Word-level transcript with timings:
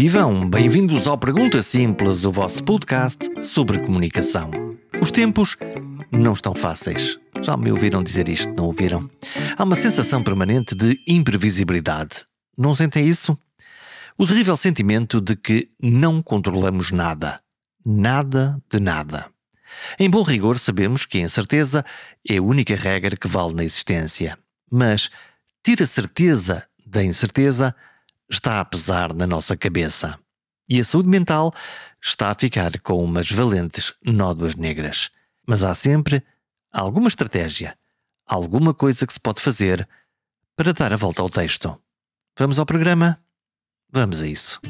Vivam, 0.00 0.48
bem-vindos 0.48 1.08
ao 1.08 1.18
Pergunta 1.18 1.60
Simples, 1.60 2.24
o 2.24 2.30
vosso 2.30 2.62
podcast 2.62 3.44
sobre 3.44 3.80
comunicação. 3.80 4.48
Os 5.02 5.10
tempos 5.10 5.56
não 6.12 6.34
estão 6.34 6.54
fáceis. 6.54 7.18
Já 7.42 7.56
me 7.56 7.72
ouviram 7.72 8.00
dizer 8.00 8.28
isto, 8.28 8.48
não 8.54 8.66
ouviram? 8.66 9.10
Há 9.56 9.64
uma 9.64 9.74
sensação 9.74 10.22
permanente 10.22 10.76
de 10.76 10.96
imprevisibilidade. 11.04 12.24
Não 12.56 12.76
sentem 12.76 13.08
isso? 13.08 13.36
O 14.16 14.24
terrível 14.24 14.56
sentimento 14.56 15.20
de 15.20 15.34
que 15.34 15.68
não 15.82 16.22
controlamos 16.22 16.92
nada. 16.92 17.40
Nada 17.84 18.62
de 18.70 18.78
nada. 18.78 19.26
Em 19.98 20.08
bom 20.08 20.22
rigor, 20.22 20.60
sabemos 20.60 21.04
que 21.04 21.18
a 21.18 21.22
incerteza 21.22 21.84
é 22.24 22.36
a 22.36 22.42
única 22.42 22.76
regra 22.76 23.16
que 23.16 23.26
vale 23.26 23.52
na 23.52 23.64
existência. 23.64 24.38
Mas 24.70 25.10
ter 25.60 25.82
a 25.82 25.86
certeza 25.86 26.64
da 26.86 27.02
incerteza 27.02 27.74
está 28.30 28.60
a 28.60 28.64
pesar 28.64 29.14
na 29.14 29.26
nossa 29.26 29.56
cabeça. 29.56 30.18
E 30.68 30.78
a 30.78 30.84
saúde 30.84 31.08
mental 31.08 31.52
está 32.02 32.30
a 32.30 32.34
ficar 32.34 32.78
com 32.80 33.02
umas 33.02 33.30
valentes 33.30 33.94
nódoas 34.04 34.54
negras. 34.54 35.10
Mas 35.46 35.62
há 35.62 35.74
sempre 35.74 36.22
alguma 36.70 37.08
estratégia, 37.08 37.74
alguma 38.26 38.74
coisa 38.74 39.06
que 39.06 39.12
se 39.12 39.20
pode 39.20 39.40
fazer 39.40 39.88
para 40.54 40.74
dar 40.74 40.92
a 40.92 40.96
volta 40.96 41.22
ao 41.22 41.30
texto. 41.30 41.80
Vamos 42.38 42.58
ao 42.58 42.66
programa? 42.66 43.18
Vamos 43.90 44.20
a 44.20 44.26
isso. 44.26 44.60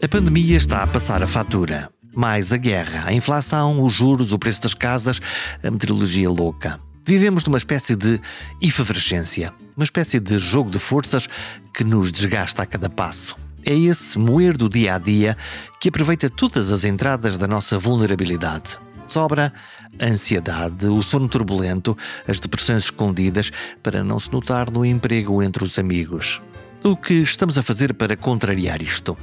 A 0.00 0.08
pandemia 0.08 0.56
está 0.56 0.84
a 0.84 0.86
passar 0.86 1.20
a 1.22 1.26
fatura. 1.26 1.90
Mais 2.16 2.50
a 2.50 2.56
guerra, 2.56 3.04
a 3.06 3.12
inflação, 3.12 3.84
os 3.84 3.92
juros, 3.92 4.32
o 4.32 4.38
preço 4.38 4.62
das 4.62 4.72
casas, 4.72 5.20
a 5.62 5.70
meteorologia 5.70 6.30
louca. 6.30 6.80
Vivemos 7.04 7.44
numa 7.44 7.58
espécie 7.58 7.94
de 7.94 8.18
efervescência, 8.60 9.52
uma 9.76 9.84
espécie 9.84 10.18
de 10.18 10.38
jogo 10.38 10.70
de 10.70 10.78
forças 10.78 11.28
que 11.74 11.84
nos 11.84 12.10
desgasta 12.10 12.62
a 12.62 12.66
cada 12.66 12.88
passo. 12.88 13.36
É 13.66 13.74
esse 13.74 14.18
moer 14.18 14.56
do 14.56 14.66
dia 14.66 14.94
a 14.94 14.98
dia 14.98 15.36
que 15.78 15.90
aproveita 15.90 16.30
todas 16.30 16.72
as 16.72 16.84
entradas 16.84 17.36
da 17.36 17.46
nossa 17.46 17.78
vulnerabilidade. 17.78 18.78
Sobra 19.08 19.52
a 20.00 20.06
ansiedade, 20.06 20.86
o 20.86 21.02
sono 21.02 21.28
turbulento, 21.28 21.96
as 22.26 22.40
depressões 22.40 22.84
escondidas 22.84 23.50
para 23.82 24.02
não 24.02 24.18
se 24.18 24.32
notar 24.32 24.70
no 24.70 24.86
emprego 24.86 25.42
entre 25.42 25.64
os 25.64 25.78
amigos. 25.78 26.40
O 26.84 26.96
que 26.96 27.14
estamos 27.14 27.58
a 27.58 27.62
fazer 27.62 27.94
para 27.94 28.16
contrariar 28.16 28.80
isto? 28.80 29.16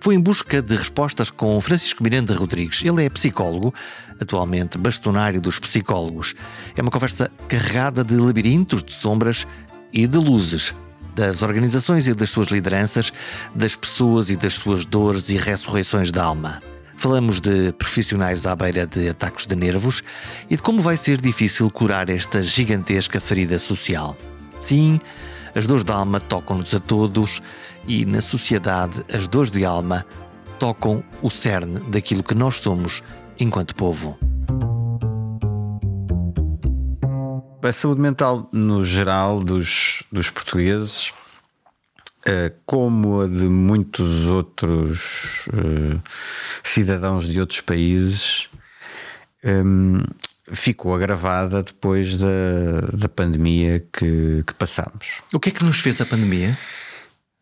Foi 0.00 0.14
em 0.14 0.20
busca 0.20 0.60
de 0.60 0.74
respostas 0.76 1.30
com 1.30 1.58
Francisco 1.60 2.02
Miranda 2.02 2.34
Rodrigues. 2.34 2.82
Ele 2.84 3.04
é 3.04 3.08
psicólogo, 3.08 3.72
atualmente 4.20 4.76
bastonário 4.76 5.40
dos 5.40 5.58
psicólogos. 5.58 6.34
É 6.76 6.82
uma 6.82 6.90
conversa 6.90 7.30
carregada 7.48 8.04
de 8.04 8.14
labirintos 8.16 8.82
de 8.82 8.92
sombras 8.92 9.46
e 9.92 10.06
de 10.06 10.18
luzes, 10.18 10.74
das 11.14 11.42
organizações 11.42 12.06
e 12.06 12.12
das 12.12 12.28
suas 12.28 12.48
lideranças, 12.48 13.12
das 13.54 13.74
pessoas 13.74 14.28
e 14.28 14.36
das 14.36 14.54
suas 14.54 14.84
dores 14.84 15.28
e 15.30 15.38
ressurreições 15.38 16.12
da 16.12 16.24
alma. 16.24 16.60
Falamos 16.98 17.40
de 17.40 17.72
profissionais 17.72 18.46
à 18.46 18.56
beira 18.56 18.86
de 18.86 19.08
ataques 19.08 19.46
de 19.46 19.54
nervos 19.54 20.02
e 20.50 20.56
de 20.56 20.62
como 20.62 20.80
vai 20.80 20.96
ser 20.96 21.20
difícil 21.20 21.70
curar 21.70 22.10
esta 22.10 22.42
gigantesca 22.42 23.20
ferida 23.20 23.58
social. 23.58 24.16
Sim, 24.58 24.98
as 25.56 25.66
dores 25.66 25.84
da 25.84 25.94
alma 25.94 26.20
tocam-nos 26.20 26.74
a 26.74 26.80
todos 26.80 27.40
e, 27.88 28.04
na 28.04 28.20
sociedade, 28.20 29.02
as 29.10 29.26
dores 29.26 29.50
de 29.50 29.64
alma 29.64 30.04
tocam 30.58 31.02
o 31.22 31.30
cerne 31.30 31.80
daquilo 31.88 32.22
que 32.22 32.34
nós 32.34 32.56
somos 32.56 33.02
enquanto 33.40 33.74
povo. 33.74 34.18
A 37.62 37.72
saúde 37.72 38.00
mental, 38.00 38.48
no 38.52 38.84
geral, 38.84 39.40
dos, 39.40 40.04
dos 40.12 40.30
portugueses, 40.30 41.12
eh, 42.26 42.52
como 42.66 43.22
a 43.22 43.26
de 43.26 43.48
muitos 43.48 44.26
outros 44.26 45.48
uh, 45.48 46.00
cidadãos 46.62 47.26
de 47.26 47.40
outros 47.40 47.60
países, 47.60 48.48
um, 49.42 50.00
ficou 50.52 50.94
agravada 50.94 51.62
depois 51.62 52.16
da, 52.18 52.80
da 52.92 53.08
pandemia 53.08 53.80
que, 53.92 54.42
que 54.46 54.54
passamos. 54.54 55.22
O 55.32 55.40
que 55.40 55.48
é 55.48 55.52
que 55.52 55.64
nos 55.64 55.80
fez 55.80 56.00
a 56.00 56.06
pandemia? 56.06 56.56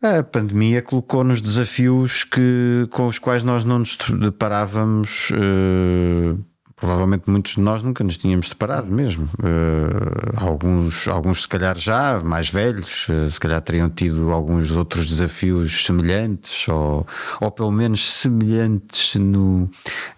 A 0.01 0.23
pandemia 0.23 0.81
colocou-nos 0.81 1.41
desafios 1.41 2.23
que, 2.23 2.87
com 2.91 3.07
os 3.07 3.17
quais 3.17 3.43
nós 3.43 3.63
não 3.63 3.79
nos 3.79 3.97
deparávamos. 4.19 5.31
Uh, 5.31 6.43
provavelmente 6.75 7.23
muitos 7.27 7.53
de 7.53 7.61
nós 7.61 7.81
nunca 7.81 8.03
nos 8.03 8.17
tínhamos 8.17 8.49
deparado 8.49 8.91
mesmo. 8.91 9.29
Uh, 9.39 10.33
alguns, 10.35 11.07
alguns, 11.07 11.43
se 11.43 11.47
calhar, 11.47 11.77
já 11.77 12.19
mais 12.19 12.49
velhos, 12.49 13.07
uh, 13.07 13.29
se 13.29 13.39
calhar 13.39 13.61
teriam 13.61 13.89
tido 13.89 14.31
alguns 14.31 14.71
outros 14.71 15.05
desafios 15.05 15.85
semelhantes, 15.85 16.67
ou, 16.67 17.07
ou 17.39 17.51
pelo 17.51 17.71
menos 17.71 18.05
semelhantes 18.13 19.15
no, 19.15 19.69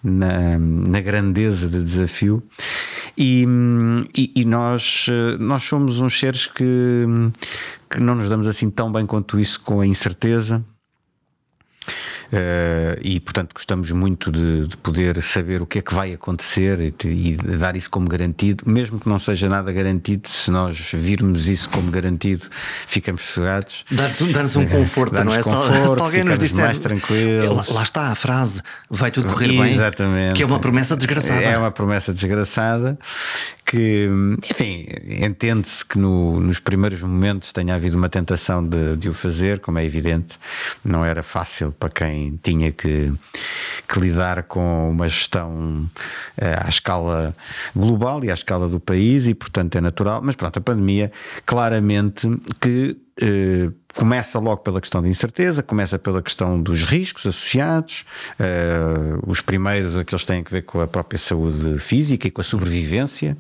na, 0.04 0.58
na 0.58 1.00
grandeza 1.00 1.68
de 1.68 1.82
desafio. 1.82 2.42
E, 3.16 3.46
e, 4.16 4.32
e 4.36 4.46
nós, 4.46 5.08
uh, 5.10 5.38
nós 5.40 5.64
somos 5.64 6.00
uns 6.00 6.20
seres 6.20 6.48
que, 6.48 7.06
que 7.90 8.00
não 8.00 8.16
nos 8.16 8.30
damos 8.30 8.48
assim 8.48 8.70
tão 8.70 8.92
bem 8.92 9.06
quanto 9.06 9.40
isso 9.40 9.62
com 9.62 9.80
a 9.80 9.86
incerteza. 9.86 10.64
Uh, 12.28 13.00
e 13.02 13.22
portanto 13.22 13.54
gostamos 13.54 13.90
muito 13.92 14.30
de, 14.30 14.68
de, 14.68 14.76
poder 14.78 15.22
saber 15.22 15.62
o 15.62 15.66
que 15.66 15.80
é 15.80 15.82
que 15.82 15.94
vai 15.94 16.12
acontecer 16.12 16.78
e, 16.82 17.08
e, 17.08 17.36
dar 17.36 17.74
isso 17.78 17.90
como 17.90 18.06
garantido, 18.06 18.66
mesmo 18.68 19.00
que 19.00 19.08
não 19.08 19.18
seja 19.18 19.48
nada 19.48 19.72
garantido, 19.72 20.28
se 20.28 20.52
nós 20.52 20.92
virmos 20.94 21.48
isso 21.48 21.70
como 21.70 21.90
garantido, 21.90 22.44
ficamos 22.86 23.24
sossegados. 23.24 23.86
Dar-nos 24.34 24.58
um 24.58 24.68
conforto, 24.68 25.14
dar 25.14 25.24
não 25.24 25.34
é? 25.34 25.42
Conforto, 25.42 25.94
se 25.94 26.02
alguém 26.02 26.24
nos 26.26 26.38
disser 26.38 26.66
mais 26.66 26.80
tranquilos. 26.80 27.68
Lá, 27.70 27.76
lá, 27.76 27.84
está 27.84 28.08
a 28.10 28.16
frase, 28.16 28.62
vai 28.90 29.10
tudo 29.10 29.30
correr 29.30 29.48
bem. 29.48 29.74
Exatamente. 29.74 30.36
Que 30.36 30.44
é 30.44 30.46
uma 30.46 30.60
promessa 30.60 30.98
desgraçada. 30.98 31.42
É 31.42 31.58
uma 31.58 31.72
promessa 31.72 32.14
desgraçada 32.14 32.98
que, 33.68 34.10
enfim, 34.50 34.88
entende-se 35.22 35.86
que 35.86 35.98
no, 35.98 36.40
nos 36.40 36.58
primeiros 36.58 37.02
momentos 37.02 37.52
tenha 37.52 37.76
havido 37.76 37.98
uma 37.98 38.08
tentação 38.08 38.66
de, 38.66 38.96
de, 38.96 39.10
o 39.10 39.14
fazer, 39.14 39.60
como 39.60 39.78
é 39.78 39.84
evidente, 39.84 40.40
não 40.86 41.04
era 41.04 41.22
fácil 41.22 41.74
para 41.78 41.90
quem 41.90 42.17
tinha 42.42 42.72
que, 42.72 43.12
que 43.88 44.00
lidar 44.00 44.44
com 44.44 44.92
uma 44.92 45.08
gestão 45.08 45.90
uh, 46.38 46.66
à 46.66 46.70
escala 46.70 47.36
global 47.76 48.24
e 48.24 48.32
à 48.32 48.34
escala 48.34 48.68
do 48.68 48.80
país, 48.80 49.28
e 49.28 49.34
portanto 49.34 49.78
é 49.78 49.82
natural, 49.82 50.22
mas 50.24 50.36
pronto, 50.36 50.58
a 50.58 50.62
pandemia 50.62 51.12
claramente 51.46 52.28
que 52.60 52.98
uh, 53.22 53.74
começa 53.94 54.40
logo 54.40 54.58
pela 54.58 54.80
questão 54.80 55.02
da 55.02 55.08
incerteza, 55.08 55.64
começa 55.64 55.98
pela 55.98 56.22
questão 56.22 56.62
dos 56.62 56.86
riscos 56.86 57.26
associados. 57.26 58.06
Uh, 58.40 59.30
os 59.30 59.42
primeiros, 59.42 59.98
aqueles 59.98 60.24
têm 60.26 60.44
a 60.46 60.50
ver 60.50 60.62
com 60.62 60.80
a 60.80 60.88
própria 60.88 61.18
saúde 61.18 61.80
física 61.80 62.28
e 62.28 62.32
com 62.32 62.42
a 62.42 62.44
sobrevivência. 62.44 63.36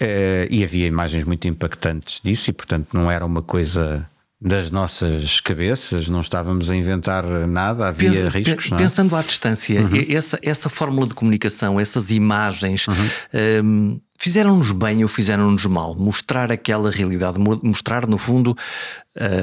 Uh, 0.00 0.46
e 0.50 0.62
havia 0.62 0.86
imagens 0.86 1.24
muito 1.24 1.48
impactantes 1.48 2.20
disso, 2.22 2.50
e 2.50 2.52
portanto 2.52 2.88
não 2.92 3.10
era 3.10 3.24
uma 3.24 3.42
coisa 3.42 4.08
das 4.40 4.70
nossas 4.70 5.40
cabeças, 5.40 6.08
não 6.08 6.20
estávamos 6.20 6.68
a 6.68 6.76
inventar 6.76 7.24
nada, 7.46 7.88
havia 7.88 8.10
Pensa, 8.10 8.28
riscos. 8.28 8.70
Não 8.70 8.76
é? 8.76 8.82
Pensando 8.82 9.16
à 9.16 9.22
distância, 9.22 9.80
uhum. 9.80 10.04
essa, 10.08 10.38
essa 10.42 10.68
fórmula 10.68 11.06
de 11.06 11.14
comunicação, 11.14 11.80
essas 11.80 12.10
imagens. 12.10 12.86
Uhum. 12.86 13.64
Um, 13.64 14.00
fizeram-nos 14.18 14.72
bem 14.72 15.02
ou 15.02 15.08
fizeram-nos 15.08 15.64
mal? 15.64 15.94
Mostrar 15.94 16.52
aquela 16.52 16.90
realidade, 16.90 17.38
mostrar 17.62 18.06
no 18.06 18.18
fundo 18.18 18.54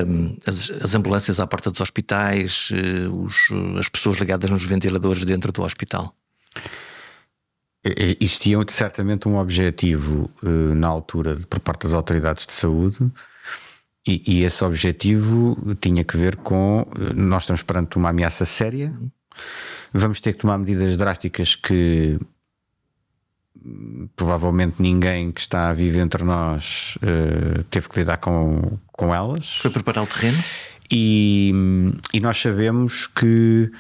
um, 0.07 0.38
as, 0.45 0.72
as, 0.80 0.94
ambulâncias 0.94 1.39
à 1.39 1.48
porta 1.48 1.72
dos 1.72 1.81
hospitais, 1.81 2.69
uh, 2.72 3.24
os, 3.24 3.36
as 3.80 3.89
pessoas 3.89 4.18
ligadas 4.18 4.50
nos 4.51 4.63
ventiladores 4.63 5.25
dentro 5.25 5.51
do 5.51 5.63
hospital. 5.63 6.13
Existia 7.84 8.57
certamente 8.69 9.28
um 9.28 9.38
objetivo 9.38 10.30
uh, 10.44 10.75
na 10.75 10.88
altura 10.88 11.38
por 11.50 11.60
parte 11.60 11.84
das 11.84 11.94
autoridades 11.96 12.46
de 12.46 12.54
saúde. 12.54 13.12
E, 14.06 14.22
e, 14.28 14.44
esse 14.44 14.64
objetivo 14.66 15.58
tinha 15.80 16.04
que 16.04 16.18
ver 16.18 16.36
com 16.36 16.86
eh, 17.00 17.14
nós 17.14 17.44
estamos 17.44 17.62
perante 17.62 17.96
uma 17.96 18.10
ameaça 18.10 18.44
séria, 18.44 18.94
vamos 19.94 20.20
ter 20.20 20.34
que 20.34 20.40
tomar 20.40 20.58
medidas 20.58 20.98
drásticas 20.98 21.56
que 21.56 22.20
provavelmente 24.16 24.82
ninguém 24.82 25.32
que 25.32 25.40
está 25.40 25.70
a 25.70 25.74
viver 25.74 26.02
entre 26.02 26.24
nós 26.24 26.98
uh, 26.98 27.64
teve 27.66 27.88
que 27.88 28.00
lidar 28.00 28.18
com, 28.18 28.78
com 28.92 29.14
elas. 29.16 29.58
Foi 29.58 29.72
preparar 29.72 30.04
o 30.04 30.08
terreno? 30.08 30.38
E, 30.92 31.54
e 32.14 32.20
nós 32.20 32.42
sabemos 32.42 33.08
que 33.08 33.72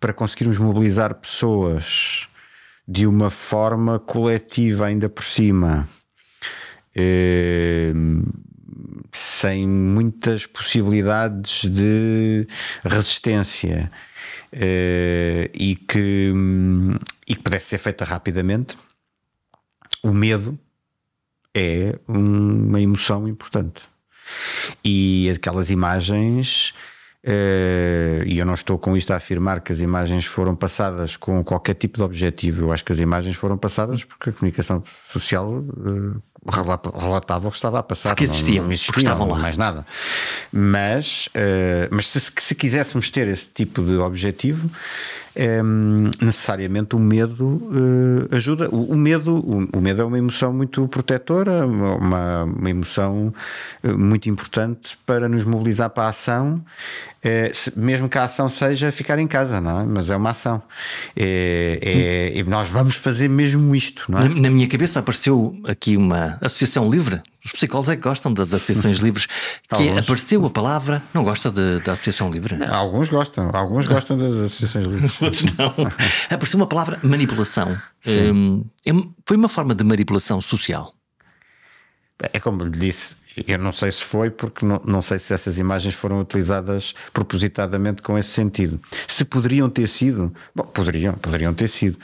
para 0.00 0.12
conseguirmos 0.12 0.58
mobilizar 0.58 1.14
pessoas 1.14 2.28
de 2.86 3.06
uma 3.06 3.30
forma 3.30 3.98
coletiva, 4.00 4.86
ainda 4.86 5.08
por 5.08 5.22
cima, 5.22 5.88
uh, 6.96 8.22
sem 9.38 9.68
muitas 9.68 10.46
possibilidades 10.46 11.64
de 11.64 12.46
resistência. 12.84 13.90
Uh, 14.52 15.44
e, 15.52 15.76
que, 15.76 16.32
e 17.26 17.34
que 17.34 17.42
pudesse 17.42 17.66
ser 17.66 17.78
feita 17.78 18.04
rapidamente, 18.04 18.78
o 20.02 20.12
medo 20.12 20.58
é 21.54 21.98
uma 22.08 22.80
emoção 22.80 23.28
importante. 23.28 23.82
E 24.84 25.30
aquelas 25.34 25.70
imagens 25.70 26.72
Uh, 27.24 28.22
e 28.26 28.38
eu 28.38 28.46
não 28.46 28.54
estou 28.54 28.78
com 28.78 28.96
isto 28.96 29.12
a 29.12 29.16
afirmar 29.16 29.60
que 29.60 29.72
as 29.72 29.80
imagens 29.80 30.24
foram 30.24 30.54
passadas 30.54 31.16
com 31.16 31.42
qualquer 31.42 31.74
tipo 31.74 31.98
de 31.98 32.04
objetivo. 32.04 32.62
Eu 32.62 32.72
acho 32.72 32.84
que 32.84 32.92
as 32.92 33.00
imagens 33.00 33.36
foram 33.36 33.58
passadas 33.58 34.04
porque 34.04 34.30
a 34.30 34.32
comunicação 34.32 34.82
social 35.08 35.62
uh, 36.48 36.98
relatava 36.98 37.48
o 37.48 37.50
que 37.50 37.56
estava 37.56 37.78
a 37.78 37.82
passar. 37.82 38.10
Porque 38.10 38.24
existiam, 38.24 38.62
não, 38.62 38.64
não 38.64 38.72
existiam, 38.72 38.98
estavam 38.98 39.28
lá. 39.28 39.38
mais 39.38 39.56
nada. 39.56 39.86
Mas, 40.52 41.28
uh, 41.28 41.88
mas 41.90 42.08
se, 42.08 42.20
se 42.20 42.54
quiséssemos 42.54 43.10
ter 43.10 43.28
esse 43.28 43.46
tipo 43.46 43.82
de 43.82 43.96
objetivo, 43.96 44.70
um, 45.38 46.10
necessariamente 46.20 46.96
o 46.96 46.98
medo 46.98 47.46
uh, 47.46 48.34
ajuda. 48.34 48.68
O, 48.70 48.92
o 48.92 48.96
medo, 48.96 49.36
o, 49.36 49.78
o, 49.78 49.80
medo 49.80 50.02
é 50.02 50.04
uma 50.04 50.18
emoção 50.18 50.52
muito 50.52 50.86
protetora, 50.88 51.64
uma, 51.64 52.44
uma 52.44 52.70
emoção 52.70 53.32
eh, 53.82 53.92
muito 53.92 54.28
importante 54.28 54.98
para 55.06 55.28
nos 55.28 55.44
mobilizar 55.44 55.90
para 55.90 56.04
a 56.04 56.08
ação, 56.08 56.60
uh, 57.24 57.54
se, 57.54 57.78
mesmo 57.78 58.08
que 58.08 58.18
a 58.18 58.24
ação 58.24 58.48
seja 58.48 58.90
ficar 58.90 59.18
em 59.18 59.26
casa, 59.26 59.60
não 59.60 59.80
é? 59.80 59.84
Mas 59.84 60.10
é 60.10 60.16
uma 60.16 60.30
ação. 60.30 60.60
É, 61.16 62.32
é, 62.34 62.42
nós 62.44 62.68
vamos 62.68 62.96
fazer 62.96 63.28
mesmo 63.28 63.74
isto, 63.76 64.10
não 64.10 64.18
é? 64.18 64.28
Na, 64.28 64.34
na 64.34 64.50
minha 64.50 64.66
cabeça 64.66 64.98
apareceu 64.98 65.56
aqui 65.64 65.96
uma 65.96 66.38
associação 66.40 66.90
livre 66.90 67.22
os 67.48 67.52
psicólogos 67.52 67.88
é 67.88 67.96
que 67.96 68.02
gostam 68.02 68.32
das 68.32 68.52
associações 68.52 68.98
livres. 68.98 69.26
Que 69.68 69.88
alguns. 69.88 69.98
apareceu 70.00 70.46
a 70.46 70.50
palavra, 70.50 71.02
não 71.12 71.22
gosta 71.22 71.50
de, 71.50 71.80
da 71.80 71.92
associação 71.92 72.30
livre? 72.30 72.56
Não, 72.56 72.74
alguns 72.74 73.10
gostam, 73.10 73.50
alguns 73.52 73.86
gostam 73.86 74.16
das 74.16 74.32
associações 74.32 74.86
livres. 74.86 75.20
Outros 75.20 75.42
não. 75.56 75.74
apareceu 76.30 76.58
uma 76.58 76.66
palavra 76.66 76.98
manipulação. 77.02 77.76
Hum, 78.06 78.64
é 78.86 78.92
foi 79.26 79.36
uma 79.36 79.48
forma 79.48 79.74
de 79.74 79.84
manipulação 79.84 80.40
social. 80.40 80.94
É 82.32 82.40
como 82.40 82.64
lhe 82.64 82.78
disse, 82.78 83.14
eu 83.46 83.58
não 83.58 83.72
sei 83.72 83.92
se 83.92 84.02
foi, 84.02 84.30
porque 84.30 84.64
não, 84.64 84.80
não 84.84 85.02
sei 85.02 85.18
se 85.18 85.32
essas 85.34 85.58
imagens 85.58 85.94
foram 85.94 86.20
utilizadas 86.20 86.94
propositadamente 87.12 88.02
com 88.02 88.16
esse 88.18 88.30
sentido. 88.30 88.80
Se 89.06 89.24
poderiam 89.24 89.68
ter 89.68 89.86
sido, 89.86 90.32
bom, 90.54 90.64
poderiam, 90.64 91.14
poderiam 91.14 91.52
ter 91.52 91.68
sido. 91.68 91.98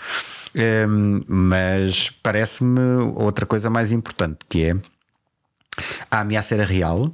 Um, 0.89 1.23
mas 1.27 2.11
parece-me 2.23 2.81
outra 3.17 3.47
coisa 3.47 3.69
mais 3.69 3.91
importante, 3.91 4.39
que 4.49 4.65
é 4.65 4.77
a 6.11 6.21
ameaça 6.21 6.55
era 6.55 6.65
real, 6.65 7.13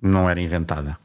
não 0.00 0.28
era 0.28 0.40
inventada. 0.40 0.98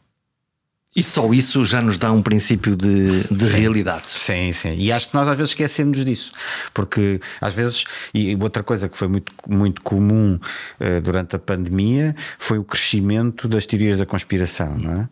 E 0.95 1.03
só 1.03 1.33
isso 1.33 1.65
já 1.65 1.81
nos 1.81 1.97
dá 1.97 2.09
um 2.09 2.21
princípio 2.21 2.73
de, 2.73 3.23
de 3.23 3.49
sim, 3.49 3.57
realidade. 3.57 4.07
Sim, 4.07 4.53
sim. 4.53 4.75
E 4.77 4.93
acho 4.93 5.09
que 5.09 5.13
nós 5.13 5.27
às 5.27 5.35
vezes 5.35 5.51
esquecemos 5.51 6.05
disso. 6.05 6.31
Porque 6.73 7.19
às 7.41 7.53
vezes, 7.53 7.83
e 8.13 8.33
outra 8.39 8.63
coisa 8.63 8.87
que 8.87 8.97
foi 8.97 9.09
muito, 9.09 9.33
muito 9.45 9.81
comum 9.81 10.39
uh, 10.39 11.01
durante 11.01 11.35
a 11.35 11.39
pandemia 11.39 12.15
foi 12.39 12.57
o 12.59 12.63
crescimento 12.63 13.45
das 13.45 13.65
teorias 13.65 13.97
da 13.97 14.05
conspiração. 14.05 14.77
Não 14.77 15.01
é? 15.01 15.09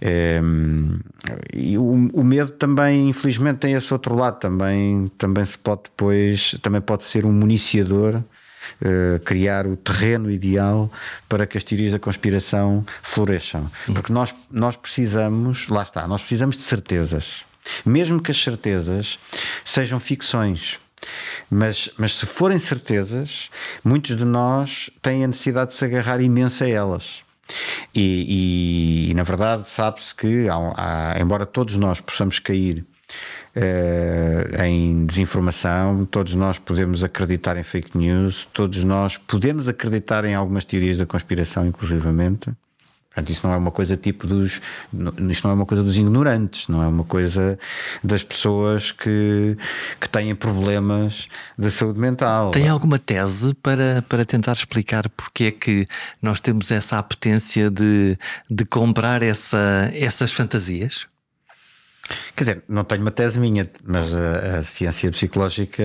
Ehm, 0.00 1.00
e 1.52 1.76
o, 1.76 2.10
o, 2.12 2.22
medo 2.22 2.52
também, 2.52 3.08
infelizmente, 3.08 3.58
tem 3.58 3.72
esse 3.72 3.92
outro 3.92 4.14
lado. 4.14 4.38
Também, 4.38 5.10
também 5.18 5.44
se 5.44 5.58
pode 5.58 5.82
depois, 5.84 6.54
também 6.62 6.80
pode 6.80 7.02
ser 7.02 7.26
um 7.26 7.32
municiador 7.32 8.22
uh, 8.82 9.20
criar 9.20 9.66
o 9.66 9.76
terreno 9.76 10.30
ideal 10.30 10.90
para 11.28 11.46
que 11.46 11.56
as 11.56 11.64
teorias 11.64 11.92
da 11.92 11.98
conspiração 11.98 12.84
floresçam. 13.02 13.70
Porque 13.86 14.12
nós, 14.12 14.34
nós 14.50 14.76
precisamos, 14.76 15.68
lá 15.68 15.82
está, 15.82 16.06
nós 16.06 16.20
precisamos 16.20 16.56
de 16.56 16.62
certezas. 16.62 17.44
Mesmo 17.84 18.20
que 18.20 18.30
as 18.30 18.42
certezas 18.42 19.18
sejam 19.64 19.98
ficções. 19.98 20.78
Mas, 21.50 21.90
mas 21.98 22.14
se 22.14 22.26
forem 22.26 22.58
certezas, 22.58 23.50
muitos 23.84 24.16
de 24.16 24.24
nós 24.24 24.90
têm 25.02 25.24
a 25.24 25.26
necessidade 25.26 25.70
de 25.70 25.76
se 25.76 25.84
agarrar 25.84 26.20
imenso 26.20 26.64
a 26.64 26.68
elas. 26.68 27.22
E, 27.94 29.06
e, 29.08 29.10
e 29.10 29.14
na 29.14 29.22
verdade, 29.22 29.68
sabe-se 29.68 30.14
que, 30.14 30.48
há, 30.48 30.54
há, 30.76 31.20
embora 31.20 31.44
todos 31.44 31.76
nós 31.76 32.00
possamos 32.00 32.38
cair 32.38 32.84
uh, 33.56 34.62
em 34.62 35.06
desinformação, 35.06 36.06
todos 36.06 36.34
nós 36.34 36.58
podemos 36.58 37.04
acreditar 37.04 37.56
em 37.56 37.62
fake 37.62 37.96
news, 37.96 38.48
todos 38.52 38.82
nós 38.84 39.16
podemos 39.16 39.68
acreditar 39.68 40.24
em 40.24 40.34
algumas 40.34 40.64
teorias 40.64 40.98
da 40.98 41.06
conspiração, 41.06 41.66
inclusivamente. 41.66 42.50
Portanto, 43.14 43.30
isso 43.30 43.46
não 43.46 43.54
é 43.54 43.56
uma 43.56 43.70
coisa 43.70 43.96
tipo 43.96 44.26
dos. 44.26 44.60
Isto 45.30 45.44
não 45.44 45.52
é 45.52 45.54
uma 45.54 45.66
coisa 45.66 45.84
dos 45.84 45.96
ignorantes, 45.96 46.66
não 46.66 46.82
é 46.82 46.88
uma 46.88 47.04
coisa 47.04 47.56
das 48.02 48.24
pessoas 48.24 48.90
que, 48.90 49.56
que 50.00 50.08
têm 50.08 50.34
problemas 50.34 51.28
de 51.56 51.70
saúde 51.70 52.00
mental. 52.00 52.50
Tem 52.50 52.68
alguma 52.68 52.98
tese 52.98 53.54
para, 53.54 54.04
para 54.08 54.24
tentar 54.24 54.54
explicar 54.54 55.08
porque 55.10 55.44
é 55.44 55.50
que 55.52 55.86
nós 56.20 56.40
temos 56.40 56.72
essa 56.72 56.98
apetência 56.98 57.70
de, 57.70 58.18
de 58.50 58.64
comprar 58.64 59.22
essa, 59.22 59.92
essas 59.94 60.32
fantasias? 60.32 61.06
Quer 62.36 62.44
dizer, 62.44 62.62
não 62.68 62.84
tenho 62.84 63.00
uma 63.00 63.10
tese 63.10 63.38
minha, 63.38 63.64
mas 63.82 64.14
a, 64.14 64.58
a, 64.58 64.62
ciência 64.62 65.10
psicológica 65.10 65.82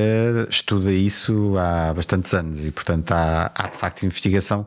estuda 0.50 0.92
isso 0.92 1.56
há 1.57 1.94
bastantes 1.94 2.33
anos 2.33 2.66
e, 2.66 2.71
portanto, 2.71 3.12
há, 3.12 3.51
há 3.56 3.68
de 3.68 3.77
facto 3.77 4.04
investigação 4.04 4.66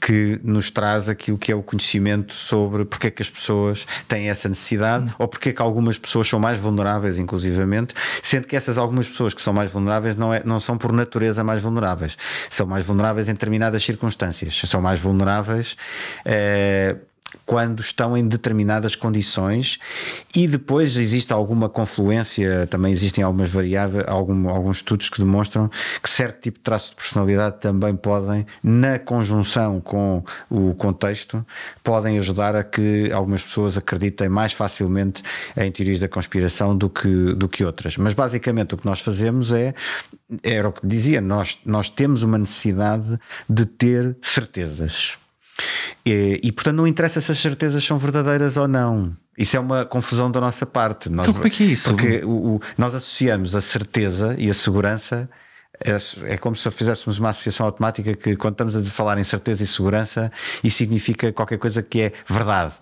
que 0.00 0.38
nos 0.44 0.70
traz 0.70 1.08
aquilo 1.08 1.38
que 1.38 1.50
é 1.50 1.54
o 1.54 1.62
conhecimento 1.62 2.34
sobre 2.34 2.84
porque 2.84 3.06
é 3.06 3.10
que 3.10 3.22
as 3.22 3.30
pessoas 3.30 3.86
têm 4.08 4.28
essa 4.28 4.48
necessidade 4.48 5.06
hum. 5.06 5.14
ou 5.18 5.28
porque 5.28 5.50
é 5.50 5.52
que 5.52 5.62
algumas 5.62 5.96
pessoas 5.96 6.28
são 6.28 6.38
mais 6.38 6.58
vulneráveis, 6.58 7.18
inclusivamente, 7.18 7.94
sendo 8.22 8.46
que 8.46 8.54
essas 8.54 8.76
algumas 8.76 9.08
pessoas 9.08 9.32
que 9.32 9.40
são 9.40 9.54
mais 9.54 9.70
vulneráveis 9.70 10.16
não, 10.16 10.34
é, 10.34 10.42
não 10.44 10.60
são 10.60 10.76
por 10.76 10.92
natureza 10.92 11.42
mais 11.42 11.62
vulneráveis, 11.62 12.16
são 12.50 12.66
mais 12.66 12.84
vulneráveis 12.84 13.28
em 13.28 13.32
determinadas 13.32 13.82
circunstâncias, 13.82 14.60
são 14.66 14.82
mais 14.82 15.00
vulneráveis. 15.00 15.76
Eh, 16.24 16.96
quando 17.50 17.80
estão 17.80 18.16
em 18.16 18.28
determinadas 18.28 18.94
condições 18.94 19.80
e 20.36 20.46
depois 20.46 20.96
existe 20.96 21.32
alguma 21.32 21.68
confluência, 21.68 22.64
também 22.68 22.92
existem 22.92 23.24
algumas 23.24 23.50
variáveis, 23.50 24.04
algum, 24.06 24.48
alguns 24.48 24.76
estudos 24.76 25.08
que 25.08 25.18
demonstram 25.18 25.68
que 26.00 26.08
certo 26.08 26.42
tipo 26.42 26.58
de 26.58 26.62
traços 26.62 26.90
de 26.90 26.94
personalidade 26.94 27.58
também 27.58 27.96
podem, 27.96 28.46
na 28.62 29.00
conjunção 29.00 29.80
com 29.80 30.22
o 30.48 30.74
contexto, 30.74 31.44
podem 31.82 32.20
ajudar 32.20 32.54
a 32.54 32.62
que 32.62 33.10
algumas 33.10 33.42
pessoas 33.42 33.76
acreditem 33.76 34.28
mais 34.28 34.52
facilmente 34.52 35.20
em 35.56 35.72
teorias 35.72 35.98
da 35.98 36.06
conspiração 36.06 36.76
do 36.78 36.88
que, 36.88 37.34
do 37.34 37.48
que 37.48 37.64
outras. 37.64 37.96
Mas 37.96 38.14
basicamente 38.14 38.76
o 38.76 38.78
que 38.78 38.86
nós 38.86 39.00
fazemos 39.00 39.52
é, 39.52 39.74
era 40.44 40.68
o 40.68 40.72
que 40.72 40.86
dizia, 40.86 41.20
nós, 41.20 41.58
nós 41.66 41.90
temos 41.90 42.22
uma 42.22 42.38
necessidade 42.38 43.18
de 43.48 43.66
ter 43.66 44.16
certezas. 44.22 45.18
E, 46.04 46.40
e, 46.42 46.52
portanto 46.52 46.76
não 46.76 46.86
interessa 46.86 47.20
se 47.20 47.32
as 47.32 47.38
certezas 47.38 47.84
são 47.84 47.98
verdadeiras 47.98 48.56
ou 48.56 48.68
não. 48.68 49.12
Isso 49.36 49.56
é 49.56 49.60
uma 49.60 49.84
confusão 49.84 50.30
da 50.30 50.40
nossa 50.40 50.66
parte. 50.66 51.08
Nós, 51.08 51.26
então, 51.26 51.34
como 51.34 51.46
é 51.46 51.50
que 51.50 51.62
é 51.62 51.66
isso? 51.66 51.90
Porque 51.90 52.22
o, 52.24 52.56
o, 52.56 52.60
nós 52.76 52.94
associamos 52.94 53.56
a 53.56 53.60
certeza 53.60 54.34
e 54.38 54.50
a 54.50 54.54
segurança. 54.54 55.28
É, 55.82 56.34
é 56.34 56.36
como 56.36 56.54
se 56.54 56.70
fizéssemos 56.70 57.18
uma 57.18 57.30
associação 57.30 57.64
automática 57.64 58.12
que, 58.14 58.36
quando 58.36 58.52
estamos 58.52 58.76
a 58.76 58.82
falar 58.84 59.16
em 59.16 59.24
certeza 59.24 59.64
e 59.64 59.66
segurança, 59.66 60.30
isso 60.62 60.76
significa 60.76 61.32
qualquer 61.32 61.56
coisa 61.56 61.82
que 61.82 62.02
é 62.02 62.12
verdade, 62.26 62.74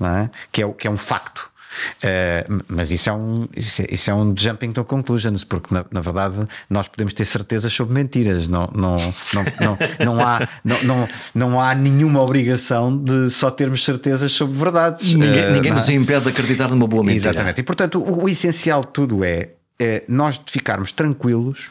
é? 0.00 0.30
Que, 0.50 0.62
é, 0.62 0.72
que 0.72 0.86
é 0.86 0.90
um 0.90 0.96
facto. 0.96 1.51
Uh, 1.98 2.62
mas 2.68 2.90
isso 2.90 3.08
é, 3.08 3.12
um, 3.12 3.48
isso 3.56 3.82
é, 3.82 3.86
isso, 3.90 4.10
é, 4.10 4.14
um 4.14 4.34
jumping 4.36 4.72
to 4.72 4.84
conclusions, 4.84 5.44
porque 5.44 5.74
na, 5.74 5.84
na, 5.90 6.00
verdade 6.00 6.46
nós 6.68 6.88
podemos 6.88 7.14
ter 7.14 7.24
certezas 7.24 7.72
sobre 7.72 7.94
mentiras, 7.94 8.48
não, 8.48 8.70
não, 8.74 8.96
não, 9.34 9.44
não, 9.60 9.78
não, 10.04 10.20
há, 10.20 10.48
não, 10.64 10.82
não, 10.82 11.08
não 11.34 11.60
há 11.60 11.74
nenhuma 11.74 12.20
obrigação 12.20 12.96
de 12.96 13.30
só 13.30 13.50
termos 13.50 13.84
certezas 13.84 14.32
sobre 14.32 14.56
verdades. 14.56 15.14
Ninguém, 15.14 15.48
uh, 15.48 15.52
ninguém 15.52 15.72
nos 15.72 15.88
impede 15.88 16.24
de 16.24 16.28
acreditar 16.30 16.68
numa 16.68 16.86
boa 16.86 17.02
mentira. 17.02 17.30
Exatamente, 17.30 17.60
e 17.60 17.64
portanto 17.64 18.00
o, 18.00 18.24
o 18.24 18.28
essencial 18.28 18.82
de 18.82 18.88
tudo 18.88 19.24
é, 19.24 19.50
é 19.78 20.04
nós 20.08 20.40
ficarmos 20.46 20.92
tranquilos 20.92 21.70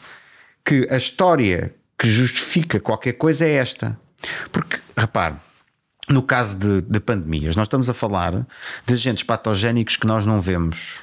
que 0.64 0.86
a 0.90 0.96
história 0.96 1.74
que 1.98 2.08
justifica 2.08 2.80
qualquer 2.80 3.12
coisa 3.12 3.44
é 3.44 3.52
esta. 3.52 3.98
Porque, 4.50 4.78
repare, 4.96 5.34
no 6.08 6.22
caso 6.22 6.56
de, 6.56 6.82
de, 6.82 7.00
pandemias, 7.00 7.54
nós 7.56 7.66
estamos 7.66 7.88
a 7.88 7.94
falar 7.94 8.46
de 8.84 8.94
agentes 8.94 9.22
patogénicos 9.22 9.96
que 9.96 10.06
nós 10.06 10.26
não 10.26 10.40
vemos. 10.40 11.00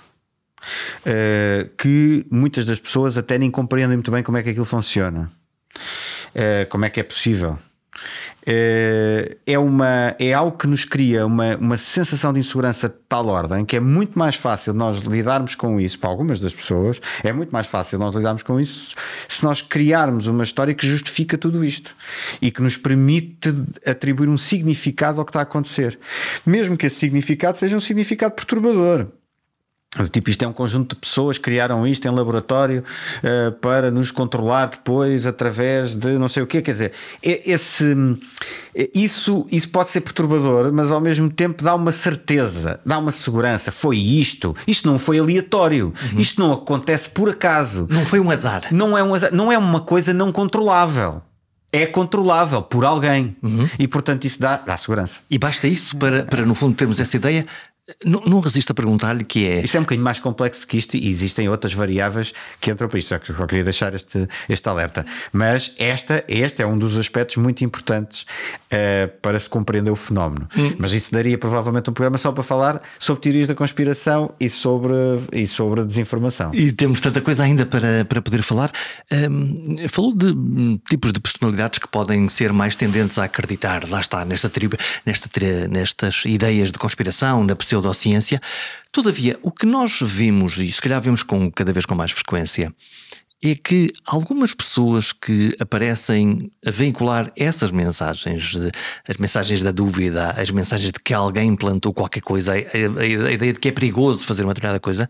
Uh, 1.05 1.69
que 1.77 2.25
muitas 2.29 2.65
das 2.65 2.79
pessoas 2.79 3.17
até 3.17 3.37
nem 3.37 3.49
compreendem 3.49 3.95
muito 3.95 4.11
bem 4.11 4.21
como 4.21 4.37
é 4.37 4.43
que 4.43 4.49
aquilo 4.49 4.65
funciona, 4.65 5.31
uh, 6.35 6.69
como 6.69 6.83
é 6.83 6.89
que 6.89 6.99
é 6.99 7.03
possível. 7.03 7.57
Eh, 8.51 9.37
é, 9.45 9.59
uma, 9.59 10.15
é 10.17 10.33
algo 10.33 10.57
que 10.57 10.65
nos 10.65 10.83
cria 10.83 11.23
uma, 11.23 11.55
uma 11.57 11.77
sensação 11.77 12.33
de 12.33 12.39
insegurança 12.39 12.89
de 12.89 12.95
tal 13.07 13.27
ordem 13.27 13.63
que 13.63 13.75
é 13.75 13.79
muito 13.79 14.17
mais 14.17 14.35
fácil 14.35 14.73
nós 14.73 14.97
lidarmos 15.01 15.53
com 15.53 15.79
isso, 15.79 15.99
para 15.99 16.09
algumas 16.09 16.39
das 16.39 16.51
pessoas, 16.51 16.99
é 17.23 17.31
muito 17.31 17.51
mais 17.51 17.67
fácil 17.67 17.99
nós 17.99 18.15
lidarmos 18.15 18.41
com 18.41 18.59
isso 18.59 18.95
se 19.27 19.43
nós 19.43 19.61
criarmos 19.61 20.25
uma 20.25 20.43
história 20.43 20.73
que 20.73 20.87
justifica 20.87 21.37
tudo 21.37 21.63
isto 21.63 21.95
e 22.41 22.49
que 22.49 22.59
nos 22.59 22.75
permite 22.75 23.53
atribuir 23.85 24.29
um 24.29 24.37
significado 24.37 25.19
ao 25.19 25.25
que 25.25 25.29
está 25.29 25.41
a 25.41 25.43
acontecer, 25.43 25.99
mesmo 26.43 26.75
que 26.75 26.87
esse 26.87 26.95
significado 26.95 27.55
seja 27.55 27.77
um 27.77 27.79
significado 27.79 28.33
perturbador. 28.33 29.09
Tipo, 30.11 30.29
isto 30.29 30.43
é 30.43 30.47
um 30.47 30.53
conjunto 30.53 30.93
de 30.93 31.01
pessoas 31.01 31.39
que 31.39 31.45
criaram 31.45 31.85
isto 31.87 32.07
em 32.07 32.11
laboratório 32.11 32.83
uh, 33.23 33.51
para 33.53 33.89
nos 33.89 34.11
controlar 34.11 34.67
depois 34.67 35.25
através 35.25 35.95
de 35.95 36.15
não 36.19 36.29
sei 36.29 36.43
o 36.43 36.47
quê. 36.47 36.61
Quer 36.61 36.71
dizer, 36.73 36.93
esse, 37.23 37.97
isso, 38.93 39.47
isso 39.51 39.67
pode 39.69 39.89
ser 39.89 40.01
perturbador, 40.01 40.71
mas 40.71 40.91
ao 40.91 41.01
mesmo 41.01 41.27
tempo 41.27 41.63
dá 41.63 41.73
uma 41.73 41.91
certeza, 41.91 42.79
dá 42.85 42.99
uma 42.99 43.09
segurança. 43.09 43.71
Foi 43.71 43.97
isto. 43.97 44.55
Isto 44.67 44.87
não 44.87 44.99
foi 44.99 45.17
aleatório. 45.17 45.91
Uhum. 46.13 46.19
Isto 46.19 46.39
não 46.39 46.53
acontece 46.53 47.09
por 47.09 47.27
acaso. 47.27 47.87
Não 47.89 48.05
foi 48.05 48.19
um 48.19 48.29
azar. 48.29 48.65
Não 48.71 48.95
é 48.95 49.01
um 49.01 49.15
azar. 49.15 49.33
Não 49.33 49.51
é 49.51 49.57
uma 49.57 49.81
coisa 49.81 50.13
não 50.13 50.31
controlável 50.31 51.23
é 51.71 51.85
controlável 51.85 52.63
por 52.63 52.83
alguém 52.83 53.37
uhum. 53.43 53.69
e 53.77 53.87
portanto 53.87 54.25
isso 54.25 54.39
dá, 54.39 54.57
dá 54.57 54.75
segurança. 54.75 55.19
E 55.29 55.37
basta 55.37 55.67
isso 55.67 55.95
para, 55.97 56.23
para 56.23 56.43
no 56.43 56.55
fundo 56.55 56.75
termos 56.75 56.99
essa 56.99 57.15
ideia 57.15 57.45
não, 58.03 58.21
não 58.21 58.39
resisto 58.39 58.71
a 58.71 58.75
perguntar-lhe 58.75 59.23
que 59.23 59.45
é. 59.45 59.61
Isto 59.61 59.77
é 59.77 59.79
um 59.79 59.83
bocadinho 59.83 60.03
mais 60.03 60.19
complexo 60.19 60.65
que 60.67 60.77
isto 60.77 60.95
e 60.95 61.09
existem 61.09 61.49
outras 61.49 61.73
variáveis 61.73 62.33
que 62.59 62.71
entram 62.71 62.87
para 62.87 62.99
isto, 62.99 63.09
só 63.09 63.17
que 63.17 63.31
eu 63.31 63.47
queria 63.47 63.63
deixar 63.63 63.93
este, 63.93 64.27
este 64.47 64.69
alerta. 64.69 65.05
Mas 65.31 65.73
esta, 65.77 66.23
este 66.27 66.61
é 66.61 66.67
um 66.67 66.77
dos 66.77 66.97
aspectos 66.97 67.37
muito 67.37 67.63
importantes 67.63 68.21
uh, 68.21 69.07
para 69.21 69.39
se 69.39 69.49
compreender 69.49 69.91
o 69.91 69.95
fenómeno. 69.95 70.47
Hum. 70.57 70.73
Mas 70.77 70.93
isso 70.93 71.11
daria 71.11 71.37
provavelmente 71.37 71.89
um 71.89 71.93
programa 71.93 72.17
só 72.17 72.31
para 72.31 72.43
falar 72.43 72.81
sobre 72.97 73.21
teorias 73.21 73.47
da 73.47 73.55
conspiração 73.55 74.33
e 74.39 74.49
sobre, 74.49 74.93
e 75.33 75.47
sobre 75.47 75.81
a 75.81 75.83
desinformação. 75.83 76.51
E 76.53 76.71
temos 76.71 77.01
tanta 77.01 77.21
coisa 77.21 77.43
ainda 77.43 77.65
para, 77.65 78.05
para 78.05 78.21
poder 78.21 78.41
falar. 78.41 78.71
Um, 79.11 79.75
falou 79.89 80.15
de 80.15 80.27
hum, 80.27 80.79
tipos 80.89 81.11
de 81.11 81.19
personalidades 81.19 81.79
que 81.79 81.87
podem 81.87 82.29
ser 82.29 82.53
mais 82.53 82.75
tendentes 82.75 83.17
a 83.17 83.23
acreditar, 83.23 83.87
lá 83.89 83.99
está, 83.99 84.23
nesta, 84.25 84.51
nesta, 85.05 85.67
nestas 85.69 86.23
ideias 86.25 86.71
de 86.71 86.77
conspiração, 86.77 87.43
na 87.43 87.55
pseudo 87.55 87.78
pseudociência. 87.79 88.39
Todavia, 88.91 89.39
o 89.41 89.51
que 89.51 89.65
nós 89.65 89.99
vimos, 90.01 90.57
e 90.57 90.71
se 90.71 90.81
calhar 90.81 91.01
vemos 91.01 91.23
com, 91.23 91.51
cada 91.51 91.71
vez 91.73 91.85
com 91.85 91.95
mais 91.95 92.11
frequência, 92.11 92.73
é 93.41 93.55
que 93.55 93.93
algumas 94.05 94.53
pessoas 94.53 95.13
que 95.13 95.55
aparecem 95.59 96.51
a 96.65 96.71
veicular 96.71 97.31
essas 97.37 97.71
mensagens, 97.71 98.53
as 99.07 99.17
mensagens 99.17 99.63
da 99.63 99.71
dúvida, 99.71 100.31
as 100.31 100.51
mensagens 100.51 100.91
de 100.91 100.99
que 100.99 101.13
alguém 101.13 101.55
plantou 101.55 101.93
qualquer 101.93 102.21
coisa, 102.21 102.53
a, 102.53 102.55
a 102.55 103.05
ideia 103.05 103.53
de 103.53 103.59
que 103.59 103.69
é 103.69 103.71
perigoso 103.71 104.25
fazer 104.25 104.43
uma 104.43 104.53
determinada 104.53 104.79
coisa, 104.79 105.09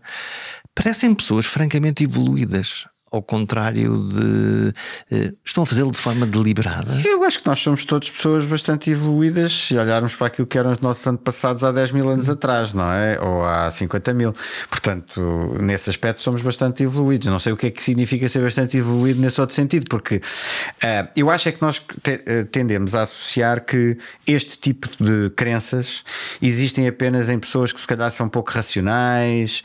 parecem 0.74 1.12
pessoas 1.12 1.44
francamente 1.44 2.04
evoluídas 2.04 2.86
ao 3.10 3.20
contrário 3.20 4.06
de. 4.06 4.74
Uh, 5.10 5.36
estão 5.44 5.64
a 5.64 5.66
fazê-lo 5.66 5.90
de 5.90 5.98
forma 5.98 6.26
deliberada? 6.26 7.00
Eu 7.04 7.24
acho 7.24 7.40
que 7.40 7.46
nós 7.46 7.58
somos 7.58 7.84
todos 7.84 8.08
pessoas 8.08 8.46
bastante 8.46 8.90
evoluídas 8.90 9.52
se 9.52 9.76
olharmos 9.76 10.14
para 10.14 10.28
aquilo 10.28 10.46
que 10.46 10.56
eram 10.56 10.70
os 10.70 10.80
nossos 10.80 11.04
antepassados 11.06 11.64
há 11.64 11.72
10 11.72 11.90
mil 11.90 12.08
anos 12.08 12.30
atrás, 12.30 12.72
não 12.72 12.90
é? 12.90 13.18
Ou 13.20 13.44
há 13.44 13.68
50 13.70 14.14
mil. 14.14 14.32
Portanto, 14.68 15.56
nesse 15.60 15.90
aspecto 15.90 16.20
somos 16.20 16.40
bastante 16.40 16.84
evoluídos. 16.84 17.26
Não 17.26 17.40
sei 17.40 17.52
o 17.52 17.56
que 17.56 17.66
é 17.66 17.70
que 17.70 17.82
significa 17.82 18.28
ser 18.28 18.42
bastante 18.42 18.76
evoluído 18.76 19.20
nesse 19.20 19.40
outro 19.40 19.56
sentido, 19.56 19.86
porque 19.88 20.16
uh, 20.16 21.08
eu 21.16 21.28
acho 21.30 21.48
é 21.48 21.52
que 21.52 21.60
nós 21.60 21.80
te, 22.02 22.14
uh, 22.14 22.44
tendemos 22.52 22.94
a 22.94 23.02
associar 23.02 23.64
que 23.64 23.98
este 24.24 24.56
tipo 24.56 24.88
de 25.02 25.30
crenças 25.30 26.04
existem 26.40 26.86
apenas 26.86 27.28
em 27.28 27.40
pessoas 27.40 27.72
que 27.72 27.80
se 27.80 27.88
calhar 27.88 28.10
são 28.12 28.26
um 28.26 28.30
pouco 28.30 28.52
racionais, 28.52 29.64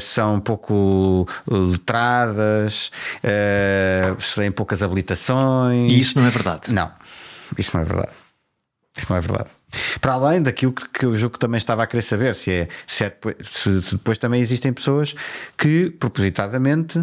são 0.00 0.36
um 0.36 0.40
pouco 0.40 1.26
letradas 1.46 2.37
uh, 2.40 2.90
eh, 3.22 4.16
têm 4.34 4.50
poucas 4.50 4.82
habilitações. 4.82 5.90
E 5.92 6.00
isso 6.00 6.18
não 6.18 6.26
é 6.26 6.30
verdade? 6.30 6.72
Não, 6.72 6.90
isso 7.56 7.76
não 7.76 7.82
é 7.82 7.86
verdade. 7.86 8.12
Isso 8.96 9.06
não 9.10 9.16
é 9.16 9.20
verdade. 9.20 9.50
Para 10.00 10.14
além 10.14 10.42
daquilo 10.42 10.72
que, 10.72 10.88
que 10.88 11.06
o 11.06 11.14
jogo 11.14 11.38
também 11.38 11.58
estava 11.58 11.82
a 11.82 11.86
querer 11.86 12.02
saber, 12.02 12.34
se, 12.34 12.50
é, 12.50 12.68
se, 12.86 13.04
é 13.04 13.10
depois, 13.10 13.36
se, 13.42 13.82
se, 13.82 13.92
depois 13.92 14.18
também 14.18 14.40
existem 14.40 14.72
pessoas 14.72 15.14
que, 15.56 15.90
propositadamente, 15.90 16.98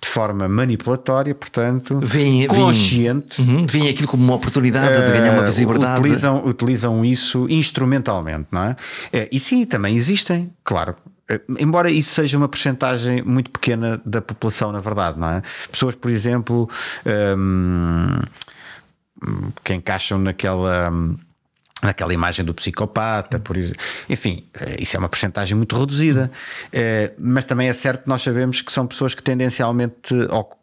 de 0.00 0.08
forma 0.08 0.48
manipulatória, 0.48 1.34
portanto, 1.34 1.98
vem, 2.02 2.46
consciente, 2.46 3.42
vem, 3.42 3.82
uhum, 3.82 3.88
aquilo 3.88 4.08
como 4.08 4.22
uma 4.22 4.34
oportunidade 4.34 5.02
uh, 5.02 5.06
de 5.06 5.12
ganhar 5.12 5.32
uma 5.32 5.42
eh, 5.42 5.46
visibilidade. 5.46 6.00
Utilizam, 6.00 6.44
utilizam 6.44 7.04
isso 7.04 7.46
instrumentalmente, 7.48 8.48
não 8.50 8.64
é? 8.64 8.76
é? 9.12 9.28
E 9.32 9.40
sim, 9.40 9.64
também 9.64 9.96
existem, 9.96 10.52
claro. 10.62 10.94
Eh, 11.30 11.40
embora 11.58 11.90
isso 11.90 12.12
seja 12.12 12.36
uma 12.36 12.48
percentagem 12.48 13.22
muito 13.22 13.50
pequena 13.50 14.00
da 14.04 14.20
população, 14.20 14.72
na 14.72 14.80
verdade, 14.80 15.18
não 15.18 15.28
é? 15.28 15.42
Pessoas, 15.70 15.94
por 15.94 16.10
exemplo, 16.10 16.68
um, 17.36 18.18
que 19.62 19.74
encaixam 19.74 20.18
naquela. 20.18 20.92
Naquela 21.82 22.12
imagem 22.12 22.44
do 22.44 22.54
psicopata, 22.54 23.38
por 23.38 23.56
exemplo. 23.56 23.82
Enfim, 24.08 24.44
eh, 24.60 24.76
isso 24.80 24.96
é 24.96 24.98
uma 24.98 25.08
percentagem 25.08 25.56
muito 25.56 25.78
reduzida, 25.78 26.30
eh, 26.72 27.12
mas 27.18 27.44
também 27.44 27.68
é 27.68 27.72
certo 27.72 28.02
que 28.02 28.08
nós 28.08 28.22
sabemos 28.22 28.60
que 28.60 28.72
são 28.72 28.86
pessoas 28.86 29.14
que 29.14 29.22
tendencialmente 29.22 30.14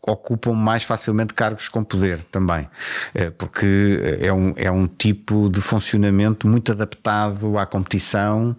ocupam 0.02 0.54
mais 0.54 0.84
facilmente 0.84 1.34
cargos 1.34 1.68
com 1.70 1.84
poder 1.84 2.24
também, 2.26 2.68
eh, 3.16 3.32
porque 3.32 4.18
é 4.22 4.32
um, 4.32 4.54
é 4.56 4.70
um 4.70 4.88
tipo 4.88 5.50
de 5.50 5.60
funcionamento 5.60 6.48
muito 6.48 6.72
adaptado 6.72 7.58
à 7.58 7.66
competição 7.66 8.56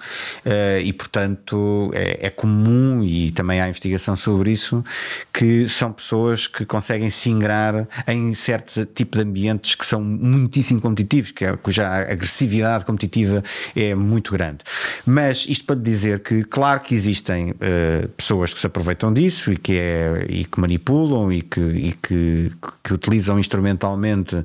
e, 0.83 0.93
portanto, 0.93 1.91
é, 1.95 2.27
é 2.27 2.31
comum 2.31 3.03
e 3.03 3.31
também 3.31 3.61
há 3.61 3.69
investigação 3.69 4.17
sobre 4.17 4.53
isso 4.53 4.85
que 5.33 5.69
são 5.69 5.93
pessoas 5.93 6.47
que 6.47 6.65
conseguem 6.65 7.11
se 7.11 7.31
ingrar 7.31 7.87
em 8.07 8.35
certos 8.35 8.87
tipos 8.95 9.19
de 9.19 9.25
ambientes 9.25 9.75
que 9.75 9.87
são 9.87 10.01
muitíssimo 10.03 10.81
competitivos, 10.81 11.31
que 11.31 11.45
é, 11.45 11.57
cuja 11.57 11.87
agressividade 11.87 12.48
agressividade 12.49 12.85
competitiva 12.85 13.43
é 13.77 13.95
muito 13.95 14.33
grande. 14.33 14.59
Mas 15.07 15.47
isto 15.49 15.65
para 15.65 15.77
dizer 15.77 16.21
que, 16.21 16.43
claro 16.45 16.81
que 16.81 16.95
existem 16.95 17.51
uh, 17.51 18.09
pessoas 18.17 18.53
que 18.53 18.59
se 18.59 18.67
aproveitam 18.67 19.13
disso 19.13 19.53
e 19.53 19.57
que, 19.57 19.75
é, 19.75 20.27
e 20.29 20.45
que 20.45 20.59
manipulam 20.59 21.33
e 21.33 21.43
que, 21.43 21.61
e 21.61 21.93
que, 21.93 22.51
que 22.83 22.95
utilizam 22.95 23.39
instrumentalmente 23.39 24.37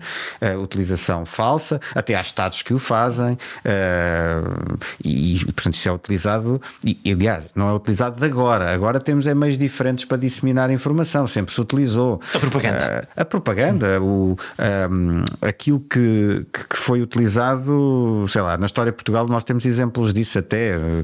a 0.41 0.57
utilização 0.57 1.25
falsa, 1.25 1.79
até 1.95 2.15
há 2.15 2.21
Estados 2.21 2.61
que 2.61 2.73
o 2.73 2.79
fazem, 2.79 3.33
uh, 3.33 4.77
e, 5.03 5.43
portanto 5.45 5.75
isso 5.75 5.89
é 5.89 5.91
utilizado, 5.91 6.61
e 6.83 6.99
aliás, 7.11 7.45
não 7.55 7.69
é 7.69 7.73
utilizado 7.73 8.19
de 8.19 8.25
agora. 8.25 8.73
Agora 8.73 8.99
temos 8.99 9.27
é 9.27 9.33
meios 9.33 9.57
diferentes 9.57 10.05
para 10.05 10.17
disseminar 10.17 10.69
informação, 10.71 11.27
sempre 11.27 11.53
se 11.53 11.61
utilizou. 11.61 12.19
A 12.33 12.39
propaganda. 12.39 13.07
Uh, 13.07 13.21
a 13.21 13.25
propaganda, 13.25 14.01
o, 14.01 14.37
um, 14.91 15.23
aquilo 15.41 15.79
que, 15.79 16.45
que 16.51 16.77
foi 16.77 17.01
utilizado 17.01 17.92
sei 18.27 18.41
lá, 18.41 18.57
na 18.57 18.65
história 18.65 18.91
de 18.91 18.95
Portugal 18.95 19.27
nós 19.27 19.43
temos 19.43 19.65
exemplos 19.65 20.13
disso 20.13 20.39
até, 20.39 20.75
eh, 20.75 21.03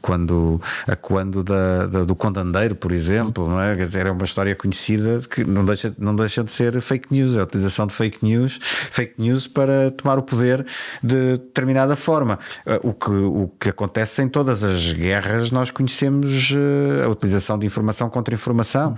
quando, 0.00 0.60
a 0.86 0.96
quando 0.96 1.42
da, 1.42 1.86
da, 1.86 2.04
do 2.04 2.14
Condandeiro, 2.14 2.74
por 2.74 2.92
exemplo, 2.92 3.48
não 3.48 3.60
é? 3.60 3.74
Quer 3.74 3.86
dizer, 3.86 4.06
é 4.06 4.10
uma 4.10 4.24
história 4.24 4.54
conhecida 4.54 5.20
que 5.28 5.44
não 5.44 5.64
deixa, 5.64 5.94
não 5.98 6.14
deixa 6.14 6.42
de 6.42 6.50
ser 6.50 6.80
fake 6.80 7.08
news, 7.10 7.36
a 7.36 7.42
utilização 7.42 7.86
de 7.86 7.94
fake 7.94 8.18
news, 8.24 8.58
fake 8.62 9.14
news 9.18 9.46
para 9.46 9.90
tomar 9.90 10.18
o 10.18 10.22
poder 10.22 10.64
de 11.02 11.32
determinada 11.32 11.96
forma. 11.96 12.38
Eh, 12.64 12.80
o 12.82 12.92
que, 12.92 13.10
o 13.10 13.50
que 13.58 13.68
acontece 13.68 14.22
em 14.22 14.28
todas 14.28 14.64
as 14.64 14.92
guerras, 14.92 15.50
nós 15.50 15.70
conhecemos 15.70 16.52
eh, 16.52 17.04
a 17.04 17.08
utilização 17.08 17.58
de 17.58 17.66
informação 17.66 18.08
contra 18.10 18.34
informação 18.34 18.96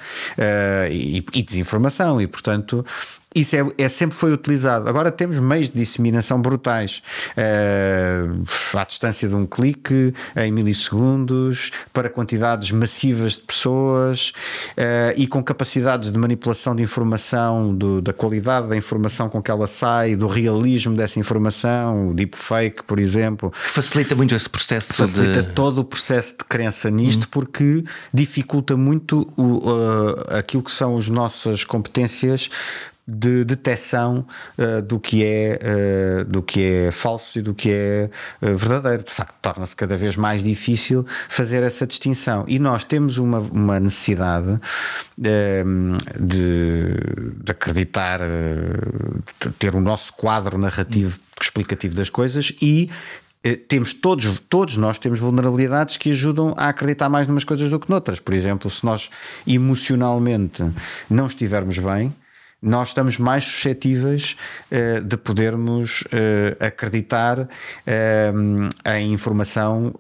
e, 0.91 1.25
e 1.33 1.43
desinformação, 1.43 2.21
e 2.21 2.27
portanto 2.27 2.85
isso 3.41 3.57
é, 3.57 3.67
é, 3.79 3.89
sempre 3.89 4.17
foi 4.17 4.33
utilizado. 4.33 4.89
Agora 4.89 5.11
temos 5.11 5.39
meios 5.39 5.69
de 5.71 5.79
disseminação 5.79 6.41
brutais 6.41 7.03
uh, 7.37 8.79
à 8.79 8.85
distância 8.85 9.29
de 9.29 9.35
um 9.35 9.47
clique, 9.47 10.13
em 10.37 10.51
milissegundos, 10.51 11.71
para 11.93 12.09
quantidades 12.09 12.71
massivas 12.71 13.35
de 13.35 13.41
pessoas 13.41 14.33
uh, 14.77 15.15
e 15.17 15.27
com 15.27 15.43
capacidades 15.43 16.11
de 16.13 16.19
manipulação 16.19 16.75
de 16.75 16.83
informação, 16.83 17.75
do, 17.75 18.01
da 18.01 18.13
qualidade 18.13 18.69
da 18.69 18.77
informação 18.77 19.29
com 19.29 19.43
que 19.43 19.51
ela 19.51 19.67
sai, 19.67 20.17
do 20.17 20.27
realismo 20.27 20.97
dessa 20.97 21.19
informação, 21.19 22.11
o 22.11 22.15
deepfake, 22.15 22.83
por 22.83 22.99
exemplo. 22.99 23.53
Facilita 23.55 24.15
muito 24.15 24.35
esse 24.35 24.49
processo. 24.49 24.95
Facilita 24.95 25.43
de... 25.43 25.53
todo 25.53 25.81
o 25.81 25.85
processo 25.85 26.37
de 26.39 26.45
crença 26.45 26.91
nisto, 26.91 27.25
uhum. 27.25 27.31
porque 27.31 27.85
dificulta 28.13 28.77
muito 28.77 29.33
o, 29.37 29.71
uh, 29.71 30.37
aquilo 30.39 30.63
que 30.63 30.73
são 30.73 30.97
as 30.97 31.09
nossas 31.09 31.65
competências 31.65 32.51
de 33.09 33.43
detecção 33.43 34.27
uh, 34.59 34.83
do, 34.83 35.01
que 35.01 35.25
é, 35.25 35.59
uh, 35.63 36.25
do 36.27 36.43
que 36.43 36.63
é 36.63 36.91
falso 36.91 37.39
e 37.39 37.43
do 37.43 37.55
que 37.55 37.71
é 37.71 38.11
uh, 38.43 38.55
verdadeiro. 38.55 39.03
De 39.03 39.11
facto, 39.11 39.35
torna-se 39.41 39.75
cada 39.75 39.97
vez 39.97 40.15
mais 40.15 40.45
difícil 40.45 41.07
fazer 41.27 41.63
essa 41.63 41.87
distinção. 41.87 42.45
E 42.47 42.59
nós 42.59 42.85
temos 42.85 43.17
uma, 43.17 43.39
uma 43.39 43.81
necessidade 43.81 44.61
ehm, 45.25 45.95
de, 46.21 47.43
de, 47.43 47.51
acreditar, 47.51 48.21
de 49.41 49.51
ter 49.53 49.75
o 49.75 49.81
nosso 49.81 50.13
quadro 50.13 50.59
narrativo 50.59 51.19
explicativo 51.41 51.95
das 51.95 52.11
coisas 52.11 52.53
e 52.61 52.91
temos 53.69 53.95
todos, 53.95 54.41
todos 54.49 54.77
nós 54.77 54.99
temos 54.99 55.21
vulnerabilidades 55.21 55.97
que 55.97 56.11
ajudam 56.11 56.55
a 56.57 56.69
acreditar 56.69 57.09
mais 57.09 57.27
numas 57.27 57.45
coisas 57.45 57.71
do 57.71 57.79
que 57.79 57.89
noutras. 57.89 58.19
Por 58.19 58.35
exemplo, 58.35 58.69
se 58.69 58.85
nós 58.85 59.09
emocionalmente 59.47 60.63
não 61.09 61.27
estivermos 61.27 61.79
bem, 61.79 62.13
nós 62.61 62.89
estamos 62.89 63.19
mais 63.19 63.45
suscetíveis 63.45 64.37
uh, 64.71 65.01
de 65.01 65.17
podermos 65.17 66.03
uh, 66.03 66.65
acreditar 66.65 67.41
uh, 67.41 67.49
em 68.97 69.13
informação 69.13 69.95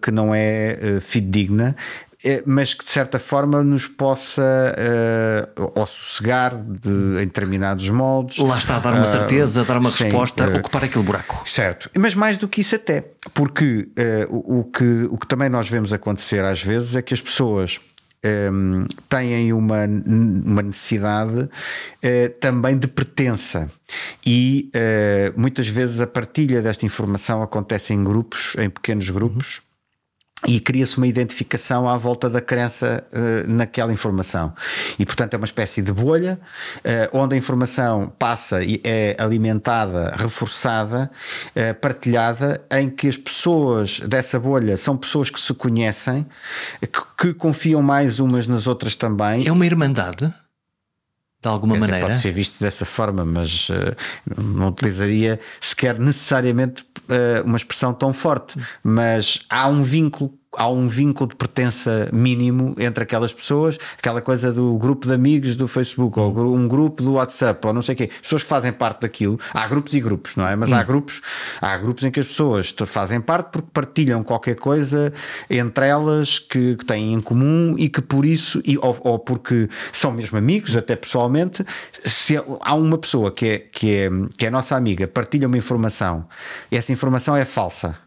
que 0.00 0.10
não 0.10 0.34
é 0.34 0.98
fidedigna 1.00 1.74
mas 2.46 2.72
que 2.72 2.82
de 2.82 2.90
certa 2.90 3.18
forma 3.18 3.62
nos 3.62 3.86
possa 3.86 4.42
ou 5.74 5.86
sossegar 5.86 6.54
de, 6.56 7.22
em 7.22 7.26
determinados 7.26 7.88
moldes. 7.90 8.38
Lá 8.38 8.56
está 8.56 8.76
a 8.76 8.78
dar 8.78 8.94
uma 8.94 9.04
certeza, 9.04 9.60
a 9.60 9.64
dar 9.64 9.76
uma 9.76 9.90
sim, 9.90 10.04
resposta, 10.04 10.56
ocupar 10.56 10.84
aquele 10.84 11.04
buraco. 11.04 11.42
Certo, 11.44 11.90
mas 11.98 12.14
mais 12.14 12.38
do 12.38 12.48
que 12.48 12.62
isso 12.62 12.76
até, 12.76 13.04
porque 13.34 13.88
o, 14.30 14.60
o, 14.60 14.64
que, 14.64 15.06
o 15.10 15.18
que 15.18 15.26
também 15.26 15.50
nós 15.50 15.68
vemos 15.68 15.92
acontecer 15.92 16.42
às 16.42 16.62
vezes 16.62 16.96
é 16.96 17.02
que 17.02 17.12
as 17.12 17.20
pessoas 17.20 17.78
um, 18.24 18.86
têm 19.08 19.52
uma, 19.52 19.84
uma 19.84 20.62
necessidade 20.62 21.40
uh, 21.40 21.48
também 22.40 22.76
de 22.76 22.86
pertença. 22.86 23.70
E 24.24 24.70
uh, 24.74 25.40
muitas 25.40 25.68
vezes 25.68 26.00
a 26.00 26.06
partilha 26.06 26.62
desta 26.62 26.86
informação 26.86 27.42
acontece 27.42 27.92
em 27.92 28.02
grupos, 28.02 28.56
em 28.58 28.70
pequenos 28.70 29.10
grupos. 29.10 29.62
E 30.46 30.60
cria-se 30.60 30.98
uma 30.98 31.06
identificação 31.06 31.88
à 31.88 31.96
volta 31.96 32.28
da 32.28 32.40
crença 32.40 33.04
uh, 33.12 33.50
naquela 33.50 33.92
informação. 33.92 34.52
E, 34.98 35.06
portanto, 35.06 35.34
é 35.34 35.36
uma 35.36 35.46
espécie 35.46 35.80
de 35.80 35.92
bolha 35.92 36.38
uh, 36.78 37.18
onde 37.18 37.34
a 37.34 37.38
informação 37.38 38.12
passa 38.18 38.62
e 38.62 38.80
é 38.84 39.16
alimentada, 39.18 40.14
reforçada, 40.16 41.10
uh, 41.56 41.74
partilhada, 41.80 42.62
em 42.70 42.90
que 42.90 43.08
as 43.08 43.16
pessoas 43.16 44.00
dessa 44.00 44.38
bolha 44.38 44.76
são 44.76 44.96
pessoas 44.96 45.30
que 45.30 45.40
se 45.40 45.54
conhecem, 45.54 46.26
que, 46.80 47.00
que 47.16 47.34
confiam 47.34 47.80
mais 47.80 48.20
umas 48.20 48.46
nas 48.46 48.66
outras 48.66 48.94
também. 48.94 49.46
É 49.46 49.52
uma 49.52 49.64
irmandade? 49.64 50.32
De 51.48 51.54
alguma 51.54 51.74
dizer, 51.74 51.86
maneira. 51.86 52.06
Pode 52.08 52.20
ser 52.20 52.30
visto 52.30 52.58
dessa 52.60 52.84
forma, 52.84 53.24
mas 53.24 53.68
uh, 53.68 53.96
não 54.40 54.68
utilizaria 54.68 55.38
sequer 55.60 55.98
necessariamente 55.98 56.82
uh, 56.82 57.44
uma 57.44 57.56
expressão 57.56 57.92
tão 57.92 58.12
forte. 58.12 58.58
Mas 58.82 59.40
há 59.48 59.68
um 59.68 59.82
vínculo 59.82 60.32
há 60.56 60.68
um 60.68 60.86
vínculo 60.86 61.28
de 61.28 61.36
pertença 61.36 62.08
mínimo 62.12 62.74
entre 62.78 63.04
aquelas 63.04 63.32
pessoas, 63.32 63.78
aquela 63.98 64.20
coisa 64.20 64.52
do 64.52 64.76
grupo 64.76 65.06
de 65.06 65.14
amigos 65.14 65.56
do 65.56 65.66
Facebook, 65.66 66.18
ou 66.18 66.54
um 66.54 66.66
grupo 66.68 67.02
do 67.02 67.14
WhatsApp, 67.14 67.66
ou 67.66 67.72
não 67.72 67.82
sei 67.82 67.94
o 67.94 67.96
quê, 67.96 68.10
as 68.12 68.20
pessoas 68.20 68.42
que 68.42 68.48
fazem 68.48 68.72
parte 68.72 69.02
daquilo, 69.02 69.38
há 69.52 69.66
grupos 69.66 69.94
e 69.94 70.00
grupos, 70.00 70.36
não 70.36 70.46
é? 70.46 70.56
Mas 70.56 70.72
há 70.72 70.80
hum. 70.80 70.84
grupos, 70.84 71.20
há 71.60 71.76
grupos 71.76 72.04
em 72.04 72.10
que 72.10 72.20
as 72.20 72.26
pessoas 72.26 72.74
fazem 72.86 73.20
parte 73.20 73.50
porque 73.50 73.68
partilham 73.72 74.22
qualquer 74.22 74.56
coisa 74.56 75.12
entre 75.48 75.86
elas 75.86 76.38
que, 76.38 76.76
que 76.76 76.84
têm 76.84 77.12
em 77.12 77.20
comum 77.20 77.74
e 77.78 77.88
que 77.88 78.00
por 78.00 78.24
isso, 78.24 78.60
e, 78.64 78.78
ou, 78.78 78.96
ou, 79.00 79.18
porque 79.18 79.68
são 79.92 80.12
mesmo 80.12 80.38
amigos, 80.38 80.76
até 80.76 80.96
pessoalmente, 80.96 81.64
se 82.04 82.36
há 82.60 82.74
uma 82.74 82.98
pessoa 82.98 83.30
que 83.30 83.46
é, 83.46 83.58
que 83.58 83.94
é, 83.96 84.10
que 84.36 84.46
é 84.46 84.50
nossa 84.50 84.76
amiga, 84.76 85.06
partilha 85.06 85.46
uma 85.46 85.56
informação, 85.56 86.26
e 86.70 86.76
essa 86.76 86.92
informação 86.92 87.36
é 87.36 87.44
falsa 87.44 88.03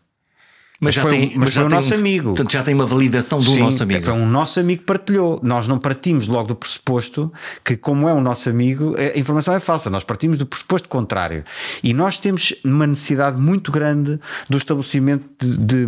mas, 0.79 0.93
já 0.93 1.01
foi, 1.01 1.11
tem, 1.11 1.29
mas, 1.29 1.37
mas 1.37 1.53
foi 1.55 1.63
o 1.63 1.69
nosso 1.69 1.93
um, 1.93 1.97
amigo. 1.97 2.29
Portanto, 2.29 2.51
já 2.51 2.61
tem 2.61 2.73
uma 2.75 2.85
validação 2.85 3.39
do 3.39 3.51
Sim, 3.51 3.61
nosso 3.61 3.81
amigo. 3.81 4.05
Foi 4.05 4.13
um 4.13 4.29
nosso 4.29 4.59
amigo 4.59 4.81
que 4.81 4.85
partilhou. 4.85 5.39
Nós 5.41 5.67
não 5.67 5.79
partimos 5.79 6.27
logo 6.27 6.49
do 6.49 6.55
pressuposto 6.55 7.33
que, 7.63 7.75
como 7.75 8.07
é 8.07 8.13
um 8.13 8.21
nosso 8.21 8.47
amigo, 8.47 8.95
a 8.95 9.17
informação 9.17 9.55
é 9.55 9.59
falsa. 9.59 9.89
Nós 9.89 10.03
partimos 10.03 10.37
do 10.37 10.45
pressuposto 10.45 10.87
contrário. 10.87 11.43
E 11.83 11.93
nós 11.93 12.19
temos 12.19 12.53
uma 12.63 12.85
necessidade 12.85 13.37
muito 13.37 13.71
grande 13.71 14.19
do 14.47 14.57
estabelecimento 14.57 15.25
de, 15.39 15.57
de, 15.57 15.87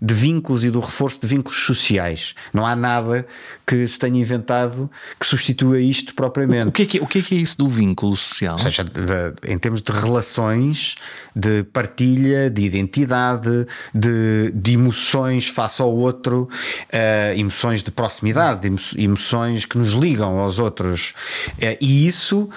de 0.00 0.14
vínculos 0.14 0.64
e 0.64 0.70
do 0.70 0.78
reforço 0.78 1.20
de 1.20 1.26
vínculos 1.26 1.58
sociais. 1.58 2.34
Não 2.54 2.64
há 2.64 2.76
nada 2.76 3.26
que 3.66 3.86
se 3.86 3.98
tenha 3.98 4.20
inventado 4.20 4.88
que 5.18 5.26
substitua 5.26 5.80
isto 5.80 6.14
propriamente. 6.14 6.68
O 6.68 6.72
que 6.72 6.82
é 6.82 6.86
que, 6.86 6.98
é, 6.98 7.02
o 7.02 7.06
que, 7.06 7.18
é, 7.18 7.22
que 7.22 7.34
é 7.34 7.38
isso 7.38 7.58
do 7.58 7.68
vínculo 7.68 8.16
social? 8.16 8.54
Ou 8.54 8.60
seja, 8.60 8.84
de, 8.84 9.52
em 9.52 9.58
termos 9.58 9.82
de 9.82 9.90
relações, 9.90 10.94
de 11.34 11.64
partilha, 11.64 12.48
de 12.48 12.62
identidade, 12.62 13.66
de 13.92 14.19
de, 14.54 14.72
emoções 14.72 15.48
face 15.48 15.80
ao 15.82 15.94
outro, 15.94 16.48
uh, 16.92 17.38
emoções 17.38 17.82
de 17.82 17.90
proximidade, 17.90 18.70
emoções 18.96 19.64
que 19.64 19.76
nos 19.76 19.90
ligam 19.90 20.38
aos 20.38 20.58
outros. 20.58 21.14
Uh, 21.54 21.76
e 21.80 22.06
isso, 22.06 22.48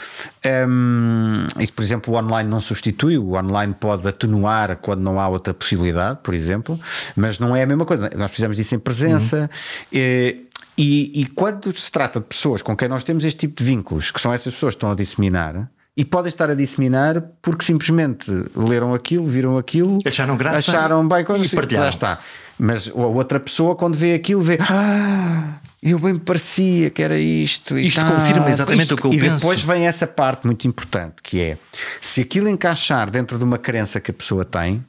um, 0.45 1.45
ehm, 1.47 1.47
isso, 1.59 1.73
por 1.73 1.83
exemplo, 1.83 2.13
o 2.13 2.17
online 2.17 2.49
não 2.49 2.59
substitui, 2.59 3.17
o 3.17 3.33
online 3.33 3.75
pode 3.79 4.07
atenuar 4.07 4.77
quando 4.77 5.01
não 5.01 5.19
há 5.19 5.27
outra 5.27 5.53
possibilidade, 5.53 6.19
por 6.23 6.33
exemplo, 6.33 6.79
mas 7.15 7.39
não 7.39 7.55
é 7.55 7.63
a 7.63 7.65
mesma 7.65 7.85
coisa. 7.85 8.09
Nós 8.15 8.29
precisamos 8.29 8.57
disso 8.57 8.75
em 8.75 8.79
presença. 8.79 9.49
Uhum. 9.91 9.99
Uh, 9.99 10.53
e, 10.75 11.21
e, 11.21 11.25
quando 11.27 11.71
se 11.77 11.91
trata 11.91 12.19
de 12.19 12.25
pessoas 12.25 12.63
com 12.63 12.75
quem 12.75 12.87
nós 12.87 13.03
temos 13.03 13.23
este 13.23 13.41
tipo 13.41 13.55
de 13.55 13.63
vínculos, 13.63 14.09
que 14.09 14.19
são 14.19 14.33
essas 14.33 14.53
pessoas 14.53 14.73
que 14.73 14.77
estão 14.77 14.91
a 14.91 14.95
disseminar, 14.95 15.69
e 15.95 16.03
podem 16.03 16.29
estar 16.29 16.49
a 16.49 16.55
disseminar 16.55 17.21
porque 17.41 17.63
simplesmente 17.63 18.31
leram 18.55 18.93
aquilo, 18.93 19.25
viram 19.25 19.57
aquilo, 19.57 19.99
acharam 20.05 20.35
graça 20.35 20.57
acharam 20.71 21.07
bem 21.07 21.21
e 21.21 21.49
partilharam. 21.49 21.85
Lá 21.85 21.89
está. 21.89 22.19
Mas 22.57 22.87
a 22.87 22.93
outra 22.93 23.39
pessoa, 23.39 23.75
quando 23.75 23.95
vê 23.95 24.13
aquilo, 24.13 24.41
vê 24.41 24.57
ah, 24.61 25.59
eu 25.81 25.99
bem 25.99 26.17
parecia 26.17 26.89
que 26.89 27.01
era 27.01 27.17
isto. 27.17 27.77
isto 27.77 28.01
tá, 28.01 28.09
confirma 28.09 28.49
exatamente 28.49 28.83
isto, 28.83 28.93
o 28.93 28.97
que 28.97 29.07
eu 29.07 29.13
e 29.13 29.19
penso. 29.19 29.35
E 29.35 29.37
depois 29.37 29.61
vem 29.61 29.85
essa 29.85 30.07
parte 30.07 30.45
muito 30.45 30.67
importante 30.67 31.15
que 31.21 31.39
é 31.41 31.57
se 31.99 32.21
aquilo 32.21 32.47
encaixar 32.47 33.09
dentro 33.09 33.37
de 33.37 33.43
uma 33.43 33.57
crença 33.57 33.99
que 33.99 34.09
a 34.09 34.13
pessoa 34.13 34.45
tem, 34.45 34.83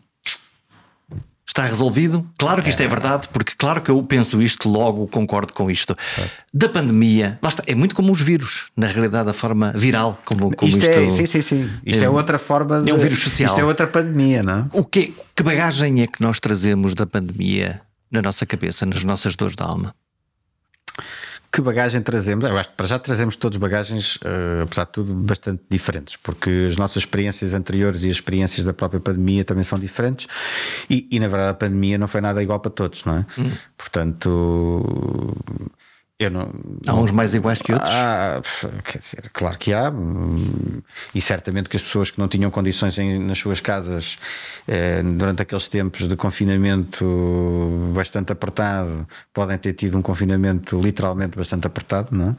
Está 1.47 1.67
resolvido? 1.67 2.27
Claro 2.39 2.63
que 2.63 2.71
isto 2.71 2.81
é, 2.81 2.85
é 2.85 2.89
verdade, 2.89 3.29
porque 3.29 3.53
claro 3.57 3.81
que 3.83 3.91
eu 3.91 4.03
penso 4.03 4.41
isto, 4.41 4.69
logo 4.69 5.07
concordo 5.09 5.53
com 5.53 5.71
isto. 5.71 5.95
Da 6.53 6.69
pandemia, 6.69 7.39
lá 7.43 7.51
está, 7.51 7.63
é 7.67 7.75
muito 7.75 7.95
como 7.95 8.11
os 8.11 8.21
vírus, 8.21 8.67
na 8.77 8.87
realidade, 8.87 9.29
a 9.29 9.33
forma 9.33 9.71
viral, 9.75 10.19
como, 10.25 10.55
como 10.55 10.69
isto, 10.69 10.83
isto 10.83 10.91
é. 10.91 11.11
Sim, 11.11 11.27
sim, 11.27 11.43
sim. 11.43 11.71
Isto 11.85 12.03
é, 12.03 12.07
é 12.07 12.11
outra 12.11 12.39
forma 12.39 12.81
de. 12.81 12.91
É 12.91 12.95
um 12.95 12.99
vírus 12.99 13.19
social. 13.19 13.49
Isto 13.49 13.61
é 13.61 13.65
outra 13.65 13.87
pandemia, 13.87 14.43
não 14.43 14.59
é? 14.59 14.65
O 14.73 14.85
que, 14.85 15.15
que 15.35 15.43
bagagem 15.43 16.01
é 16.01 16.07
que 16.07 16.23
nós 16.23 16.41
trazemos 16.41 16.95
da 16.95 17.07
pandemia 17.07 17.81
na 18.11 18.23
nossa 18.23 18.47
cabeça, 18.47 18.87
nas 18.87 19.05
nossas 19.05 19.37
dores 19.37 19.55
da 19.55 19.65
alma? 19.65 19.95
Que 21.55 21.61
bagagem 21.61 22.03
trazemos? 22.03 22.45
Eu 22.45 22.59
acho 22.59 22.71
que 22.71 22.75
para 22.75 22.87
já 22.87 22.99
trazemos 22.99 23.37
todos 23.37 23.57
bagagens, 23.59 24.17
uh, 24.17 24.63
apesar 24.65 24.87
de 24.87 24.91
tudo, 24.91 25.15
bastante 25.15 25.63
diferentes, 25.71 26.17
porque 26.17 26.67
as 26.69 26.77
nossas 26.77 26.97
experiências 26.97 27.55
anteriores 27.55 28.03
e 28.03 28.07
as 28.07 28.17
experiências 28.17 28.67
da 28.67 28.73
própria 28.73 28.99
pandemia 29.01 29.45
também 29.45 29.63
são 29.63 29.79
diferentes, 29.79 30.27
e, 30.91 31.07
e 31.13 31.21
na 31.21 31.29
verdade 31.29 31.51
a 31.51 31.55
pandemia 31.55 31.97
não 31.97 32.09
foi 32.09 32.21
nada 32.21 32.43
igual 32.43 32.59
para 32.59 32.73
todos, 32.73 33.05
não 33.05 33.19
é? 33.19 33.27
Hum. 33.39 33.53
Portanto 33.79 35.33
não, 36.31 36.49
há 36.87 36.95
uns 36.95 37.11
mais 37.11 37.35
iguais 37.35 37.61
que 37.61 37.73
outros? 37.73 37.93
Há, 37.93 38.41
quer 38.85 38.99
dizer, 38.99 39.31
claro 39.33 39.59
que 39.59 39.73
há, 39.73 39.93
e 41.13 41.21
certamente 41.21 41.69
que 41.69 41.77
as 41.77 41.83
pessoas 41.83 42.11
que 42.11 42.21
não 42.21 42.29
tinham 42.29 42.53
condições 42.53 42.97
em, 42.99 43.19
nas 43.19 43.39
suas 43.39 43.61
casas 43.61 44.17
eh, 44.69 45.03
durante 45.03 45.43
aqueles 45.43 45.67
tempos 45.67 46.07
de 46.07 46.15
confinamento 46.15 47.05
bastante 47.93 48.31
apertado 48.31 49.07
podem 49.33 49.59
ter 49.59 49.73
tido 49.73 49.99
um 49.99 50.03
confinamento 50.03 50.81
literalmente 50.81 51.37
bastante 51.37 51.67
apertado, 51.67 52.17
não 52.17 52.31
é? 52.31 52.37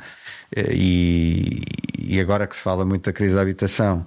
Eh, 0.55 0.73
e, 0.73 1.61
e 1.99 2.19
agora 2.21 2.47
que 2.47 2.55
se 2.55 2.63
fala 2.63 2.85
muito 2.85 3.03
da 3.03 3.13
crise 3.13 3.35
da 3.35 3.41
habitação, 3.41 4.05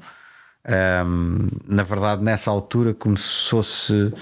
ehm, 0.64 1.48
na 1.66 1.82
verdade, 1.82 2.22
nessa 2.22 2.50
altura 2.50 2.94
começou-se 2.94 4.14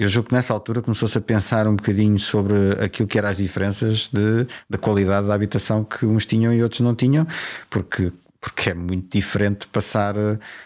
eu 0.00 0.08
julgo 0.08 0.30
que 0.30 0.34
nessa 0.34 0.54
altura 0.54 0.80
começou-se 0.80 1.18
a 1.18 1.20
pensar 1.20 1.68
um 1.68 1.76
bocadinho 1.76 2.18
sobre 2.18 2.54
aquilo 2.82 3.06
que 3.06 3.18
eram 3.18 3.28
as 3.28 3.36
diferenças 3.36 4.08
de, 4.10 4.46
da 4.68 4.78
qualidade 4.78 5.26
da 5.26 5.34
habitação 5.34 5.84
que 5.84 6.06
uns 6.06 6.24
tinham 6.24 6.54
e 6.54 6.62
outros 6.62 6.80
não 6.80 6.94
tinham, 6.94 7.26
porque, 7.68 8.10
porque 8.40 8.70
é 8.70 8.74
muito 8.74 9.12
diferente 9.12 9.68
passar, 9.68 10.14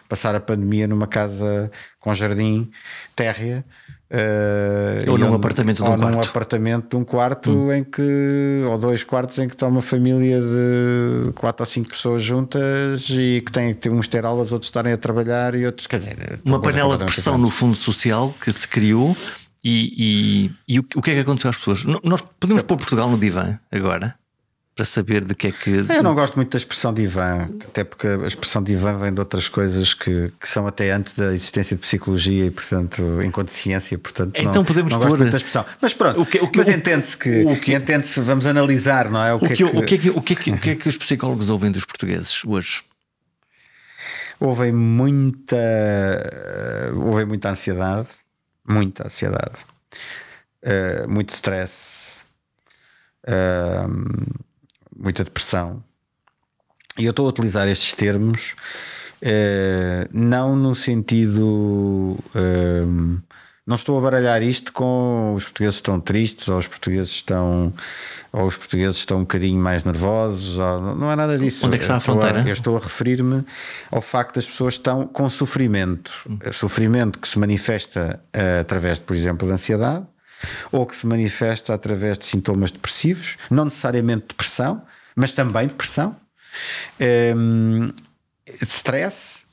passar 0.08 0.36
a 0.36 0.40
pandemia 0.40 0.86
numa 0.86 1.08
casa 1.08 1.68
com 1.98 2.14
jardim 2.14 2.70
térrea 3.16 3.64
Uh, 4.10 5.10
ou 5.10 5.18
num 5.18 5.26
onde, 5.26 5.36
apartamento 5.36 5.76
de 5.78 5.82
um 5.82 5.92
ou 5.92 5.98
quarto. 5.98 6.14
num 6.14 6.20
apartamento 6.22 6.88
de 6.90 6.96
um 6.96 7.04
quarto 7.04 7.50
hum. 7.50 7.72
em 7.72 7.82
que, 7.82 8.62
ou 8.68 8.78
dois 8.78 9.02
quartos 9.02 9.38
em 9.38 9.48
que 9.48 9.54
está 9.54 9.66
uma 9.66 9.80
família 9.80 10.40
de 10.40 11.32
quatro 11.32 11.62
ou 11.62 11.66
cinco 11.66 11.88
pessoas 11.88 12.22
juntas 12.22 13.08
e 13.10 13.42
que 13.44 13.50
têm 13.50 13.74
que 13.74 13.88
uns 13.88 14.06
ter 14.06 14.24
aulas, 14.24 14.52
outros 14.52 14.68
estarem 14.68 14.92
a 14.92 14.98
trabalhar 14.98 15.54
e 15.54 15.66
outros, 15.66 15.86
quer 15.86 15.98
dizer, 15.98 16.40
uma 16.44 16.60
panela 16.60 16.98
de 16.98 17.04
pressão 17.04 17.38
no 17.38 17.50
fundo 17.50 17.74
social 17.74 18.34
que 18.40 18.52
se 18.52 18.68
criou. 18.68 19.16
E, 19.66 20.50
e, 20.68 20.74
e 20.74 20.78
o, 20.78 20.84
o, 20.96 21.00
que 21.00 21.10
é 21.10 21.14
que 21.14 21.20
aconteceu 21.20 21.48
às 21.48 21.56
pessoas? 21.56 21.84
Nós 22.02 22.22
podemos 22.38 22.62
pôr 22.64 22.76
Portugal 22.76 23.08
no 23.08 23.16
divã 23.16 23.58
agora 23.72 24.14
para 24.74 24.84
saber 24.84 25.24
de 25.24 25.34
que 25.34 25.48
é 25.48 25.52
que. 25.52 25.70
Eu 25.70 26.02
não 26.02 26.14
gosto 26.14 26.34
muito 26.34 26.50
da 26.50 26.58
expressão 26.58 26.92
divã, 26.92 27.48
até 27.64 27.84
porque 27.84 28.08
a 28.08 28.26
expressão 28.26 28.62
divã 28.62 28.96
vem 28.96 29.14
de 29.14 29.20
outras 29.20 29.48
coisas 29.48 29.94
que, 29.94 30.32
que 30.40 30.48
são 30.48 30.66
até 30.66 30.90
antes 30.90 31.14
da 31.14 31.32
existência 31.32 31.76
de 31.76 31.82
psicologia 31.82 32.46
e, 32.46 32.50
portanto, 32.50 33.22
enquanto 33.22 33.48
ciência, 33.48 33.96
portanto. 33.96 34.32
Então 34.36 34.52
não, 34.52 34.64
podemos 34.64 34.92
não 34.92 34.98
pôr... 34.98 35.08
gosto 35.08 35.18
muito 35.20 35.30
da 35.30 35.36
expressão. 35.36 35.64
Mas 35.80 35.94
pronto, 35.94 36.20
o 36.20 36.26
que, 36.26 36.38
o 36.38 36.48
que, 36.48 36.58
mas 36.58 36.68
entende-se 36.68 37.16
que, 37.16 37.44
o 37.44 37.60
que, 37.60 37.72
entende-se, 37.72 38.20
vamos 38.20 38.46
analisar, 38.46 39.08
não 39.08 39.22
é? 39.22 39.32
O 39.32 39.38
que, 39.38 39.46
o 39.46 39.48
que, 39.48 39.54
é 39.54 39.56
que... 39.56 39.76
O 39.76 39.82
que, 39.82 39.94
é 39.94 39.98
que, 39.98 40.10
o, 40.10 40.22
que 40.22 40.32
é 40.32 40.36
que, 40.36 40.50
o 40.50 40.58
que 40.58 40.70
é 40.70 40.74
que 40.74 40.88
os 40.88 40.96
psicólogos 40.96 41.50
ouvem 41.50 41.70
dos 41.70 41.84
portugueses 41.84 42.44
hoje? 42.44 42.82
Ouvem 44.40 44.72
muita. 44.72 45.56
Ouvem 46.96 47.24
muita 47.24 47.50
ansiedade, 47.50 48.08
muita 48.68 49.06
ansiedade, 49.06 49.54
uh, 50.64 51.08
muito 51.08 51.30
stress. 51.30 52.20
Uh, 53.26 54.44
muita 54.96 55.24
depressão, 55.24 55.82
e 56.98 57.04
eu 57.04 57.10
estou 57.10 57.26
a 57.26 57.28
utilizar 57.28 57.66
estes 57.68 57.92
termos 57.92 58.54
uh, 59.22 60.08
não 60.12 60.54
no 60.54 60.74
sentido. 60.74 62.16
Uh, 62.34 63.20
não 63.66 63.76
estou 63.76 63.98
a 63.98 64.02
baralhar 64.02 64.42
isto 64.42 64.74
com 64.74 65.32
os 65.34 65.44
portugueses 65.44 65.76
estão 65.76 65.98
tristes 65.98 66.48
ou 66.48 66.58
os 66.58 66.66
portugueses 66.66 67.12
estão 67.12 67.72
ou 68.30 68.44
os 68.44 68.58
portugueses 68.58 68.98
estão 68.98 69.18
um 69.18 69.20
bocadinho 69.22 69.58
mais 69.58 69.84
nervosos 69.84 70.58
ou, 70.58 70.94
não 70.94 71.10
é 71.10 71.16
nada 71.16 71.38
disso. 71.38 71.66
Onde 71.66 71.76
é 71.76 71.78
que 71.78 71.84
está 71.84 71.96
a 71.96 72.00
fronteira? 72.00 72.40
Eu 72.40 72.52
estou 72.52 72.76
a, 72.76 72.78
referir-me 72.78 73.42
ao 73.90 74.02
facto 74.02 74.34
das 74.34 74.44
pessoas 74.44 74.74
estão 74.74 75.06
com 75.06 75.30
sofrimento, 75.30 76.12
hum. 76.28 76.38
sofrimento 76.52 77.18
que 77.18 77.26
se 77.26 77.38
manifesta 77.38 78.20
uh, 78.36 78.60
através, 78.60 78.98
de, 78.98 79.04
por 79.04 79.16
exemplo, 79.16 79.48
de 79.48 79.54
ansiedade 79.54 80.06
ou 80.72 80.86
que 80.86 80.96
se 80.96 81.06
manifesta 81.06 81.74
através 81.74 82.18
de 82.18 82.24
sintomas 82.24 82.70
depressivos, 82.70 83.36
não 83.50 83.64
necessariamente 83.64 84.26
depressão, 84.28 84.82
mas 85.14 85.32
também 85.32 85.68
depressão, 85.68 86.16
um, 87.36 87.84
ehm, 87.86 87.92
stress, 88.62 89.44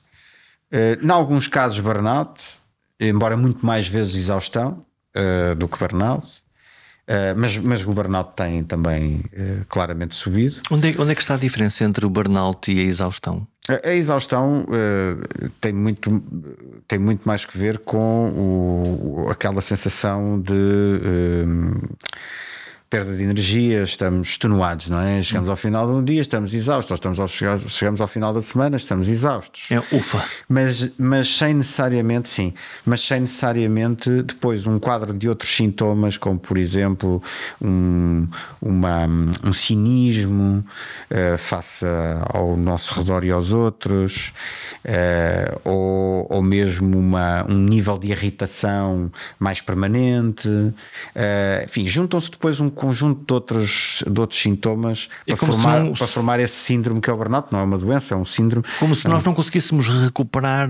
uh, 0.71 1.03
em 1.03 1.09
alguns 1.09 1.47
casos 1.47 1.79
burnout 1.79 2.41
embora 3.09 3.35
muito 3.35 3.65
mais 3.65 3.87
vezes 3.87 4.15
exaustão 4.15 4.85
uh, 5.15 5.55
do 5.55 5.67
que 5.67 5.77
burnout. 5.77 6.40
Uh, 7.11 7.35
mas, 7.35 7.57
mas 7.57 7.85
o 7.85 7.91
burnout 7.91 8.31
tem 8.37 8.63
também 8.63 9.21
uh, 9.33 9.65
claramente 9.67 10.15
subido. 10.15 10.61
Onde 10.71 10.91
é, 10.91 11.01
onde 11.01 11.11
é 11.11 11.15
que 11.15 11.21
está 11.21 11.33
a 11.33 11.37
diferença 11.37 11.83
entre 11.83 12.05
o 12.05 12.09
burnout 12.09 12.71
e 12.71 12.79
a 12.79 12.83
exaustão? 12.83 13.45
A, 13.67 13.89
a 13.89 13.93
exaustão 13.93 14.63
uh, 14.63 15.49
tem, 15.59 15.73
muito, 15.73 16.23
tem 16.87 16.97
muito 16.97 17.27
mais 17.27 17.43
que 17.43 17.57
ver 17.57 17.79
com 17.79 18.29
o, 18.29 19.27
aquela 19.29 19.59
sensação 19.59 20.39
de 20.39 20.53
perda 22.91 23.15
de 23.15 23.23
energia, 23.23 23.83
estamos 23.83 24.27
extenuados, 24.27 24.89
não 24.89 24.99
é? 24.99 25.23
Chegamos 25.23 25.49
ao 25.49 25.55
final 25.55 25.87
de 25.87 25.93
um 25.93 26.03
dia, 26.03 26.19
estamos 26.19 26.53
exaustos, 26.53 26.93
estamos 26.93 27.21
ao, 27.21 27.27
chegamos 27.29 28.01
ao 28.01 28.07
final 28.07 28.33
da 28.33 28.41
semana, 28.41 28.75
estamos 28.75 29.09
exaustos. 29.09 29.71
É, 29.71 29.79
ufa. 29.95 30.21
Mas, 30.49 30.91
mas 30.99 31.33
sem 31.33 31.53
necessariamente, 31.53 32.27
sim, 32.27 32.53
mas 32.85 32.99
sem 32.99 33.21
necessariamente 33.21 34.21
depois 34.23 34.67
um 34.67 34.77
quadro 34.77 35.13
de 35.13 35.29
outros 35.29 35.55
sintomas, 35.55 36.17
como 36.17 36.37
por 36.37 36.57
exemplo 36.57 37.23
um, 37.61 38.27
uma, 38.61 39.07
um 39.41 39.53
cinismo 39.53 40.61
uh, 41.09 41.37
face 41.37 41.85
ao 42.33 42.57
nosso 42.57 42.93
redor 42.99 43.23
e 43.23 43.31
aos 43.31 43.53
outros, 43.53 44.33
uh, 44.83 45.61
ou, 45.63 46.27
ou 46.29 46.41
mesmo 46.43 46.97
uma, 46.97 47.45
um 47.49 47.57
nível 47.57 47.97
de 47.97 48.11
irritação 48.11 49.09
mais 49.39 49.61
permanente. 49.61 50.49
Uh, 50.49 51.63
enfim, 51.63 51.87
juntam-se 51.87 52.29
depois 52.29 52.59
um 52.59 52.69
conjunto 52.81 53.23
de 53.27 53.31
outros, 53.31 54.03
de 54.09 54.19
outros 54.19 54.41
sintomas 54.41 55.07
é 55.27 55.35
para, 55.35 55.45
formar, 55.45 55.91
para 55.91 56.07
formar 56.07 56.39
esse 56.39 56.55
síndrome 56.55 56.99
que 56.99 57.11
é 57.11 57.13
o 57.13 57.17
burnout. 57.17 57.49
Não 57.51 57.59
é 57.59 57.63
uma 57.63 57.77
doença, 57.77 58.15
é 58.15 58.17
um 58.17 58.25
síndrome. 58.25 58.65
Como 58.79 58.95
se 58.95 59.07
nós 59.07 59.23
não 59.23 59.35
conseguíssemos 59.35 59.87
recuperar 59.87 60.67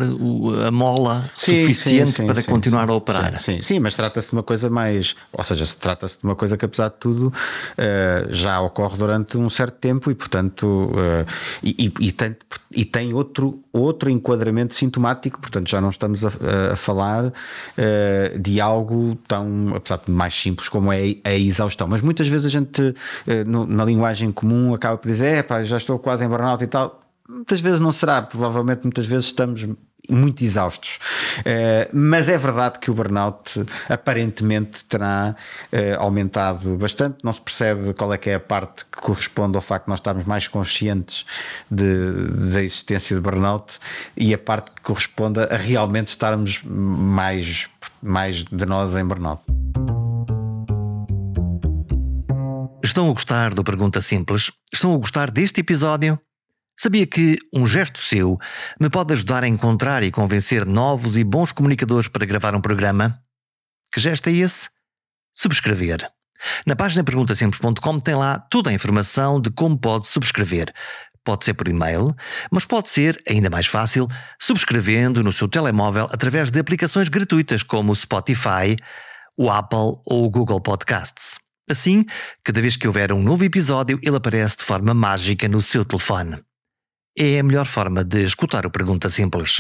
a 0.68 0.72
mola 0.72 1.32
sim, 1.38 1.62
suficiente 1.62 2.12
sim, 2.12 2.24
sim, 2.24 2.28
para 2.28 2.44
continuar 2.44 2.90
a 2.90 2.94
operar. 2.94 3.40
Sim, 3.40 3.62
sim, 3.62 3.80
mas 3.80 3.96
trata-se 3.96 4.28
de 4.28 4.34
uma 4.34 4.44
coisa 4.44 4.70
mais. 4.70 5.16
Ou 5.32 5.42
seja, 5.42 5.66
trata-se 5.80 6.18
de 6.18 6.26
uma 6.26 6.36
coisa 6.36 6.58
que, 6.58 6.66
apesar 6.66 6.90
de 6.90 6.96
tudo, 7.00 7.28
uh, 7.28 8.34
já 8.34 8.60
ocorre 8.60 8.98
durante 8.98 9.38
um 9.38 9.50
certo 9.50 9.76
tempo 9.76 10.12
e, 10.12 10.16
portanto, 10.16 10.66
uh, 10.66 11.26
e, 11.64 11.94
e, 11.98 12.08
e, 12.08 12.12
tem, 12.12 12.36
e 12.74 12.86
tem 12.86 13.14
outro, 13.14 13.64
outro 13.72 14.10
enquadramento 14.10 14.74
sintomático, 14.74 15.40
portanto, 15.40 15.70
já 15.70 15.82
não 15.82 15.90
estamos 15.90 16.26
a, 16.26 16.30
a 16.72 16.76
falar 16.76 17.26
uh, 17.28 18.40
de 18.40 18.62
algo 18.62 19.16
tão, 19.28 19.74
apesar 19.76 20.02
de 20.06 20.12
mais 20.12 20.34
simples 20.34 20.70
como 20.70 20.92
é 20.92 21.16
a 21.24 21.34
exaustão. 21.34 21.88
Mas 21.88 22.02
muitas 22.02 22.28
vezes 22.28 22.46
a 22.46 22.50
gente, 22.50 22.96
eh, 23.28 23.44
na 23.44 23.84
linguagem 23.84 24.32
comum, 24.32 24.74
acaba 24.74 24.98
por 24.98 25.08
dizer: 25.08 25.38
é 25.38 25.44
pá, 25.44 25.64
já 25.64 25.78
estou 25.78 26.00
quase 26.00 26.24
em 26.26 26.28
burnout 26.28 26.64
e 26.64 26.68
tal. 26.68 27.02
Muitas 27.28 27.62
vezes 27.62 27.80
não 27.80 27.92
será, 27.92 28.22
provavelmente 28.22 28.82
muitas 28.84 29.06
vezes 29.06 29.26
estamos 29.28 29.66
muito 30.10 30.44
exaustos. 30.44 31.00
Uh, 31.40 31.90
mas 31.94 32.30
é 32.30 32.38
verdade 32.38 32.80
que 32.80 32.90
o 32.90 32.94
burnout 32.94 33.66
aparentemente 33.90 34.84
terá 34.86 35.36
uh, 35.72 36.00
aumentado 36.00 36.76
bastante. 36.78 37.18
Não 37.24 37.32
se 37.32 37.42
percebe 37.42 37.94
qual 37.94 38.14
é 38.14 38.18
que 38.18 38.30
é 38.30 38.36
a 38.36 38.40
parte 38.40 38.86
que 38.86 39.00
corresponde 39.00 39.56
ao 39.56 39.62
facto 39.62 39.86
de 39.86 39.90
nós 39.90 40.00
estarmos 40.00 40.26
mais 40.26 40.48
conscientes 40.48 41.26
de, 41.70 42.28
da 42.52 42.62
existência 42.64 43.16
de 43.16 43.22
burnout 43.22 43.80
e 44.16 44.34
a 44.34 44.38
parte 44.38 44.72
que 44.72 44.82
corresponde 44.82 45.40
a 45.40 45.58
realmente 45.58 46.08
estarmos 46.08 46.62
mais, 46.64 47.70
mais 48.02 48.44
de 48.44 48.66
nós 48.66 48.96
em 48.96 49.06
burnout. 49.06 49.42
Estão 52.84 53.10
a 53.10 53.14
gostar 53.14 53.54
do 53.54 53.64
Pergunta 53.64 54.02
Simples? 54.02 54.52
Estão 54.74 54.94
a 54.94 54.98
gostar 54.98 55.32
deste 55.32 55.62
episódio? 55.62 56.20
Sabia 56.84 57.06
que 57.06 57.38
um 57.54 57.68
gesto 57.68 58.00
seu 58.00 58.40
me 58.80 58.90
pode 58.90 59.14
ajudar 59.14 59.44
a 59.44 59.48
encontrar 59.48 60.02
e 60.02 60.10
convencer 60.10 60.66
novos 60.66 61.16
e 61.16 61.24
bons 61.24 61.52
comunicadores 61.52 62.08
para 62.08 62.26
gravar 62.26 62.56
um 62.56 62.60
programa? 62.60 63.22
Que 63.94 64.02
gesto 64.02 64.30
é 64.30 64.32
esse? 64.32 64.68
Subscrever. 65.32 66.10
Na 66.66 66.76
página 66.76 67.04
perguntasimples.com 67.04 68.00
tem 68.00 68.16
lá 68.16 68.40
toda 68.40 68.72
a 68.72 68.74
informação 68.74 69.40
de 69.40 69.52
como 69.52 69.78
pode 69.78 70.08
subscrever. 70.08 70.74
Pode 71.24 71.46
ser 71.46 71.54
por 71.54 71.68
e-mail, 71.68 72.16
mas 72.52 72.66
pode 72.66 72.90
ser, 72.90 73.22
ainda 73.30 73.48
mais 73.48 73.68
fácil, 73.68 74.08
subscrevendo 74.42 75.24
no 75.24 75.32
seu 75.32 75.48
telemóvel 75.48 76.10
através 76.12 76.50
de 76.50 76.60
aplicações 76.60 77.10
gratuitas 77.10 77.62
como 77.62 77.92
o 77.92 77.96
Spotify, 77.96 78.76
o 79.38 79.52
Apple 79.52 80.02
ou 80.04 80.26
o 80.26 80.30
Google 80.32 80.60
Podcasts. 80.60 81.38
Assim, 81.70 82.04
cada 82.44 82.60
vez 82.60 82.76
que 82.76 82.88
houver 82.88 83.14
um 83.14 83.22
novo 83.22 83.46
episódio, 83.46 84.00
ele 84.02 84.16
aparece 84.16 84.58
de 84.58 84.64
forma 84.64 84.96
mágica 84.96 85.48
no 85.48 85.62
seu 85.62 85.86
telefone. 85.86 86.42
É 87.18 87.40
a 87.40 87.44
melhor 87.44 87.66
forma 87.66 88.06
de 88.06 88.24
escutar 88.24 88.66
o 88.66 88.72
Pergunta 88.72 89.10
Simples. 89.10 89.58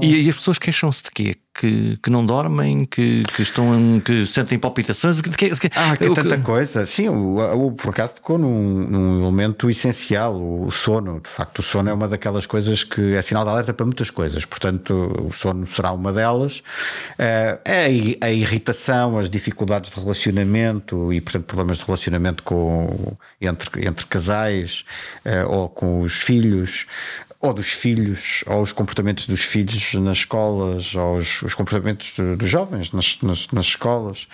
E, 0.00 0.26
e 0.26 0.28
as 0.28 0.36
pessoas 0.36 0.58
queixam-se 0.58 1.02
de 1.04 1.10
quê? 1.10 1.36
Que, 1.52 1.96
que 1.96 2.08
não 2.08 2.24
dormem, 2.24 2.84
que, 2.84 3.24
que 3.34 3.42
estão 3.42 4.00
que 4.04 4.24
sentem 4.26 4.56
palpitações. 4.58 5.20
Que, 5.20 5.30
que, 5.30 5.70
ah, 5.74 5.96
que 5.96 6.14
tanta 6.14 6.36
que... 6.36 6.42
coisa. 6.44 6.86
Sim, 6.86 7.08
o, 7.08 7.66
o, 7.66 7.72
por 7.72 7.90
acaso 7.90 8.14
tocou 8.14 8.38
num, 8.38 8.86
num 8.88 9.22
elemento 9.22 9.68
essencial, 9.68 10.40
o, 10.40 10.70
sono. 10.70 11.20
De 11.20 11.28
facto, 11.28 11.58
o 11.58 11.62
sono 11.62 11.90
é 11.90 11.92
uma 11.92 12.06
daquelas 12.06 12.46
coisas 12.46 12.84
que 12.84 13.14
é 13.14 13.22
sinal 13.22 13.42
de 13.44 13.50
alerta 13.50 13.74
para 13.74 13.84
muitas 13.84 14.08
coisas. 14.08 14.44
Portanto, 14.44 15.12
o 15.28 15.32
sono 15.32 15.66
será 15.66 15.90
uma 15.90 16.12
delas. 16.12 16.62
É 17.18 18.18
a, 18.20 18.30
irritação, 18.30 19.18
as 19.18 19.28
dificuldades 19.28 19.90
de 19.90 19.98
relacionamento 19.98 21.12
e, 21.12 21.20
portanto, 21.20 21.44
problemas 21.44 21.78
de 21.78 21.84
relacionamento 21.84 22.44
com, 22.44 23.16
entre, 23.40 23.84
entre 23.84 24.06
casais 24.06 24.84
eh, 25.24 25.44
ou 25.44 25.68
com 25.68 26.02
os 26.02 26.12
filhos 26.12 26.86
ou 27.40 27.54
dos 27.54 27.68
filhos, 27.68 28.42
ou 28.46 28.62
os 28.62 28.72
comportamentos 28.72 29.26
dos 29.26 29.40
filhos 29.40 29.94
nas 29.94 30.18
escolas, 30.18 30.94
ou 30.94 31.16
os, 31.16 31.42
os 31.42 31.54
comportamentos 31.54 32.14
dos 32.36 32.48
jovens 32.48 32.90
nas, 32.92 33.18
nas, 33.22 33.48
nas 33.48 33.66
escolas, 33.66 34.26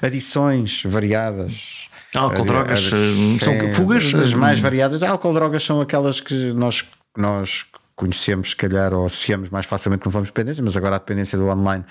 adições 0.00 0.82
variadas. 0.84 1.88
Álcool, 2.14 2.44
drogas, 2.44 2.80
são 2.82 3.72
fugas? 3.72 4.14
As 4.14 4.34
mais 4.34 4.60
variadas. 4.60 5.02
Álcool, 5.02 5.32
drogas 5.32 5.64
são 5.64 5.80
aquelas 5.80 6.20
que 6.20 6.52
nós, 6.52 6.84
nós 7.16 7.64
conhecemos, 7.96 8.50
se 8.50 8.56
calhar, 8.56 8.92
ou 8.92 9.06
associamos 9.06 9.48
mais 9.48 9.66
facilmente 9.66 10.04
não 10.04 10.12
vamos 10.12 10.28
dependência, 10.28 10.62
mas 10.62 10.76
agora 10.76 10.96
a 10.96 10.98
dependência 10.98 11.38
do 11.38 11.48
online, 11.48 11.84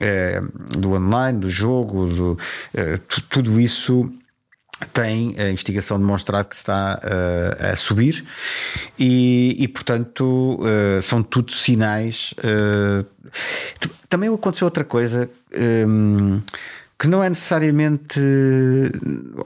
é, 0.00 0.40
do 0.76 0.92
online, 0.92 1.38
do 1.38 1.50
jogo, 1.50 2.06
do, 2.06 2.38
é, 2.74 2.98
tudo 3.28 3.60
isso 3.60 4.10
tem 4.86 5.34
a 5.38 5.48
investigação 5.48 5.98
demonstrado 5.98 6.48
que 6.48 6.56
está 6.56 7.00
uh, 7.02 7.72
a 7.72 7.76
subir 7.76 8.24
e, 8.98 9.56
e 9.58 9.68
portanto, 9.68 10.58
uh, 10.60 11.00
são 11.02 11.22
tudo 11.22 11.52
sinais. 11.52 12.34
Uh, 12.38 13.06
também 14.08 14.32
aconteceu 14.32 14.66
outra 14.66 14.84
coisa. 14.84 15.30
Um, 15.56 16.40
que 16.98 17.08
não 17.08 17.20
é 17.20 17.28
necessariamente, 17.28 18.20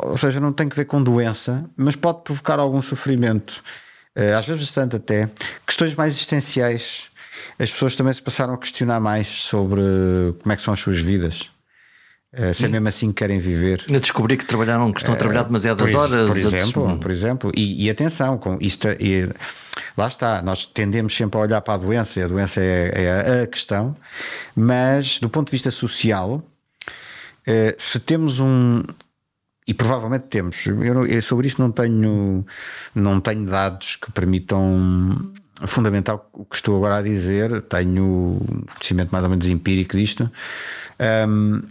ou 0.03 0.19
seja, 0.19 0.39
não 0.39 0.53
tem 0.53 0.69
que 0.69 0.77
ver 0.77 0.85
com 0.85 1.03
doença, 1.03 1.65
mas 1.75 1.97
pode 1.97 2.23
provocar 2.23 2.59
algum 2.59 2.83
sofrimento, 2.83 3.63
às 4.39 4.47
vezes 4.47 4.65
bastante 4.65 4.97
até, 4.97 5.31
questões 5.67 5.95
mais 5.95 6.13
existenciais. 6.13 7.05
As 7.59 7.73
pessoas 7.73 7.97
também 7.97 8.13
se 8.13 8.21
passaram 8.21 8.53
a 8.53 8.59
questionar 8.59 9.01
mais 9.01 9.27
sobre 9.27 9.81
como 10.43 10.53
é 10.53 10.57
que 10.57 10.61
são 10.61 10.75
as 10.75 10.81
suas 10.81 10.99
vidas. 10.99 11.49
Uh, 12.39 12.53
se 12.53 12.67
é 12.67 12.69
mesmo 12.69 12.87
assim 12.87 13.09
que 13.09 13.15
querem 13.15 13.39
viver. 13.39 13.83
Eu 13.89 13.99
descobri 13.99 14.37
que 14.37 14.45
trabalharam, 14.45 14.93
que 14.93 15.01
estão 15.01 15.15
a 15.15 15.17
trabalhar 15.17 15.41
eh, 15.41 15.45
demasiadas 15.45 15.95
horas. 15.95 16.29
Por 16.29 16.37
exemplo, 16.37 16.99
por 16.99 17.11
exemplo. 17.11 17.53
E, 17.57 17.87
e 17.87 17.91
atenção, 17.91 18.37
com 18.37 18.59
isto, 18.61 18.87
e, 19.01 19.27
lá 19.97 20.07
está, 20.07 20.43
nós 20.43 20.67
tendemos 20.67 21.17
sempre 21.17 21.39
a 21.39 21.43
olhar 21.43 21.61
para 21.63 21.75
a 21.75 21.77
doença, 21.79 22.21
e 22.21 22.23
a 22.23 22.29
doença 22.29 22.61
é, 22.61 22.93
é 22.95 23.43
a 23.43 23.47
questão, 23.47 23.97
mas 24.55 25.19
do 25.19 25.31
ponto 25.31 25.47
de 25.47 25.53
vista 25.53 25.71
social, 25.71 26.43
uh, 27.49 27.75
se 27.79 27.99
temos 28.01 28.39
um. 28.39 28.83
E 29.67 29.75
provavelmente 29.75 30.27
temos, 30.29 30.65
eu, 30.67 31.07
eu 31.07 31.23
sobre 31.23 31.49
isto 31.49 31.61
não 31.61 31.73
tenho, 31.73 32.47
não 32.95 33.19
tenho 33.19 33.47
dados 33.47 33.97
que 33.97 34.13
permitam 34.13 35.33
fundamental 35.67 36.29
o 36.35 36.45
que 36.45 36.55
estou 36.55 36.77
agora 36.77 36.99
a 36.99 37.03
dizer, 37.03 37.63
tenho 37.63 38.39
conhecimento 38.75 39.11
mais 39.11 39.25
ou 39.25 39.31
menos 39.31 39.49
empírico 39.49 39.97
disto. 39.97 40.31
Um, 41.29 41.63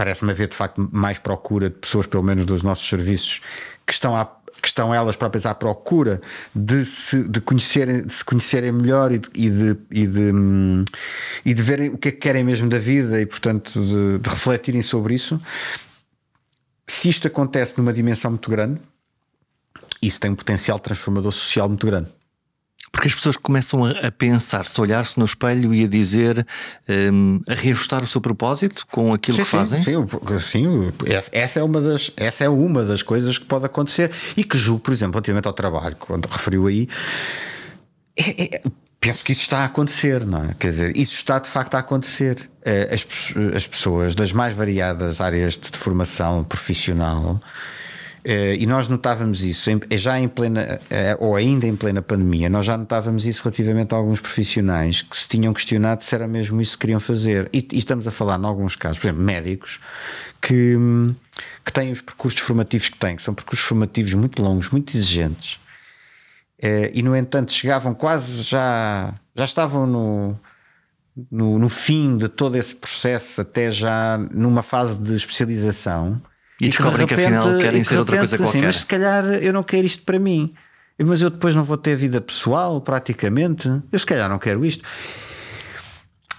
parece-me 0.00 0.30
haver 0.30 0.48
de 0.48 0.56
facto 0.56 0.88
mais 0.90 1.18
procura 1.18 1.68
de 1.68 1.76
pessoas, 1.76 2.06
pelo 2.06 2.22
menos 2.22 2.46
dos 2.46 2.62
nossos 2.62 2.88
serviços, 2.88 3.42
que 3.86 3.92
estão 3.92 4.16
a, 4.16 4.24
que 4.24 4.66
estão 4.66 4.94
elas 4.94 5.14
próprias 5.14 5.44
à 5.44 5.54
procura 5.54 6.22
de 6.54 6.86
se, 6.86 7.22
de 7.22 7.38
conhecerem, 7.38 8.06
de 8.06 8.10
se 8.14 8.24
conhecerem 8.24 8.72
melhor 8.72 9.12
e 9.12 9.18
de, 9.18 9.28
e, 9.34 9.50
de, 9.50 9.76
e, 9.90 10.06
de, 10.06 10.32
hum, 10.32 10.86
e 11.44 11.52
de 11.52 11.62
verem 11.62 11.90
o 11.90 11.98
que 11.98 12.08
é 12.08 12.12
que 12.12 12.16
querem 12.16 12.42
mesmo 12.42 12.66
da 12.66 12.78
vida 12.78 13.20
e, 13.20 13.26
portanto, 13.26 13.78
de, 13.78 14.20
de 14.20 14.30
refletirem 14.30 14.80
sobre 14.80 15.12
isso. 15.12 15.38
Se 16.86 17.10
isto 17.10 17.28
acontece 17.28 17.74
numa 17.76 17.92
dimensão 17.92 18.30
muito 18.30 18.50
grande, 18.50 18.80
isso 20.00 20.18
tem 20.18 20.30
um 20.30 20.34
potencial 20.34 20.78
transformador 20.78 21.30
social 21.30 21.68
muito 21.68 21.86
grande. 21.86 22.08
Porque 22.92 23.08
as 23.08 23.14
pessoas 23.14 23.36
começam 23.36 23.84
a, 23.84 23.90
a 23.90 24.10
pensar-se, 24.10 24.78
a 24.78 24.82
olhar-se 24.82 25.18
no 25.18 25.24
espelho 25.24 25.72
e 25.74 25.84
a 25.84 25.86
dizer, 25.86 26.46
um, 26.88 27.40
a 27.46 27.54
reajustar 27.54 28.02
o 28.02 28.06
seu 28.06 28.20
propósito 28.20 28.86
com 28.90 29.14
aquilo 29.14 29.36
sim, 29.36 29.42
que 29.42 29.48
fazem? 29.48 29.82
Sim, 29.82 30.06
sim, 30.40 30.92
essa 31.32 31.60
é, 31.60 31.62
uma 31.62 31.80
das, 31.80 32.10
essa 32.16 32.44
é 32.44 32.48
uma 32.48 32.84
das 32.84 33.02
coisas 33.02 33.38
que 33.38 33.44
pode 33.44 33.64
acontecer 33.64 34.10
e 34.36 34.42
que 34.42 34.58
julgo, 34.58 34.80
por 34.80 34.92
exemplo, 34.92 35.14
relativamente 35.14 35.46
ao 35.46 35.52
trabalho, 35.52 35.96
quando 35.96 36.26
referiu 36.26 36.66
aí, 36.66 36.88
é, 38.16 38.56
é, 38.56 38.62
penso 39.00 39.24
que 39.24 39.32
isso 39.32 39.42
está 39.42 39.60
a 39.60 39.64
acontecer, 39.64 40.26
não 40.26 40.44
é? 40.44 40.54
Quer 40.58 40.70
dizer, 40.70 40.96
isso 40.96 41.14
está 41.14 41.38
de 41.38 41.48
facto 41.48 41.74
a 41.74 41.78
acontecer. 41.78 42.50
Eh, 42.62 42.90
as, 42.92 43.06
as 43.56 43.66
pessoas 43.66 44.14
das 44.14 44.32
mais 44.32 44.54
variadas 44.54 45.20
áreas 45.20 45.56
de 45.56 45.70
formação 45.76 46.44
profissional 46.44 47.40
e 48.24 48.66
nós 48.66 48.86
notávamos 48.86 49.42
isso 49.42 49.70
já 49.92 50.20
em 50.20 50.28
plena, 50.28 50.78
eh, 50.90 51.16
ou 51.18 51.36
ainda 51.36 51.66
em 51.66 51.74
plena 51.74 52.02
pandemia, 52.02 52.50
nós 52.50 52.66
já 52.66 52.76
notávamos 52.76 53.26
isso 53.26 53.42
relativamente 53.42 53.94
a 53.94 53.96
alguns 53.96 54.20
profissionais 54.20 55.00
que 55.00 55.16
se 55.16 55.26
tinham 55.26 55.54
questionado 55.54 56.04
se 56.04 56.14
era 56.14 56.28
mesmo 56.28 56.60
isso 56.60 56.76
que 56.76 56.82
queriam 56.82 57.00
fazer. 57.00 57.48
E, 57.52 57.66
e 57.72 57.78
estamos 57.78 58.06
a 58.06 58.10
falar, 58.10 58.38
em 58.38 58.44
alguns 58.44 58.76
casos, 58.76 58.98
por 58.98 59.06
exemplo, 59.06 59.22
médicos 59.22 59.80
que, 60.40 60.76
que 61.64 61.72
têm 61.72 61.90
os 61.90 62.02
percursos 62.02 62.40
formativos 62.40 62.90
que 62.90 62.98
têm, 62.98 63.16
que 63.16 63.22
são 63.22 63.32
percursos 63.32 63.66
formativos 63.66 64.12
muito 64.12 64.42
longos, 64.42 64.68
muito 64.70 64.94
exigentes, 64.94 65.58
eh, 66.60 66.90
e 66.92 67.02
no 67.02 67.16
entanto 67.16 67.52
chegavam 67.52 67.94
quase 67.94 68.42
já, 68.42 69.14
já 69.34 69.44
estavam 69.44 69.86
no. 69.86 70.36
No, 71.30 71.58
no 71.58 71.68
fim 71.68 72.16
de 72.16 72.28
todo 72.28 72.56
esse 72.56 72.74
processo, 72.74 73.40
até 73.40 73.70
já 73.70 74.16
numa 74.32 74.62
fase 74.62 74.96
de 74.96 75.14
especialização, 75.14 76.22
e, 76.60 76.68
descobrem 76.68 77.06
que, 77.06 77.14
de 77.14 77.22
repente, 77.22 77.40
que 77.40 77.48
afinal 77.48 77.58
querem 77.58 77.84
ser 77.84 77.98
outra 77.98 78.18
coisa 78.18 78.34
assim, 78.34 78.44
qualquer. 78.44 78.62
Mas 78.62 78.76
se 78.76 78.86
calhar 78.86 79.24
eu 79.24 79.52
não 79.52 79.62
quero 79.62 79.86
isto 79.86 80.02
para 80.02 80.18
mim. 80.18 80.52
Mas 81.02 81.22
eu 81.22 81.30
depois 81.30 81.54
não 81.54 81.64
vou 81.64 81.78
ter 81.78 81.96
vida 81.96 82.20
pessoal, 82.20 82.80
praticamente. 82.80 83.68
Eu 83.90 83.98
se 83.98 84.04
calhar 84.04 84.28
não 84.28 84.38
quero 84.38 84.64
isto. 84.64 84.84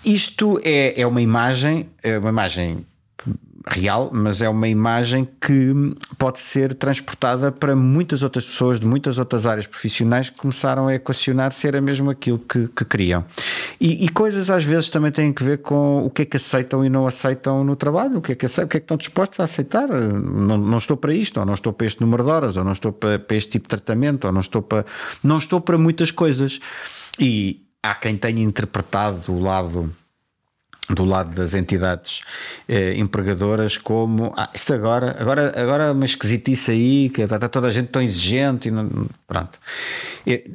Isto 0.05 0.59
é, 0.63 1.01
é 1.01 1.07
uma 1.07 1.21
imagem, 1.21 1.89
é 2.03 2.19
uma 2.19 2.29
imagem 2.29 2.85
real, 3.67 4.09
mas 4.11 4.41
é 4.41 4.49
uma 4.49 4.67
imagem 4.67 5.27
que 5.39 5.95
pode 6.17 6.39
ser 6.39 6.73
transportada 6.73 7.51
para 7.51 7.75
muitas 7.75 8.23
outras 8.23 8.45
pessoas 8.45 8.79
de 8.79 8.85
muitas 8.85 9.17
outras 9.17 9.45
áreas 9.45 9.67
profissionais 9.67 10.29
que 10.29 10.37
começaram 10.37 10.87
a 10.87 10.95
equacionar 10.95 11.51
se 11.51 11.67
era 11.67 11.79
mesmo 11.79 12.09
aquilo 12.09 12.39
que, 12.39 12.67
que 12.67 12.85
queriam. 12.85 13.23
E, 13.79 14.05
e, 14.05 14.09
coisas 14.09 14.49
às 14.49 14.63
vezes 14.63 14.89
também 14.89 15.11
têm 15.11 15.31
que 15.31 15.43
ver 15.43 15.59
com 15.59 16.05
o 16.05 16.09
que 16.09 16.23
é 16.23 16.25
que 16.25 16.37
aceitam 16.37 16.83
e 16.83 16.89
não 16.89 17.05
aceitam 17.05 17.63
no 17.63 17.75
trabalho, 17.75 18.17
o 18.17 18.21
que 18.21 18.31
é 18.31 18.35
que, 18.35 18.45
aceitam, 18.45 18.65
o 18.65 18.69
que, 18.69 18.77
é 18.77 18.79
que 18.79 18.85
estão 18.85 18.97
dispostos 18.97 19.39
a 19.39 19.43
aceitar. 19.43 19.87
Não, 19.87 20.57
não 20.57 20.77
estou 20.77 20.97
para 20.97 21.13
isto, 21.13 21.39
ou 21.39 21.45
não 21.45 21.53
estou 21.53 21.73
para 21.73 21.87
este 21.87 22.01
número 22.01 22.23
de 22.23 22.29
horas, 22.29 22.57
ou 22.57 22.63
não 22.63 22.71
estou 22.71 22.91
para, 22.91 23.19
para 23.19 23.37
este 23.37 23.51
tipo 23.51 23.65
de 23.65 23.69
tratamento, 23.69 24.25
ou 24.25 24.31
não 24.31 24.41
estou 24.41 24.61
para. 24.61 24.85
Não 25.23 25.37
estou 25.37 25.61
para 25.61 25.77
muitas 25.77 26.11
coisas. 26.11 26.59
E 27.19 27.61
há 27.83 27.93
quem 27.95 28.17
tenha 28.17 28.41
interpretado 28.41 29.33
o 29.33 29.39
lado 29.39 29.91
do 30.89 31.05
lado 31.05 31.35
das 31.35 31.53
entidades 31.53 32.21
eh, 32.67 32.95
empregadoras 32.97 33.77
como 33.77 34.33
ah, 34.35 34.49
isto 34.53 34.73
agora, 34.73 35.15
agora, 35.19 35.53
agora 35.55 35.83
é 35.85 35.91
uma 35.91 36.05
esquisitice 36.05 36.71
aí, 36.71 37.09
que 37.09 37.21
está 37.21 37.47
toda 37.47 37.67
a 37.67 37.71
gente 37.71 37.87
tão 37.89 38.01
exigente 38.01 38.69
e 38.69 38.71
não, 38.71 39.07
pronto. 39.27 39.59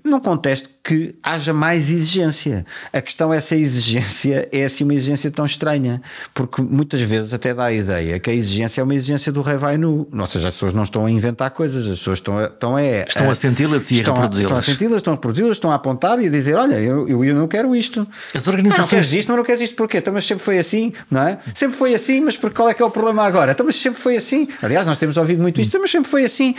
Não 0.04 0.20
contesto 0.20 0.68
que 0.87 1.16
haja 1.20 1.53
mais 1.53 1.90
exigência. 1.90 2.64
A 2.92 3.01
questão 3.01 3.35
é 3.35 3.40
se 3.40 3.55
a 3.55 3.59
exigência 3.59 4.49
é 4.53 4.64
assim 4.64 4.85
uma 4.85 4.94
exigência 4.94 5.29
tão 5.33 5.44
estranha, 5.44 6.01
porque 6.33 6.62
muitas 6.62 7.01
vezes 7.01 7.35
até 7.35 7.53
dá 7.53 7.64
a 7.64 7.72
ideia 7.72 8.20
que 8.20 8.31
a 8.31 8.33
exigência 8.33 8.81
é 8.81 8.85
uma 8.85 8.94
exigência 8.94 9.33
do 9.33 9.42
rei 9.42 9.57
vai 9.57 9.77
nu. 9.77 10.07
Ou 10.16 10.27
seja, 10.27 10.46
as 10.46 10.55
pessoas 10.55 10.72
não 10.72 10.85
estão 10.85 11.05
a 11.05 11.11
inventar 11.11 11.51
coisas, 11.51 11.88
as 11.88 11.99
pessoas 11.99 12.18
estão 12.18 12.38
a, 12.38 12.44
estão 12.44 12.77
a, 12.77 12.83
estão 12.83 13.29
a, 13.29 13.33
a 13.33 13.35
senti-las 13.35 13.90
e 13.90 13.94
a 13.94 14.05
reproduzi-las. 14.05 14.38
Estão 14.42 14.59
a 14.59 14.62
senti-las, 14.62 14.96
estão 14.99 15.12
a 15.12 15.16
reproduzi-las, 15.16 15.57
estão 15.57 15.70
a 15.72 15.75
apontar 15.75 16.22
e 16.22 16.29
a 16.29 16.31
dizer: 16.31 16.55
Olha, 16.55 16.77
eu, 16.77 17.09
eu, 17.09 17.25
eu 17.25 17.35
não 17.35 17.49
quero 17.49 17.75
isto. 17.75 18.07
As 18.33 18.46
organizações. 18.46 18.79
Não, 18.85 18.88
queres 18.88 19.12
isto, 19.12 19.29
mas 19.29 19.37
não 19.37 19.44
queres 19.44 19.61
isto 19.62 19.75
porquê? 19.75 19.99
Então, 19.99 20.14
mas 20.14 20.25
sempre 20.25 20.44
foi 20.44 20.59
assim, 20.59 20.92
não 21.11 21.22
é? 21.27 21.38
Sempre 21.53 21.77
foi 21.77 21.96
assim, 21.96 22.20
mas 22.20 22.37
qual 22.37 22.68
é 22.68 22.75
que 22.75 22.81
é 22.81 22.87
o 22.87 22.90
problema 22.90 23.25
agora? 23.25 23.51
Então, 23.51 23.66
mas 23.66 23.75
sempre 23.75 24.01
foi 24.01 24.16
assim. 24.16 24.46
Aliás, 24.62 24.87
nós 24.87 24.99
temos 24.99 25.16
ouvido 25.16 25.42
muito 25.42 25.61
isto, 25.61 25.77
mas 25.81 25.90
sempre 25.90 26.09
foi 26.09 26.25
assim. 26.25 26.55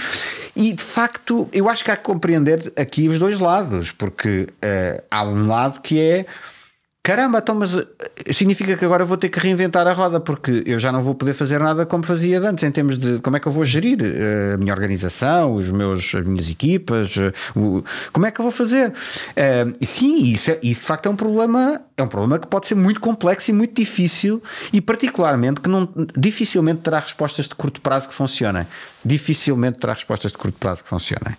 E 0.54 0.74
de 0.74 0.84
facto, 0.84 1.48
eu 1.54 1.70
acho 1.70 1.84
que 1.86 1.92
há 1.92 1.96
que 1.96 2.04
compreender 2.04 2.74
aqui 2.76 3.08
os 3.08 3.20
dois 3.20 3.40
lados, 3.40 3.92
porque 3.92 4.16
uh, 4.25 5.03
há 5.12 5.23
um 5.23 5.47
lado 5.47 5.82
que 5.82 5.99
é 5.99 6.25
caramba, 7.08 7.38
então, 7.38 7.56
mas 7.56 7.74
eh, 7.74 7.88
significa 8.34 8.76
que 8.76 8.84
agora 8.84 9.06
vou 9.06 9.15
ter 9.15 9.30
que 9.30 9.39
reinventar 9.39 9.88
a 9.88 9.93
roda 9.93 10.20
porque 10.20 10.62
eu 10.65 10.78
já 10.78 10.91
não 10.91 11.02
vou 11.02 11.15
poder 11.15 11.32
fazer 11.32 11.58
nada 11.58 11.86
como 11.86 12.04
fazia 12.04 12.38
antes, 12.41 12.65
em 12.65 12.70
termos 12.70 13.00
de 13.00 13.20
como 13.20 13.38
é 13.38 13.39
que 13.39 13.48
eu 13.48 13.52
vou 13.54 13.63
gerir 13.63 14.00
eh, 14.04 14.56
a 14.56 14.58
minha 14.58 14.74
organização, 14.74 15.56
os 15.56 15.70
meus, 15.70 16.13
as 16.13 16.26
minhas 16.26 16.50
equipas, 16.50 17.15
o, 17.56 17.82
como 18.12 18.26
é 18.26 18.32
que 18.32 18.41
eu 18.41 18.43
vou 18.43 18.52
fazer? 18.52 18.89
Uh, 18.89 19.86
sim, 19.86 20.22
isso, 20.24 20.52
é, 20.52 20.60
isso 20.62 20.82
de 20.82 20.88
facto 20.88 21.06
é 21.06 21.10
um 21.10 21.15
problema, 21.15 21.80
é 21.96 22.04
um 22.04 22.10
problema 22.10 22.39
que 22.39 22.48
pode 22.48 22.67
ser 22.67 22.76
muito 22.76 23.00
complexo 23.00 23.52
e 23.52 23.54
muito 23.54 23.74
difícil 23.74 24.43
e 24.74 24.82
particularmente 24.82 25.62
que 25.62 25.70
não, 25.70 25.88
dificilmente 26.13 26.82
terá 26.82 27.00
respostas 27.00 27.48
de 27.48 27.56
curto 27.56 27.80
prazo 27.80 28.10
que 28.10 28.13
funcionem. 28.13 28.67
Dificilmente 29.06 29.80
terá 29.80 29.93
respostas 29.93 30.34
de 30.34 30.38
curto 30.38 30.60
prazo 30.60 30.84
que 30.84 30.89
funcionem. 30.89 31.38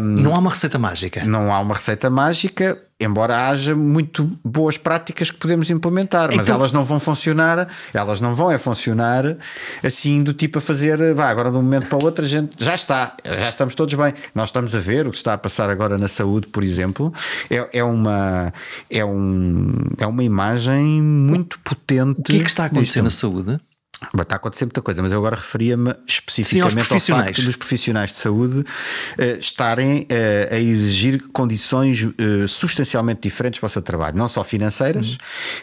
Um, 0.00 0.02
não 0.02 0.34
há 0.34 0.38
uma 0.38 0.50
receita 0.50 0.76
mágica. 0.76 1.24
Não 1.24 1.52
há 1.54 1.60
uma 1.60 1.76
receita 1.76 2.10
mágica 2.10 2.76
embora 3.00 3.48
haja 3.48 3.76
muito 3.76 4.24
boas 4.44 4.76
práticas 4.76 5.30
que 5.30 5.36
podemos 5.36 5.70
implementar, 5.70 6.30
mas 6.34 6.42
então, 6.42 6.56
elas 6.56 6.72
não 6.72 6.84
vão 6.84 6.98
funcionar, 6.98 7.68
elas 7.94 8.20
não 8.20 8.34
vão 8.34 8.50
é 8.50 8.58
funcionar 8.58 9.36
assim 9.84 10.22
do 10.22 10.32
tipo 10.32 10.58
a 10.58 10.60
fazer, 10.60 11.14
vá, 11.14 11.28
agora 11.28 11.50
de 11.50 11.56
um 11.56 11.62
momento 11.62 11.88
para 11.88 11.98
o 11.98 12.04
outro 12.04 12.24
a 12.24 12.28
gente 12.28 12.56
já 12.58 12.74
está, 12.74 13.16
já 13.24 13.48
estamos 13.48 13.74
todos 13.74 13.94
bem. 13.94 14.12
Nós 14.34 14.48
estamos 14.48 14.74
a 14.74 14.80
ver 14.80 15.06
o 15.06 15.10
que 15.10 15.16
está 15.16 15.34
a 15.34 15.38
passar 15.38 15.70
agora 15.70 15.96
na 15.96 16.08
saúde, 16.08 16.48
por 16.48 16.64
exemplo, 16.64 17.12
é, 17.48 17.68
é 17.72 17.84
uma 17.84 18.52
é, 18.90 19.04
um, 19.04 19.74
é 19.96 20.06
uma 20.06 20.24
imagem 20.24 21.00
muito 21.00 21.58
potente. 21.60 22.20
O 22.20 22.22
que 22.22 22.40
é 22.40 22.42
que 22.42 22.48
está 22.48 22.64
a 22.64 22.66
acontecer 22.66 23.02
na 23.02 23.10
saúde? 23.10 23.60
Está 24.00 24.36
a 24.36 24.36
acontecer 24.36 24.64
muita 24.64 24.80
coisa, 24.80 25.02
mas 25.02 25.10
eu 25.10 25.18
agora 25.18 25.34
referia-me 25.34 25.92
especificamente 26.06 27.00
Sim, 27.00 27.12
ao 27.12 27.18
facto 27.18 27.42
dos 27.42 27.56
profissionais 27.56 28.10
de 28.10 28.16
saúde 28.16 28.60
uh, 28.60 29.38
estarem 29.40 30.02
uh, 30.02 30.54
a 30.54 30.58
exigir 30.58 31.26
condições 31.32 32.04
uh, 32.04 32.46
substancialmente 32.46 33.22
diferentes 33.22 33.58
para 33.58 33.66
o 33.66 33.70
seu 33.70 33.82
trabalho, 33.82 34.16
não 34.16 34.28
só 34.28 34.44
financeiras, 34.44 35.10
uhum. 35.10 35.16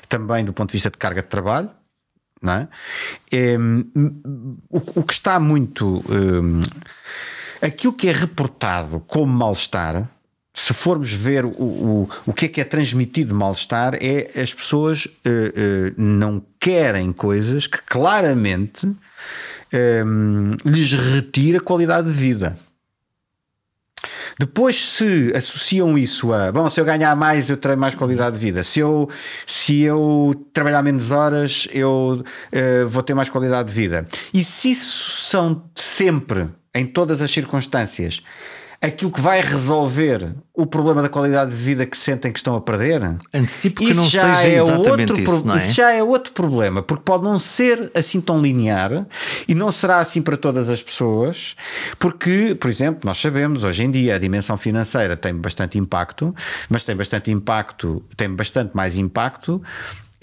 também 0.09 0.43
do 0.43 0.51
ponto 0.51 0.69
de 0.69 0.73
vista 0.73 0.89
de 0.89 0.97
carga 0.97 1.21
de 1.21 1.29
trabalho. 1.29 1.69
Não 2.41 2.53
é? 2.53 2.67
o, 4.69 4.99
o, 4.99 5.03
que 5.03 5.13
está 5.13 5.39
muito. 5.39 6.03
aquilo 7.59 7.93
que 7.93 8.07
é 8.07 8.11
reportado 8.11 8.99
como 9.07 9.33
mal-estar 9.33 10.07
se 10.55 10.73
formos 10.73 11.11
ver 11.11 11.43
o, 11.43 11.49
o, 11.49 12.09
o 12.25 12.33
que 12.33 12.45
é 12.45 12.47
que 12.47 12.61
é 12.61 12.63
transmitido 12.63 13.29
de 13.29 13.35
mal-estar, 13.35 13.95
é 13.95 14.41
as 14.41 14.53
pessoas 14.53 15.05
uh, 15.05 15.09
uh, 15.09 15.93
não 15.97 16.41
querem 16.57 17.11
coisas 17.11 17.67
que 17.67 17.77
claramente 17.83 18.87
um, 18.87 18.95
ehm, 19.73 20.55
lhes 20.63 20.93
retira 20.93 21.59
qualidade 21.59 22.07
de 22.07 22.13
vida. 22.13 22.57
Depois, 24.39 24.83
se 24.83 25.33
associam 25.35 25.97
isso 25.97 26.33
a 26.33 26.51
bom, 26.51 26.69
se 26.69 26.79
eu 26.79 26.85
ganhar 26.85 27.15
mais, 27.15 27.49
eu 27.49 27.57
terei 27.57 27.75
mais 27.75 27.93
qualidade 27.93 28.37
de 28.37 28.41
vida. 28.41 28.63
Se 28.63 28.79
eu, 28.79 29.09
se 29.45 29.81
eu 29.81 30.33
trabalhar 30.53 30.81
menos 30.81 31.11
horas, 31.11 31.67
eu 31.71 32.23
uh, 32.23 32.87
vou 32.87 33.03
ter 33.03 33.13
mais 33.13 33.29
qualidade 33.29 33.67
de 33.67 33.73
vida. 33.73 34.07
E 34.33 34.43
se 34.43 34.71
isso 34.71 35.21
são 35.21 35.63
sempre, 35.75 36.47
em 36.73 36.85
todas 36.85 37.21
as 37.21 37.31
circunstâncias, 37.31 38.21
aquilo 38.85 39.11
que 39.11 39.21
vai 39.21 39.41
resolver 39.41 40.33
o 40.53 40.65
problema 40.65 41.01
da 41.01 41.09
qualidade 41.09 41.51
de 41.51 41.57
vida 41.57 41.85
que 41.85 41.97
sentem 41.97 42.31
que 42.31 42.39
estão 42.39 42.55
a 42.55 42.61
perder. 42.61 43.01
Antecipo 43.33 43.81
que 43.81 43.91
isso 43.91 44.01
não 44.01 44.07
já 44.07 44.35
seja 44.37 44.49
é 44.49 44.55
exatamente 44.55 45.11
outro 45.11 45.21
isso, 45.21 45.45
não 45.45 45.55
é? 45.55 45.57
Isso 45.57 45.73
já 45.73 45.91
é 45.91 46.01
outro 46.01 46.33
problema, 46.33 46.81
porque 46.81 47.03
pode 47.03 47.23
não 47.23 47.37
ser 47.37 47.91
assim 47.93 48.21
tão 48.21 48.41
linear 48.41 49.05
e 49.47 49.53
não 49.53 49.71
será 49.71 49.97
assim 49.97 50.21
para 50.21 50.37
todas 50.37 50.69
as 50.69 50.81
pessoas, 50.81 51.55
porque, 51.99 52.55
por 52.55 52.69
exemplo, 52.69 53.01
nós 53.03 53.17
sabemos 53.17 53.63
hoje 53.63 53.83
em 53.83 53.91
dia 53.91 54.15
a 54.15 54.17
dimensão 54.17 54.55
financeira 54.55 55.17
tem 55.17 55.35
bastante 55.35 55.77
impacto, 55.77 56.33
mas 56.69 56.83
tem 56.83 56.95
bastante 56.95 57.31
impacto, 57.31 58.03
tem 58.15 58.33
bastante 58.33 58.71
mais 58.73 58.97
impacto 58.97 59.61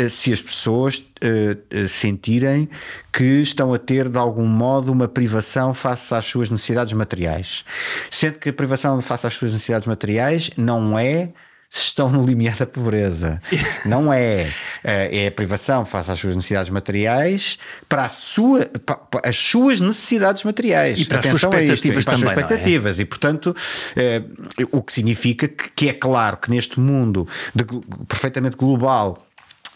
se 0.08 0.32
as 0.32 0.40
pessoas 0.40 0.98
uh, 0.98 1.88
sentirem 1.88 2.68
que 3.12 3.42
estão 3.42 3.72
a 3.72 3.78
ter 3.78 4.08
de 4.08 4.18
algum 4.18 4.46
modo 4.46 4.90
uma 4.90 5.08
privação 5.08 5.74
face 5.74 6.14
às 6.14 6.24
suas 6.24 6.50
necessidades 6.50 6.92
materiais. 6.92 7.64
Sendo 8.10 8.38
que 8.38 8.48
a 8.48 8.52
privação 8.52 9.00
face 9.00 9.26
às 9.26 9.34
suas 9.34 9.52
necessidades 9.52 9.86
materiais 9.86 10.50
não 10.56 10.98
é 10.98 11.30
se 11.72 11.86
estão 11.86 12.10
no 12.10 12.22
limiar 12.22 12.54
da 12.54 12.66
pobreza. 12.66 13.40
Não 13.86 14.12
é. 14.12 14.46
é 14.84 15.28
a 15.28 15.32
privação 15.32 15.86
face 15.86 16.10
às 16.10 16.18
suas 16.18 16.34
necessidades 16.36 16.70
materiais 16.70 17.58
para, 17.88 18.10
sua, 18.10 18.66
para 18.66 19.00
as 19.24 19.38
suas 19.38 19.80
necessidades 19.80 20.44
materiais. 20.44 21.00
E 21.00 21.06
para 21.06 21.20
Atenção 21.20 21.36
as 21.36 21.40
suas 21.40 21.54
expectativas 21.54 21.98
isto, 21.98 22.02
e 22.02 22.04
para 22.04 22.12
também. 22.12 22.14
As 22.14 22.20
suas 22.20 22.30
expectativas. 22.30 22.98
É? 22.98 23.02
E, 23.02 23.04
portanto, 23.06 23.56
eh, 23.96 24.22
o 24.70 24.82
que 24.82 24.92
significa 24.92 25.48
que, 25.48 25.70
que 25.70 25.88
é 25.88 25.94
claro 25.94 26.36
que 26.36 26.50
neste 26.50 26.78
mundo 26.78 27.26
de, 27.54 27.64
perfeitamente 28.06 28.54
global 28.54 29.16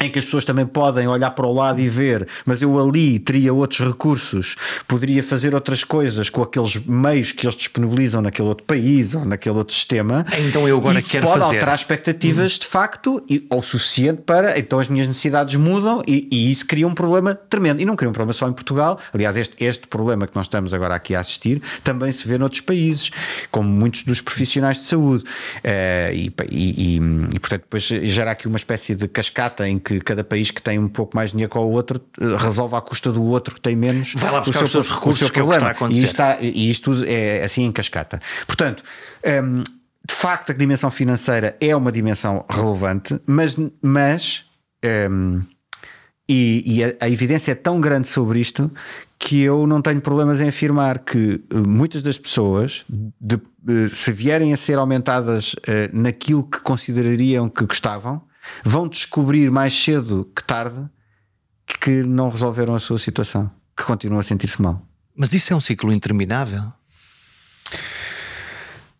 em 0.00 0.10
que 0.10 0.18
as 0.18 0.24
pessoas 0.24 0.44
também 0.44 0.66
podem 0.66 1.08
olhar 1.08 1.30
para 1.30 1.46
o 1.46 1.52
lado 1.52 1.80
e 1.80 1.88
ver, 1.88 2.26
mas 2.44 2.60
eu 2.60 2.78
ali 2.78 3.18
teria 3.18 3.52
outros 3.52 3.86
recursos, 3.86 4.56
poderia 4.86 5.22
fazer 5.22 5.54
outras 5.54 5.82
coisas 5.84 6.28
com 6.28 6.42
aqueles 6.42 6.76
meios 6.86 7.32
que 7.32 7.46
eles 7.46 7.56
disponibilizam 7.56 8.20
naquele 8.20 8.48
outro 8.48 8.64
país 8.64 9.14
ou 9.14 9.24
naquele 9.24 9.56
outro 9.56 9.74
sistema. 9.74 10.24
Então 10.38 10.68
eu 10.68 10.76
agora 10.78 10.98
Isso 10.98 11.10
quero 11.10 11.26
pode 11.26 11.40
fazer. 11.40 11.56
alterar 11.56 11.74
expectativas 11.74 12.52
de 12.52 12.66
facto 12.66 13.24
e, 13.28 13.46
ou 13.48 13.62
suficiente 13.62 14.22
para 14.22 14.58
então 14.58 14.78
as 14.78 14.88
minhas 14.88 15.06
necessidades 15.06 15.56
mudam 15.56 16.02
e, 16.06 16.28
e, 16.30 16.50
isso 16.50 16.66
cria 16.66 16.86
um 16.86 16.94
problema 16.94 17.34
tremendo. 17.34 17.80
E 17.80 17.84
não 17.84 17.96
cria 17.96 18.10
um 18.10 18.12
problema 18.12 18.32
só 18.32 18.48
em 18.48 18.52
Portugal. 18.52 18.98
Aliás, 19.12 19.36
este, 19.36 19.64
este 19.64 19.86
problema 19.86 20.26
que 20.26 20.36
nós 20.36 20.46
estamos 20.46 20.74
agora 20.74 20.94
aqui 20.94 21.14
a 21.14 21.20
assistir 21.20 21.62
também 21.82 22.12
se 22.12 22.26
vê 22.28 22.36
noutros 22.38 22.60
países, 22.60 23.10
como 23.50 23.68
muitos 23.68 24.04
dos 24.04 24.20
profissionais 24.20 24.78
de 24.78 24.82
saúde. 24.84 25.24
Uh, 25.24 26.12
e, 26.12 26.32
e, 26.50 27.00
e, 27.34 27.38
portanto, 27.38 27.62
depois 27.62 27.82
gera 27.82 28.32
aqui 28.32 28.46
uma 28.46 28.56
espécie 28.56 28.94
de 28.94 29.08
cascata 29.08 29.66
em 29.68 29.78
que 29.86 30.00
cada 30.00 30.24
país 30.24 30.50
que 30.50 30.60
tem 30.60 30.80
um 30.80 30.88
pouco 30.88 31.16
mais 31.16 31.30
dinheiro 31.30 31.48
que 31.48 31.56
o 31.56 31.60
outro 31.60 32.00
eh, 32.20 32.36
resolve 32.36 32.74
à 32.74 32.80
custa 32.80 33.12
do 33.12 33.22
outro 33.22 33.54
que 33.54 33.60
tem 33.60 33.76
menos. 33.76 34.14
Vai 34.16 34.32
lá 34.32 34.40
buscar 34.40 34.64
o 34.64 34.66
seu, 34.66 34.80
os 34.80 34.86
seus 34.86 34.96
recursos, 34.96 35.30
que 35.30 35.38
é 35.38 35.42
o 35.44 35.48
que 35.48 35.54
está 35.54 35.68
a 35.68 35.70
acontecer. 35.70 36.00
E, 36.00 36.04
está, 36.04 36.38
e 36.40 36.70
isto 36.70 36.92
é 37.06 37.44
assim 37.44 37.64
em 37.64 37.72
cascata. 37.72 38.20
Portanto. 38.46 38.82
Um, 39.24 39.30
ehm, 39.30 39.62
de 40.08 40.14
facto, 40.14 40.52
a 40.52 40.54
dimensão 40.54 40.88
financeira 40.88 41.56
é 41.60 41.74
uma 41.74 41.90
dimensão 41.90 42.44
relevante, 42.48 43.20
mas, 43.26 43.56
mas 43.82 44.44
um, 44.84 44.88
ehm, 44.88 45.40
e, 46.28 46.76
e 46.76 46.84
a, 46.84 46.94
a, 47.00 47.10
evidência 47.10 47.52
é 47.52 47.54
tão 47.56 47.80
grande 47.80 48.06
sobre 48.06 48.38
isto 48.38 48.70
que 49.18 49.42
eu 49.42 49.66
não 49.66 49.82
tenho 49.82 50.00
problemas 50.00 50.40
em 50.40 50.48
afirmar 50.48 51.00
que 51.00 51.40
uh, 51.52 51.66
muitas 51.66 52.02
das 52.02 52.18
pessoas, 52.18 52.84
de, 52.88 53.34
uh, 53.34 53.88
se 53.92 54.12
vierem 54.12 54.52
a 54.52 54.56
ser 54.56 54.78
aumentadas 54.78 55.54
uh, 55.54 55.58
naquilo 55.92 56.44
que 56.44 56.60
considerariam 56.60 57.48
que 57.48 57.64
gostavam, 57.64 58.22
vão 58.64 58.88
descobrir 58.88 59.50
mais 59.50 59.72
cedo 59.72 60.30
que 60.34 60.42
tarde 60.42 60.88
que 61.80 62.02
não 62.02 62.28
resolveram 62.28 62.74
a 62.74 62.78
sua 62.78 62.98
situação, 62.98 63.50
que 63.76 63.84
continuam 63.84 64.20
a 64.20 64.22
sentir-se 64.22 64.60
mal. 64.62 64.80
Mas 65.14 65.32
isso 65.32 65.52
é 65.52 65.56
um 65.56 65.60
ciclo 65.60 65.92
interminável? 65.92 66.72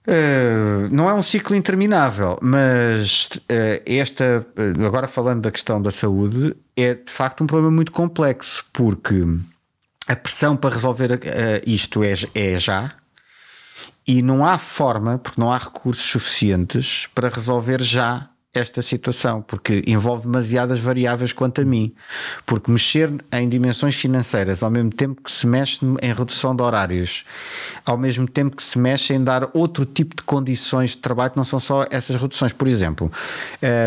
Uh, 0.06 0.88
não 0.90 1.11
é 1.11 1.14
um 1.14 1.22
ciclo 1.22 1.56
interminável, 1.56 2.38
mas 2.40 3.26
uh, 3.26 3.82
esta, 3.85 4.46
uh, 4.56 4.87
agora 4.87 5.09
falando 5.09 5.42
da 5.42 5.50
questão 5.50 5.82
da 5.82 5.90
saúde, 5.90 6.54
é 6.76 6.94
de 6.94 7.11
facto 7.11 7.42
um 7.42 7.46
problema 7.46 7.72
muito 7.72 7.90
complexo, 7.90 8.64
porque 8.72 9.24
a 10.06 10.14
pressão 10.14 10.56
para 10.56 10.74
resolver 10.74 11.20
isto 11.66 12.04
é, 12.04 12.12
é 12.35 12.56
já, 12.56 12.94
e 14.06 14.22
não 14.22 14.44
há 14.44 14.56
forma, 14.59 15.18
porque 15.18 15.40
não 15.40 15.52
há 15.52 15.59
recursos 15.59 16.04
suficientes 16.04 17.09
para 17.12 17.28
resolver 17.28 17.82
já 17.82 18.30
esta 18.54 18.80
situação, 18.80 19.42
porque 19.42 19.82
envolve 19.87 20.22
demasiadas 20.22 20.80
variáveis 20.80 21.32
quanto 21.32 21.61
a 21.61 21.64
mim. 21.64 21.94
Porque 22.46 22.70
mexer 22.70 23.12
em 23.32 23.48
dimensões 23.48 23.94
financeiras 23.94 24.62
ao 24.62 24.70
mesmo 24.70 24.90
tempo 24.90 25.22
que 25.22 25.30
se 25.30 25.46
mexe 25.46 25.85
em 25.85 26.12
redução 26.12 26.56
de 26.56 26.62
horários, 26.62 27.24
ao 27.85 27.98
mesmo 27.98 28.26
tempo 28.26 28.56
que 28.56 28.62
se 28.62 28.78
mexe 28.78 29.12
em 29.12 29.22
dar 29.22 29.50
outro 29.52 29.85
tipo 29.85 30.16
de 30.16 30.22
condições 30.22 30.90
de 30.90 30.98
trabalho, 30.98 31.32
que 31.32 31.37
não 31.37 31.44
são 31.44 31.61
só 31.61 31.85
essas 31.90 32.16
reduções. 32.16 32.52
Por 32.52 32.66
exemplo, 32.66 33.12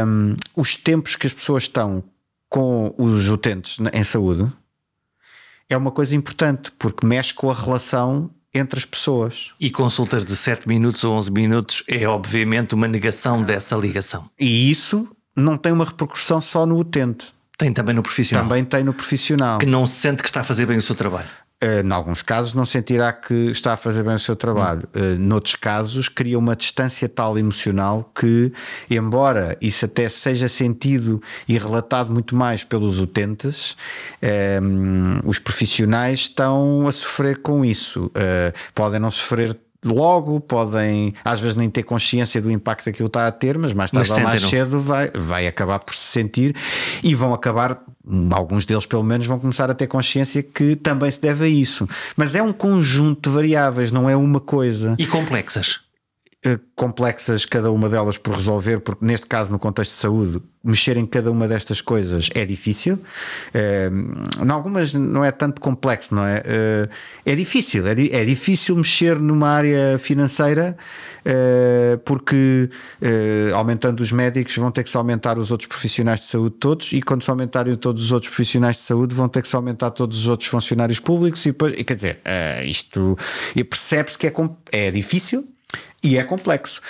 um, 0.06 0.36
os 0.56 0.76
tempos 0.76 1.16
que 1.16 1.26
as 1.26 1.34
pessoas 1.34 1.64
estão 1.64 2.04
com 2.48 2.94
os 2.98 3.28
utentes 3.28 3.78
em 3.94 4.04
saúde 4.04 4.52
é 5.70 5.78
uma 5.78 5.92
coisa 5.92 6.16
importante, 6.16 6.72
porque 6.80 7.06
mexe 7.06 7.34
com 7.34 7.50
a 7.50 7.54
relação 7.54 8.32
entre 8.60 8.80
as 8.80 8.86
pessoas. 8.86 9.52
E 9.60 9.72
consultas 9.72 10.24
de 10.24 10.36
7 10.36 10.68
minutos 10.68 11.04
ou 11.04 11.14
11 11.14 11.32
minutos 11.32 11.84
é 11.88 12.08
obviamente 12.08 12.76
uma 12.76 12.88
negação 12.88 13.42
dessa 13.42 13.76
ligação. 13.76 14.30
E 14.40 14.70
isso 14.70 15.08
não 15.36 15.58
tem 15.58 15.72
uma 15.72 15.86
repercussão 15.86 16.40
só 16.40 16.66
no 16.66 16.78
utente. 16.78 17.34
Tem 17.58 17.74
também 17.74 17.94
no 17.94 18.04
profissional. 18.04 18.48
Também 18.48 18.64
tem 18.64 18.84
no 18.84 18.94
profissional. 18.94 19.58
Que 19.58 19.66
não 19.66 19.86
sente 19.86 20.22
que 20.22 20.30
está 20.30 20.42
a 20.42 20.44
fazer 20.44 20.66
bem 20.66 20.78
o 20.78 20.82
seu 20.82 20.96
trabalho. 20.96 21.28
Uh, 21.62 21.86
em 21.86 21.92
alguns 21.92 22.22
casos 22.22 22.54
não 22.54 22.64
sentirá 22.64 23.12
que 23.12 23.34
está 23.52 23.74
a 23.74 23.78
fazer 23.78 24.02
bem 24.02 24.16
o 24.16 24.20
seu 24.20 24.36
trabalho. 24.36 24.88
Hum. 24.96 25.16
Uh, 25.16 25.20
noutros 25.20 25.56
casos 25.56 26.08
cria 26.08 26.40
uma 26.40 26.56
distância 26.56 27.10
tal 27.10 27.38
emocional 27.38 28.10
que, 28.16 28.54
embora 28.90 29.58
isso 29.60 29.84
até 29.84 30.08
seja 30.08 30.48
sentido 30.48 31.22
e 31.50 31.58
relatado 31.58 32.14
muito 32.14 32.34
mais 32.34 32.64
pelos 32.64 33.02
utentes, 33.02 33.72
uh, 34.24 35.28
os 35.28 35.38
profissionais 35.38 36.22
estão 36.22 36.88
a 36.88 36.92
sofrer 36.94 37.40
com 37.40 37.66
isso. 37.66 38.06
Uh, 38.08 38.54
podem 38.74 39.00
não 39.00 39.12
sofrer 39.12 39.58
logo, 39.84 40.40
podem 40.40 41.14
às 41.24 41.42
vezes 41.42 41.56
nem 41.56 41.70
ter 41.70 41.84
consciência 41.84 42.42
do 42.42 42.52
impacto 42.52 42.84
que 42.84 42.90
aquilo 42.90 43.08
está 43.08 43.28
a 43.28 43.32
ter, 43.32 43.58
mas 43.58 43.74
mais 43.74 43.92
tarde 43.92 44.12
ou 44.12 44.20
mais 44.22 44.42
cedo 44.42 44.80
vai, 44.80 45.12
vai 45.12 45.48
acabar 45.48 45.80
por 45.80 45.94
se 45.94 46.02
sentir 46.02 46.56
e 47.04 47.16
vão 47.16 47.34
acabar, 47.34 47.82
alguns 48.32 48.66
deles 48.66 48.86
pelo 48.86 49.04
menos, 49.04 49.26
vão 49.26 49.40
começar 49.40 49.70
a 49.70 49.74
ter 49.74 49.88
consciência 49.88 50.44
que 50.44 50.76
também 50.76 51.10
se 51.10 51.22
deve 51.22 51.46
a 51.46 51.48
isso. 51.48 51.88
Mas 52.16 52.36
é 52.36 52.42
um 52.42 52.54
conjunto 52.54 53.30
de 53.30 53.36
variáveis, 53.36 53.92
não 53.92 54.10
é 54.10 54.16
uma 54.16 54.40
coisa. 54.40 54.96
E 54.98 55.06
complexas. 55.06 55.89
Eh, 56.42 56.58
complexas, 56.74 57.44
cada 57.44 57.70
uma 57.70 57.90
delas 57.90 58.18
por 58.18 58.34
resolver, 58.34 58.80
porque 58.80 59.04
neste 59.04 59.28
caso, 59.28 59.52
no 59.52 59.60
contexto 59.60 59.92
de 59.92 59.98
saúde, 59.98 60.42
mexer 60.64 60.96
em 60.96 61.06
cada 61.06 61.30
uma 61.30 61.50
destas 61.50 61.82
coisas 61.82 62.30
é 62.34 62.46
difícil. 62.46 62.94
Uh, 62.94 64.46
em 64.46 64.50
algumas 64.50 64.94
não 64.94 65.26
é 65.26 65.32
tanto 65.34 65.60
complexo, 65.60 66.16
não 66.16 66.26
é? 66.26 66.38
Uh, 66.38 66.90
é 67.26 67.36
difícil, 67.36 67.86
é, 67.86 67.92
é, 67.92 68.24
difícil 68.24 68.78
mexer 68.78 69.20
numa 69.20 69.50
área 69.50 70.00
financeira 70.00 70.78
porque 72.06 72.70
aumentando 73.54 74.00
os 74.00 74.12
médicos 74.12 74.56
vão 74.56 74.72
ter 74.72 74.84
que 74.84 74.90
se 74.90 74.98
aumentar 74.98 75.38
os 75.38 75.52
outros 75.52 75.68
profissionais 75.68 76.22
de 76.22 76.28
saúde 76.28 76.56
todos 76.60 76.92
e 76.94 77.02
quando 77.02 77.24
se 77.24 77.30
aumentarem 77.30 77.76
todos 77.76 78.06
os 78.06 78.12
outros 78.12 78.30
profissionais 78.34 78.78
de 78.78 78.82
saúde 78.82 79.14
vão 79.14 79.28
ter 79.28 79.42
que 79.42 79.48
se 79.48 79.56
aumentar 79.56 79.92
todos 79.92 80.18
os 80.22 80.28
outros 80.28 80.50
funcionários 80.50 81.00
públicos 81.00 81.46
e, 81.46 81.50
depois, 81.50 81.76
quer 81.84 81.96
dizer, 81.96 82.20
isto 82.66 83.16
percebe-se 83.70 84.18
que 84.18 84.28
é, 84.28 84.34
é 84.72 84.90
difícil 84.90 85.48
e 86.04 86.18
é 86.18 86.24
complexo. 86.24 86.82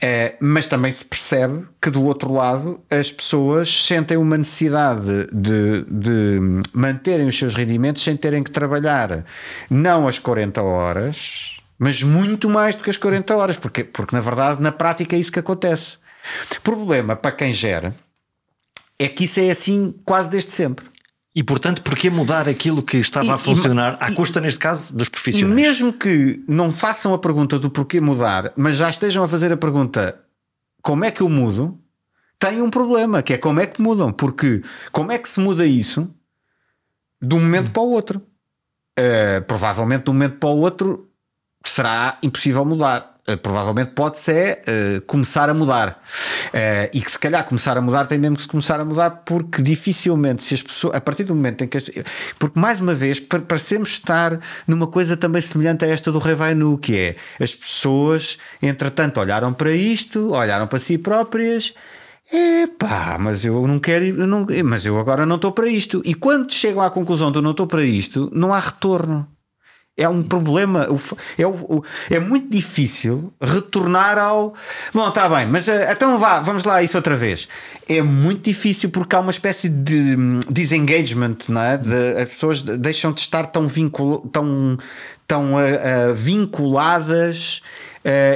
É, 0.00 0.34
mas 0.40 0.66
também 0.66 0.90
se 0.90 1.04
percebe 1.04 1.66
que 1.80 1.90
do 1.90 2.02
outro 2.04 2.32
lado 2.32 2.80
as 2.90 3.10
pessoas 3.10 3.86
sentem 3.86 4.16
uma 4.16 4.36
necessidade 4.36 5.26
de, 5.32 5.84
de 5.88 6.40
manterem 6.72 7.26
os 7.26 7.38
seus 7.38 7.54
rendimentos 7.54 8.02
sem 8.02 8.16
terem 8.16 8.42
que 8.42 8.50
trabalhar 8.50 9.24
não 9.70 10.06
as 10.06 10.18
40 10.18 10.62
horas, 10.62 11.58
mas 11.78 12.02
muito 12.02 12.50
mais 12.50 12.74
do 12.74 12.84
que 12.84 12.90
as 12.90 12.96
40 12.96 13.36
horas, 13.36 13.56
porque, 13.56 13.84
porque 13.84 14.14
na 14.14 14.20
verdade 14.20 14.62
na 14.62 14.72
prática 14.72 15.16
é 15.16 15.18
isso 15.18 15.32
que 15.32 15.38
acontece. 15.38 15.98
Problema 16.62 17.16
para 17.16 17.32
quem 17.32 17.52
gera 17.52 17.94
é 18.98 19.08
que 19.08 19.24
isso 19.24 19.40
é 19.40 19.50
assim 19.50 19.94
quase 20.04 20.28
desde 20.28 20.50
sempre. 20.50 20.84
E 21.34 21.42
portanto, 21.42 21.82
porquê 21.82 22.10
mudar 22.10 22.48
aquilo 22.48 22.82
que 22.82 22.96
estava 22.96 23.26
e, 23.26 23.30
a 23.30 23.38
funcionar, 23.38 23.98
e, 24.00 24.04
à 24.04 24.14
custa, 24.14 24.40
neste 24.40 24.58
caso, 24.58 24.92
dos 24.94 25.08
profissionais? 25.08 25.54
Mesmo 25.54 25.92
que 25.92 26.42
não 26.48 26.72
façam 26.72 27.14
a 27.14 27.18
pergunta 27.18 27.58
do 27.58 27.70
porquê 27.70 28.00
mudar, 28.00 28.52
mas 28.56 28.76
já 28.76 28.88
estejam 28.88 29.22
a 29.22 29.28
fazer 29.28 29.52
a 29.52 29.56
pergunta 29.56 30.18
como 30.82 31.04
é 31.04 31.10
que 31.10 31.20
eu 31.20 31.28
mudo, 31.28 31.78
tem 32.38 32.62
um 32.62 32.70
problema, 32.70 33.22
que 33.22 33.34
é 33.34 33.38
como 33.38 33.60
é 33.60 33.66
que 33.66 33.82
mudam. 33.82 34.12
Porque 34.12 34.62
como 34.92 35.12
é 35.12 35.18
que 35.18 35.28
se 35.28 35.40
muda 35.40 35.66
isso 35.66 36.08
de 37.20 37.34
um 37.34 37.40
momento 37.40 37.68
hum. 37.68 37.72
para 37.72 37.82
o 37.82 37.90
outro? 37.90 38.22
Uh, 38.98 39.42
provavelmente 39.46 40.04
de 40.04 40.10
um 40.10 40.14
momento 40.14 40.38
para 40.38 40.48
o 40.48 40.58
outro 40.58 41.08
será 41.64 42.16
impossível 42.22 42.64
mudar. 42.64 43.17
Uh, 43.28 43.36
provavelmente 43.36 43.90
pode 43.90 44.16
ser 44.16 44.62
uh, 44.68 45.00
começar 45.02 45.50
a 45.50 45.54
mudar. 45.54 46.02
Uh, 46.48 46.88
e 46.94 47.00
que 47.00 47.10
se 47.10 47.18
calhar 47.18 47.44
começar 47.44 47.76
a 47.76 47.80
mudar 47.80 48.06
tem 48.06 48.18
mesmo 48.18 48.36
que 48.36 48.42
se 48.42 48.48
começar 48.48 48.80
a 48.80 48.84
mudar 48.84 49.10
porque 49.24 49.60
dificilmente 49.60 50.42
se 50.42 50.54
as 50.54 50.62
pessoas, 50.62 50.94
a 50.94 51.00
partir 51.00 51.24
do 51.24 51.34
momento 51.34 51.64
em 51.64 51.68
que 51.68 51.76
as, 51.76 51.90
porque 52.38 52.58
mais 52.58 52.80
uma 52.80 52.94
vez 52.94 53.20
parecemos 53.20 53.90
estar 53.90 54.40
numa 54.66 54.86
coisa 54.86 55.16
também 55.16 55.42
semelhante 55.42 55.84
a 55.84 55.88
esta 55.88 56.10
do 56.10 56.18
Rei 56.18 56.34
Vai 56.34 56.54
Nu, 56.54 56.78
que 56.78 56.96
é 56.96 57.16
as 57.42 57.54
pessoas 57.54 58.38
entretanto 58.62 59.20
olharam 59.20 59.52
para 59.52 59.72
isto, 59.72 60.30
olharam 60.30 60.66
para 60.66 60.78
si 60.78 60.96
próprias 60.96 61.74
Epá, 62.30 63.16
mas 63.18 63.42
eu 63.44 63.66
não 63.66 63.78
quero, 63.78 64.04
eu 64.04 64.26
não, 64.26 64.46
mas 64.64 64.84
eu 64.84 64.98
agora 64.98 65.24
não 65.24 65.36
estou 65.36 65.50
para 65.50 65.66
isto. 65.66 66.02
E 66.04 66.14
quando 66.14 66.52
chegam 66.52 66.82
à 66.82 66.90
conclusão 66.90 67.32
eu 67.34 67.40
não 67.40 67.52
estou 67.52 67.66
para 67.66 67.82
isto, 67.82 68.30
não 68.34 68.52
há 68.52 68.60
retorno. 68.60 69.26
É 69.98 70.08
um 70.08 70.22
problema, 70.22 70.86
é, 71.36 72.14
é 72.14 72.20
muito 72.20 72.48
difícil 72.48 73.32
retornar 73.40 74.16
ao. 74.16 74.54
Bom, 74.94 75.08
está 75.08 75.28
bem, 75.28 75.48
mas 75.48 75.66
eh, 75.66 75.90
então 75.90 76.16
vá, 76.18 76.38
vamos 76.38 76.62
lá 76.62 76.80
isso 76.80 76.96
outra 76.96 77.16
vez. 77.16 77.48
É 77.88 78.00
muito 78.00 78.44
difícil 78.44 78.90
porque 78.90 79.16
há 79.16 79.18
uma 79.18 79.32
espécie 79.32 79.68
de 79.68 80.16
hum, 80.16 80.38
disengagement, 80.48 81.38
não 81.48 81.60
é? 81.60 81.76
De, 81.76 82.22
as 82.22 82.28
pessoas 82.28 82.62
deixam 82.62 83.12
de 83.12 83.22
estar 83.22 83.46
tão, 83.46 83.66
vincul, 83.66 84.20
tão, 84.32 84.78
tão 85.26 85.54
uh, 85.54 85.58
uh, 85.58 86.14
vinculadas 86.14 87.60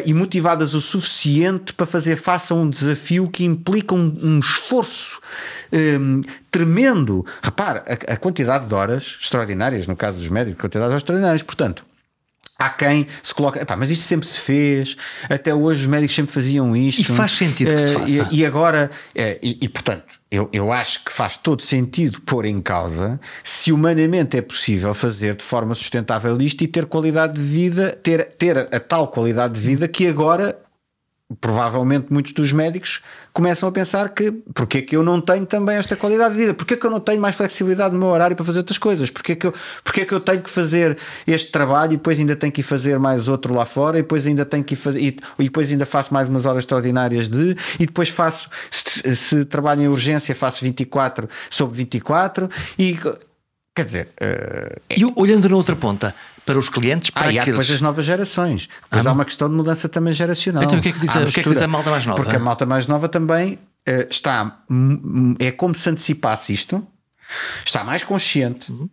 e 0.04 0.12
motivadas 0.12 0.74
o 0.74 0.82
suficiente 0.82 1.72
para 1.72 1.86
fazer 1.86 2.16
face 2.16 2.52
a 2.52 2.56
um 2.56 2.68
desafio 2.68 3.26
que 3.26 3.42
implica 3.42 3.94
um, 3.94 4.14
um 4.22 4.38
esforço 4.38 5.18
um, 5.72 6.20
tremendo. 6.50 7.24
Repare, 7.42 7.80
a, 7.80 8.12
a, 8.12 8.16
quantidade 8.16 8.66
de 8.66 8.74
horas 8.74 9.18
extraordinárias, 9.20 9.86
no 9.86 9.96
caso 9.96 10.18
dos 10.18 10.28
médicos, 10.28 10.60
quantidade 10.60 10.88
de 10.88 10.92
horas 10.92 11.02
extraordinárias. 11.02 11.42
Portanto, 11.42 11.84
há 12.58 12.70
quem 12.70 13.06
se 13.22 13.34
coloca, 13.34 13.64
mas 13.76 13.90
isto 13.90 14.04
sempre 14.04 14.26
se 14.26 14.40
fez, 14.40 14.96
até 15.28 15.54
hoje 15.54 15.82
os 15.82 15.86
médicos 15.86 16.14
sempre 16.14 16.32
faziam 16.32 16.76
isto. 16.76 17.00
E 17.00 17.04
faz 17.04 17.32
sentido 17.32 17.74
que 17.74 17.80
se 17.80 17.94
eh, 17.94 17.98
faça. 17.98 18.28
E, 18.30 18.40
e 18.40 18.46
agora, 18.46 18.90
eh, 19.14 19.38
e, 19.42 19.58
e, 19.62 19.68
portanto, 19.68 20.20
eu, 20.30 20.48
eu 20.52 20.72
acho 20.72 21.04
que 21.04 21.12
faz 21.12 21.36
todo 21.36 21.62
sentido 21.62 22.20
pôr 22.22 22.44
em 22.44 22.60
causa 22.60 23.20
se 23.42 23.72
humanamente 23.72 24.36
é 24.36 24.40
possível 24.40 24.94
fazer 24.94 25.34
de 25.34 25.42
forma 25.42 25.74
sustentável 25.74 26.40
isto 26.40 26.62
e 26.62 26.66
ter 26.66 26.86
qualidade 26.86 27.34
de 27.34 27.42
vida, 27.42 27.98
ter, 28.02 28.24
ter 28.38 28.56
a 28.56 28.80
tal 28.80 29.08
qualidade 29.08 29.54
de 29.54 29.60
vida 29.60 29.88
que 29.88 30.06
agora 30.06 30.58
provavelmente 31.40 32.06
muitos 32.10 32.32
dos 32.32 32.52
médicos 32.52 33.00
começam 33.32 33.68
a 33.68 33.72
pensar 33.72 34.08
que 34.10 34.30
porque 34.52 34.78
é 34.78 34.82
que 34.82 34.96
eu 34.96 35.02
não 35.02 35.20
tenho 35.20 35.46
também 35.46 35.76
esta 35.76 35.96
qualidade 35.96 36.34
de 36.34 36.40
vida? 36.40 36.54
Porque 36.54 36.74
é 36.74 36.76
que 36.76 36.84
eu 36.84 36.90
não 36.90 37.00
tenho 37.00 37.20
mais 37.20 37.36
flexibilidade 37.36 37.94
no 37.94 38.00
meu 38.00 38.08
horário 38.08 38.36
para 38.36 38.44
fazer 38.44 38.58
outras 38.58 38.78
coisas? 38.78 39.10
Porque 39.10 39.32
é 39.32 39.34
que 39.34 39.46
eu, 39.46 39.54
porque 39.82 40.02
é 40.02 40.04
que 40.04 40.12
eu 40.12 40.20
tenho 40.20 40.42
que 40.42 40.50
fazer 40.50 40.98
este 41.26 41.50
trabalho 41.50 41.94
e 41.94 41.96
depois 41.96 42.18
ainda 42.18 42.36
tenho 42.36 42.52
que 42.52 42.60
ir 42.60 42.64
fazer 42.64 42.98
mais 42.98 43.28
outro 43.28 43.54
lá 43.54 43.64
fora 43.64 43.98
e 43.98 44.02
depois 44.02 44.26
ainda 44.26 44.44
tenho 44.44 44.64
que 44.64 44.76
fazer 44.76 45.00
e, 45.00 45.16
e 45.38 45.44
depois 45.44 45.70
ainda 45.70 45.86
faço 45.86 46.12
mais 46.12 46.28
umas 46.28 46.46
horas 46.46 46.62
extraordinárias 46.62 47.28
de 47.28 47.56
e 47.78 47.86
depois 47.86 48.08
faço 48.08 48.48
se, 48.70 49.16
se 49.16 49.44
trabalho 49.44 49.82
em 49.82 49.88
urgência 49.88 50.34
faço 50.34 50.64
24 50.64 51.28
sobre 51.50 51.76
24 51.78 52.48
e 52.78 52.98
quer 53.74 53.84
dizer 53.84 54.08
uh, 54.20 54.80
e 54.90 55.04
olhando 55.16 55.48
na 55.48 55.56
outra 55.56 55.74
ponta 55.74 56.14
para 56.44 56.58
os 56.58 56.68
clientes 56.68 57.10
para 57.10 57.28
ah, 57.28 57.32
e 57.32 57.38
há 57.38 57.44
depois 57.44 57.70
as 57.70 57.80
novas 57.80 58.04
gerações. 58.04 58.68
Depois 58.82 59.06
ah, 59.06 59.10
há 59.10 59.12
uma 59.12 59.24
questão 59.24 59.48
de 59.48 59.54
mudança 59.54 59.88
também 59.88 60.12
geracional. 60.12 60.62
Então 60.64 60.78
o 60.78 60.82
que 60.82 60.88
é 60.88 60.92
que 60.92 60.98
diz, 60.98 61.16
a, 61.16 61.20
o 61.20 61.26
que 61.26 61.40
é 61.40 61.42
que 61.42 61.50
diz 61.50 61.62
a 61.62 61.68
malta 61.68 61.90
mais 61.90 62.04
nova? 62.04 62.20
Porque 62.22 62.36
a 62.36 62.40
malta 62.40 62.66
mais 62.66 62.86
nova 62.86 63.08
também 63.08 63.54
uh, 63.54 64.06
está. 64.10 64.62
É 65.38 65.50
como 65.52 65.74
se 65.74 65.88
antecipasse 65.88 66.52
isto, 66.52 66.86
está 67.64 67.84
mais 67.84 68.04
consciente. 68.04 68.70
Uhum. 68.72 68.88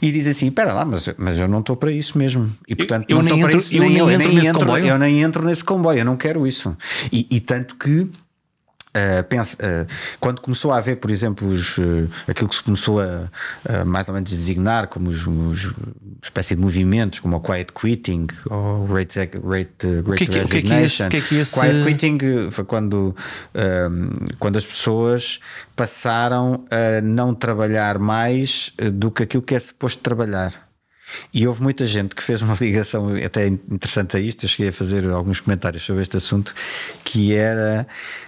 E 0.00 0.10
diz 0.10 0.26
assim: 0.26 0.48
espera 0.48 0.72
lá, 0.72 0.84
mas, 0.84 1.08
mas 1.18 1.38
eu 1.38 1.46
não 1.46 1.60
estou 1.60 1.76
para 1.76 1.92
isso 1.92 2.16
mesmo. 2.16 2.50
E 2.66 2.74
portanto, 2.74 3.04
eu, 3.08 3.22
nem 3.22 3.40
entro, 3.40 3.58
isso, 3.58 3.74
eu, 3.74 3.80
nem, 3.82 3.96
eu, 3.98 4.10
entro, 4.10 4.32
nesse 4.32 4.46
entro, 4.46 4.78
eu 4.78 4.98
nem 4.98 5.22
entro 5.22 5.44
nesse 5.44 5.62
comboio, 5.62 5.98
eu 5.98 6.04
não 6.04 6.16
quero 6.16 6.46
isso. 6.46 6.74
E, 7.12 7.26
e 7.30 7.40
tanto 7.40 7.76
que 7.76 8.10
Uh, 8.96 9.22
pensa, 9.24 9.56
uh, 9.56 9.86
quando 10.18 10.40
começou 10.40 10.72
a 10.72 10.78
haver, 10.78 10.96
por 10.96 11.10
exemplo, 11.10 11.46
os, 11.46 11.76
uh, 11.76 12.08
aquilo 12.26 12.48
que 12.48 12.54
se 12.54 12.62
começou 12.62 12.98
a, 13.00 13.28
mais 13.84 14.08
ou 14.08 14.14
menos 14.14 14.30
designar 14.30 14.86
como 14.86 15.10
os, 15.10 15.26
os 15.26 15.74
espécie 16.22 16.54
de 16.54 16.62
movimentos, 16.62 17.20
como 17.20 17.36
o 17.36 17.40
quiet 17.40 17.72
quitting 17.72 18.26
ou 18.48 18.86
rate, 18.86 19.18
rate, 19.18 19.38
rate 20.06 20.26
que, 20.26 20.38
resignation. 20.38 21.08
Que 21.10 21.18
é 21.18 21.20
que 21.20 21.36
é 21.36 21.40
esse... 21.40 21.60
Quiet 21.60 21.84
quitting 21.84 22.50
foi 22.50 22.64
quando, 22.64 23.14
quando 24.38 24.56
as 24.56 24.64
pessoas 24.64 25.40
passaram 25.74 26.64
a 26.70 27.00
não 27.02 27.34
trabalhar 27.34 27.98
mais 27.98 28.72
do 28.94 29.10
que 29.10 29.24
aquilo 29.24 29.42
que 29.42 29.54
é 29.54 29.58
suposto 29.58 30.02
trabalhar. 30.02 30.66
E 31.32 31.46
houve 31.46 31.62
muita 31.62 31.86
gente 31.86 32.14
que 32.14 32.22
fez 32.22 32.42
uma 32.42 32.54
ligação 32.60 33.08
até 33.24 33.46
interessante 33.46 34.16
a 34.16 34.20
isto. 34.20 34.44
Eu 34.44 34.48
cheguei 34.48 34.70
a 34.70 34.72
fazer 34.72 35.08
alguns 35.08 35.40
comentários 35.40 35.84
sobre 35.84 36.02
este 36.02 36.16
assunto, 36.16 36.54
que 37.04 37.34
era 37.34 37.86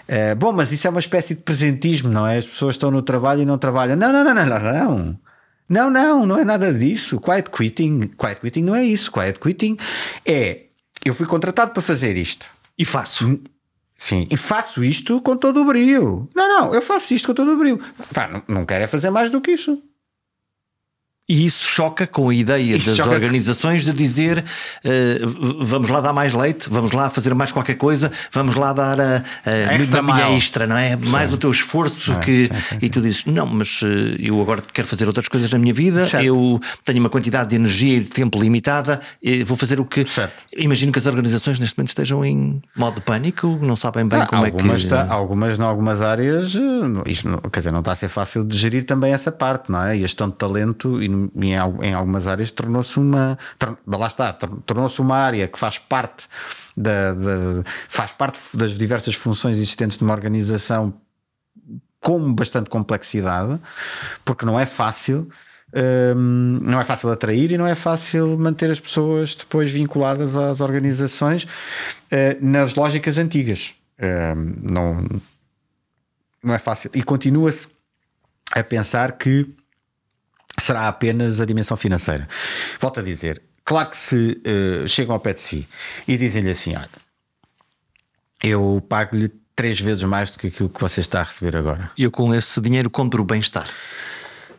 uh, 0.09 0.36
bom, 0.36 0.52
mas 0.52 0.72
isso 0.72 0.86
é 0.86 0.90
uma 0.90 1.00
espécie 1.00 1.34
de 1.34 1.42
presentismo, 1.42 2.09
não 2.09 2.26
é? 2.26 2.38
As 2.38 2.46
pessoas 2.46 2.74
estão 2.74 2.90
no 2.90 3.02
trabalho 3.02 3.42
e 3.42 3.44
não 3.44 3.59
trabalham. 3.59 3.96
Não, 3.96 4.12
não, 4.12 4.24
não, 4.24 4.34
não, 4.34 4.46
não, 4.46 4.72
não. 4.72 5.20
Não, 5.68 5.90
não, 5.90 6.26
não 6.26 6.38
é 6.38 6.44
nada 6.44 6.72
disso. 6.72 7.20
Quiet 7.20 7.50
quitting, 7.50 8.11
quiet 8.18 8.40
quitting 8.40 8.62
não 8.62 8.74
é 8.74 8.84
isso. 8.84 9.12
Quiet 9.12 9.38
quitting 9.38 9.76
é 10.24 10.68
eu 11.04 11.14
fui 11.14 11.26
contratado 11.26 11.72
para 11.72 11.82
fazer 11.82 12.16
isto. 12.16 12.46
E 12.78 12.84
faço. 12.84 13.40
Sim, 13.96 14.28
e 14.30 14.36
faço 14.36 14.84
isto 14.84 15.20
com 15.20 15.36
todo 15.36 15.61
o 15.61 15.64
brilho. 15.64 16.28
Não, 16.34 16.48
não, 16.48 16.74
eu 16.74 16.80
faço 16.80 17.12
isto 17.14 17.26
com 17.26 17.34
todo 17.34 17.52
o 17.52 17.56
brilho. 17.56 17.80
Pá, 18.14 18.28
não, 18.28 18.42
não 18.46 18.64
quero 18.64 18.84
é 18.84 18.86
fazer 18.86 19.11
mais 19.11 19.30
do 19.30 19.40
que 19.40 19.50
isso. 19.50 19.82
E 21.29 21.45
isso 21.45 21.66
choca 21.66 22.07
com 22.07 22.31
a 22.31 22.35
ideia 22.35 22.76
isso 22.76 22.97
das 22.97 23.07
organizações 23.07 23.85
de 23.85 23.93
dizer 23.93 24.39
uh, 24.85 25.64
vamos 25.64 25.89
lá 25.91 26.01
dar 26.01 26.12
mais 26.12 26.33
leite, 26.33 26.70
vamos 26.70 26.93
lá 26.93 27.11
fazer 27.11 27.35
mais 27.35 27.53
qualquer 27.53 27.74
coisa, 27.74 28.11
vamos 28.33 28.55
lá 28.55 28.72
dar 28.72 28.99
a, 28.99 29.22
a 29.45 29.74
extra 29.74 30.03
minha 30.03 30.37
extra, 30.37 30.66
não 30.66 30.76
é? 30.76 30.97
Sim. 30.97 31.09
Mais 31.11 31.33
o 31.33 31.37
teu 31.37 31.51
esforço 31.51 32.12
é, 32.12 32.16
que. 32.16 32.47
Sim, 32.47 32.61
sim, 32.61 32.79
e 32.83 32.89
tu 32.89 33.01
dizes, 33.01 33.24
não, 33.26 33.47
mas 33.47 33.83
uh, 33.83 33.87
eu 34.18 34.41
agora 34.41 34.62
quero 34.72 34.89
fazer 34.89 35.07
outras 35.07 35.29
coisas 35.29 35.51
na 35.51 35.59
minha 35.59 35.74
vida, 35.74 36.07
certo. 36.07 36.24
eu 36.24 36.61
tenho 36.85 37.01
uma 37.01 37.11
quantidade 37.11 37.51
de 37.51 37.57
energia 37.57 37.99
e 37.99 38.01
de 38.01 38.11
tempo 38.11 38.41
limitada, 38.41 39.01
vou 39.45 39.57
fazer 39.57 39.81
o 39.81 39.85
que. 39.85 40.07
Certo. 40.07 40.45
Imagino 40.57 40.93
que 40.93 40.99
as 40.99 41.07
organizações 41.07 41.59
neste 41.59 41.76
momento 41.76 41.91
estejam 41.91 42.24
em 42.24 42.62
modo 42.74 42.97
de 42.97 43.01
pânico, 43.03 43.59
não 43.61 43.76
sabem 43.76 44.07
bem 44.07 44.20
ah, 44.20 44.26
como 44.26 44.47
é 44.47 44.51
que. 44.51 44.68
Está, 44.76 45.12
algumas, 45.12 45.59
em 45.59 45.62
algumas 45.62 46.03
áreas, 46.03 46.55
eh, 46.55 47.11
isto 47.11 47.29
quer 47.51 47.61
dizer, 47.61 47.72
não 47.72 47.81
está 47.81 47.93
a 47.93 47.97
ser 47.97 48.09
fácil 48.09 48.45
de 48.45 48.57
gerir 48.57 48.85
também 48.85 49.12
essa 49.12 49.31
parte, 49.31 49.70
não 49.70 49.83
é? 49.83 49.97
E 49.97 49.99
a 49.99 50.03
gestão 50.03 50.29
de 50.29 50.37
talento 50.37 51.03
e 51.03 51.09
em, 51.37 51.53
em 51.53 51.95
algumas 51.95 52.27
áreas 52.27 52.51
tornou-se 52.51 52.99
uma. 52.99 53.39
Lá 53.87 54.07
está, 54.07 54.33
tornou-se 54.33 55.01
uma 55.01 55.16
área 55.16 55.49
que 55.49 55.59
faz 55.59 55.79
parte 55.79 56.27
da, 56.77 57.14
da, 57.14 57.64
faz 57.89 58.12
parte 58.12 58.39
das 58.55 58.73
diversas 58.79 59.14
funções 59.14 59.57
existentes 59.57 59.99
de 59.99 60.05
uma 60.05 60.14
organização 60.14 60.95
com 62.01 62.33
bastante 62.33 62.71
complexidade, 62.71 63.61
porque 64.25 64.47
não 64.47 64.59
é 64.59 64.66
fácil. 64.66 65.29
Um, 65.71 66.61
não 66.62 66.81
é 66.81 66.85
fácil 66.85 67.11
atrair 67.11 67.53
e 67.53 67.59
não 67.59 67.66
é 67.66 67.75
fácil 67.75 68.39
manter 68.39 68.71
as 68.71 68.81
pessoas 68.81 69.35
depois 69.35 69.71
vinculadas 69.71 70.35
às 70.35 70.62
organizações 70.62 71.45
uh, 71.45 71.49
nas 72.41 72.75
lógicas 72.75 73.19
antigas. 73.19 73.75
Um, 74.01 74.55
não, 74.62 75.07
não 76.43 76.55
é 76.55 76.59
fácil. 76.59 76.91
E 76.95 77.03
continua-se 77.03 77.69
a 78.53 78.62
pensar 78.62 79.12
que 79.12 79.47
será 80.61 80.88
apenas 80.88 81.40
a 81.40 81.44
dimensão 81.44 81.76
financeira. 81.76 82.28
Volto 82.80 83.00
a 83.00 83.02
dizer, 83.02 83.42
claro 83.64 83.90
que 83.90 83.96
se 83.96 84.40
uh, 84.46 84.88
chegam 84.88 85.14
ao 85.14 85.20
pé 85.20 85.34
de 85.34 85.40
si 85.40 85.68
e 86.06 86.16
dizem-lhe 86.16 86.50
assim: 86.50 86.76
olha, 86.76 86.88
eu 88.42 88.84
pago-lhe 88.88 89.30
três 89.54 89.80
vezes 89.80 90.04
mais 90.04 90.30
do 90.30 90.38
que 90.38 90.46
aquilo 90.46 90.68
que 90.68 90.80
você 90.80 91.00
está 91.00 91.20
a 91.20 91.24
receber 91.24 91.56
agora. 91.56 91.90
E 91.98 92.04
eu 92.04 92.11
com 92.11 92.32
esse 92.34 92.61
dinheiro 92.61 92.88
compro 92.88 93.22
o 93.22 93.24
bem-estar. 93.24 93.68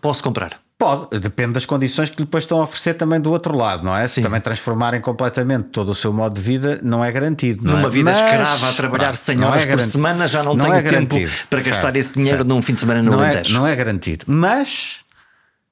Posso 0.01 0.21
comprar? 0.21 0.61
Pode, 0.77 1.19
depende 1.19 1.53
das 1.53 1.65
condições 1.65 2.09
que 2.09 2.15
depois 2.15 2.45
estão 2.45 2.61
a 2.61 2.63
oferecer 2.63 2.93
também 2.93 3.19
do 3.19 3.29
outro 3.31 3.53
lado, 3.53 3.83
não 3.83 3.93
é? 3.93 4.07
Se 4.07 4.15
Sim. 4.15 4.21
também 4.21 4.39
transformarem 4.39 5.01
completamente 5.01 5.69
todo 5.69 5.89
o 5.89 5.95
seu 5.95 6.13
modo 6.13 6.33
de 6.35 6.41
vida, 6.41 6.79
não 6.81 7.03
é 7.03 7.11
garantido. 7.11 7.61
Não 7.65 7.75
Numa 7.75 7.89
é? 7.89 7.91
vida 7.91 8.11
Mas, 8.11 8.19
escrava 8.21 8.69
a 8.69 8.73
trabalhar 8.73 9.15
100 9.15 9.43
horas 9.43 9.63
é 9.63 9.67
por 9.67 9.79
semana, 9.81 10.25
já 10.25 10.41
não, 10.41 10.53
não 10.53 10.63
tenho 10.63 10.75
é 10.75 10.81
tempo 10.81 11.15
para 11.49 11.59
gastar 11.59 11.81
certo, 11.81 11.95
esse 11.97 12.13
dinheiro 12.13 12.37
certo. 12.37 12.47
num 12.47 12.61
fim 12.61 12.73
de 12.75 12.79
semana 12.79 13.03
no 13.03 13.11
não 13.11 13.19
Alentejo. 13.19 13.53
É, 13.53 13.59
não 13.59 13.67
é 13.67 13.75
garantido. 13.75 14.23
Mas 14.25 14.99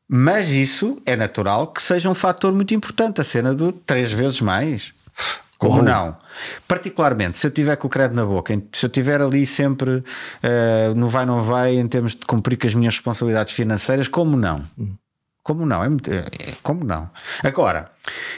mas 0.08 0.50
isso 0.52 1.02
é 1.06 1.16
natural 1.16 1.68
que 1.68 1.82
seja 1.82 2.10
um 2.10 2.14
fator 2.14 2.54
muito 2.54 2.74
importante, 2.74 3.20
a 3.20 3.24
cena 3.24 3.54
do 3.54 3.72
três 3.72 4.12
vezes 4.12 4.42
mais. 4.42 4.94
Como 5.58 5.82
não? 5.82 6.16
Particularmente, 6.68 7.40
se 7.40 7.48
eu 7.48 7.52
tiver 7.52 7.76
com 7.78 7.88
o 7.88 7.90
crédito 7.90 8.16
na 8.16 8.26
boca, 8.26 8.54
se 8.72 8.86
eu 8.86 8.90
tiver 8.90 9.20
ali 9.20 9.46
sempre 9.46 9.90
uh, 9.98 10.96
no 10.96 11.10
vai 11.10 11.26
não 11.26 11.42
vai 11.42 11.76
em 11.76 11.88
termos 11.88 12.14
de 12.14 12.26
cumprir 12.26 12.58
com 12.58 12.68
as 12.68 12.76
minhas 12.76 12.94
responsabilidades 12.96 13.54
financeiras, 13.54 14.08
como 14.08 14.38
não? 14.38 14.64
Como 15.42 15.66
não? 15.66 15.84
É, 15.84 15.88
é, 15.88 16.54
como 16.62 16.84
não? 16.84 17.10
Agora, 17.42 17.90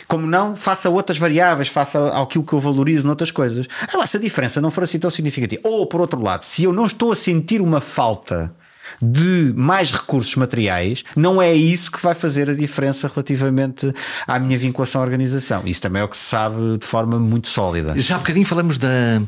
como 0.07 0.26
não, 0.26 0.55
faça 0.55 0.89
outras 0.89 1.17
variáveis, 1.17 1.67
faça 1.67 2.07
aquilo 2.22 2.43
que 2.43 2.53
eu 2.53 2.59
valorizo 2.59 3.05
noutras 3.05 3.32
coisas. 3.32 3.67
Agora, 3.91 4.07
se 4.07 4.15
a 4.15 4.20
diferença 4.20 4.61
não 4.61 4.72
for 4.72 4.84
assim 4.84 4.99
tão 4.99 5.09
significativa, 5.09 5.61
ou 5.65 5.88
por 5.88 5.99
outro 5.99 6.22
lado, 6.22 6.43
se 6.43 6.63
eu 6.63 6.72
não 6.72 6.86
estou 6.86 7.11
a 7.11 7.15
sentir 7.15 7.61
uma 7.61 7.82
falta 7.82 8.55
de 9.01 9.53
mais 9.55 9.91
recursos 9.91 10.35
materiais, 10.35 11.03
não 11.15 11.41
é 11.41 11.53
isso 11.53 11.91
que 11.91 12.01
vai 12.01 12.15
fazer 12.15 12.49
a 12.49 12.53
diferença 12.53 13.07
relativamente 13.07 13.93
à 14.27 14.39
minha 14.39 14.57
vinculação 14.57 15.01
à 15.01 15.03
organização. 15.03 15.63
Isso 15.65 15.81
também 15.81 16.01
é 16.01 16.05
o 16.05 16.07
que 16.07 16.17
se 16.17 16.23
sabe 16.23 16.77
de 16.77 16.85
forma 16.85 17.19
muito 17.19 17.47
sólida. 17.47 17.97
Já 17.97 18.15
há 18.15 18.19
bocadinho 18.19 18.45
falamos 18.45 18.77
da, 18.77 19.21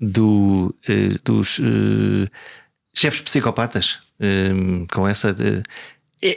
do, 0.00 0.74
uh, 0.88 1.22
dos 1.24 1.58
uh, 1.58 2.28
chefes 2.94 3.20
psicopatas, 3.20 4.00
uh, 4.20 4.86
com 4.92 5.06
essa. 5.06 5.32
De, 5.32 5.62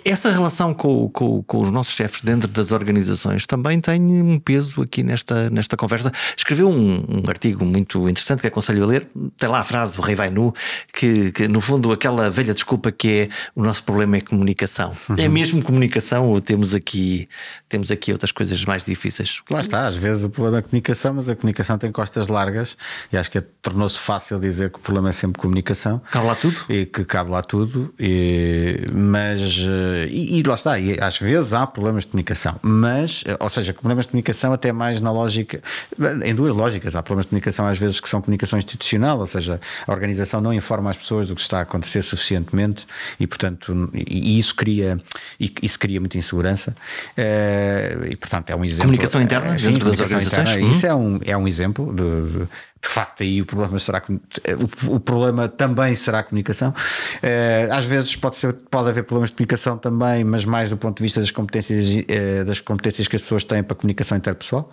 essa 0.04 0.32
relação 0.32 0.74
com, 0.74 1.08
com, 1.10 1.44
com, 1.44 1.62
os 1.62 1.70
nossos 1.70 1.94
chefes 1.94 2.24
dentro 2.24 2.48
das 2.48 2.72
organizações 2.72 3.46
também 3.46 3.80
tem 3.80 4.02
um 4.02 4.40
peso 4.40 4.82
aqui 4.82 5.04
nesta, 5.04 5.48
nesta 5.52 5.78
conversa. 5.78 6.12
Escreveu 6.36 6.68
um, 6.68 7.06
um 7.08 7.30
artigo 7.30 7.64
muito 7.64 8.10
interessante 8.10 8.42
que 8.42 8.48
aconselho 8.48 8.84
a 8.84 8.88
ler. 8.88 9.08
Tem 9.38 9.48
lá 9.48 9.60
a 9.60 9.64
frase 9.64 9.96
do 9.96 10.02
Rei 10.02 10.16
Vai 10.16 10.32
Nu, 10.32 10.52
que, 10.92 11.32
que, 11.32 11.48
no 11.48 11.62
fundo 11.62 11.92
aquela 11.92 12.32
velha 12.32 12.52
desculpa 12.54 12.92
que 12.92 13.10
é 13.10 13.30
o 13.56 13.62
nosso 13.62 13.84
problema 13.84 14.18
é 14.18 14.22
comunicação. 14.22 14.92
Uhum. 15.08 15.16
É 15.20 15.28
mesmo 15.28 15.62
comunicação 15.62 16.30
ou 16.30 16.42
temos 16.42 16.74
aqui, 16.74 17.30
temos 17.70 17.92
aqui 17.92 18.12
outras 18.12 18.32
coisas 18.32 18.66
mais 18.66 18.84
difíceis? 18.84 19.42
Lá 19.52 19.62
está, 19.62 19.86
às 19.86 19.96
vezes 19.96 20.24
o 20.24 20.30
problema 20.32 20.58
é 20.58 20.62
comunicação, 20.64 21.14
mas 21.14 21.30
a 21.30 21.36
comunicação 21.36 21.78
tem 21.78 21.92
costas 21.92 22.28
largas 22.28 22.76
e 23.14 23.18
acho 23.18 23.30
que 23.30 23.40
tornou-se 23.40 24.00
fácil 24.00 24.40
dizer 24.40 24.72
que 24.72 24.78
o 24.80 24.82
problema 24.82 25.10
é 25.10 25.12
sempre 25.12 25.40
comunicação. 25.40 26.02
Cabe 26.12 26.26
lá 26.26 26.36
tudo? 26.36 26.66
E 26.70 26.88
que 26.88 27.06
cabe 27.06 27.30
lá 27.30 27.44
tudo, 27.44 27.94
e, 28.00 28.84
mas 28.92 29.75
e, 30.10 30.40
e, 30.40 30.44
lá 30.44 30.56
está, 30.56 30.80
e 30.80 30.98
às 31.00 31.18
vezes 31.18 31.54
há 31.54 31.66
problemas 31.66 32.04
de 32.04 32.12
comunicação, 32.12 32.56
mas, 32.62 33.24
ou 33.40 33.50
seja, 33.50 33.74
problemas 33.74 34.06
de 34.06 34.12
comunicação 34.12 34.54
até 34.54 34.72
mais 34.72 35.02
na 35.02 35.12
lógica, 35.12 35.62
em 36.24 36.34
duas 36.34 36.54
lógicas. 36.54 36.96
Há 36.96 37.04
problemas 37.04 37.26
de 37.26 37.30
comunicação 37.30 37.66
às 37.66 37.78
vezes 37.78 38.00
que 38.00 38.10
são 38.10 38.22
comunicação 38.22 38.58
institucional, 38.58 39.20
ou 39.20 39.28
seja, 39.28 39.60
a 39.88 39.92
organização 39.92 40.42
não 40.42 40.54
informa 40.54 40.90
as 40.90 40.98
pessoas 40.98 41.28
do 41.28 41.36
que 41.36 41.42
está 41.42 41.60
a 41.60 41.62
acontecer 41.62 42.02
suficientemente 42.02 42.86
e, 43.20 43.28
portanto, 43.28 43.90
e, 43.94 44.36
e 44.36 44.40
isso 44.40 44.56
cria, 44.56 45.00
e, 45.40 45.54
isso 45.62 45.80
cria 45.80 46.00
muita 46.00 46.18
insegurança. 46.18 46.76
e, 48.10 48.16
portanto, 48.16 48.50
é 48.50 48.56
um 48.56 48.64
exemplo. 48.64 48.84
Comunicação 48.84 49.22
interna 49.22 49.58
sim, 49.58 49.72
dentro 49.72 49.90
das 49.90 50.00
organizações. 50.00 50.50
Interna, 50.50 50.68
hum. 50.68 50.72
Isso 50.72 50.86
é 50.86 50.96
um, 50.96 51.20
é 51.26 51.38
um 51.38 51.48
exemplo 51.48 51.94
de, 51.94 52.40
de 52.40 52.48
de 52.86 52.94
facto 52.94 53.24
aí 53.24 53.42
o 53.42 53.46
problema 53.46 53.80
será 53.80 54.02
o, 54.88 54.96
o 54.96 55.00
problema 55.00 55.48
também 55.48 55.96
será 55.96 56.20
a 56.20 56.24
comunicação. 56.24 56.70
Uh, 56.70 57.74
às 57.74 57.86
vezes 57.86 58.16
pode, 58.16 58.36
ser, 58.36 58.54
pode 58.70 58.90
haver 58.90 59.04
problemas 59.04 59.30
de 59.30 59.36
comunicação 59.36 59.78
também, 59.78 60.24
mas 60.24 60.46
mais 60.46 60.70
do 60.70 60.78
ponto 60.78 60.98
de 60.98 61.04
vista 61.04 61.20
das 61.20 61.32
competências, 61.32 61.96
uh, 61.96 62.46
das 62.46 62.60
competências 62.60 63.08
que 63.08 63.16
as 63.16 63.22
pessoas 63.22 63.44
têm 63.44 63.64
para 63.64 63.76
comunicação 63.76 64.18
interpessoal. 64.18 64.72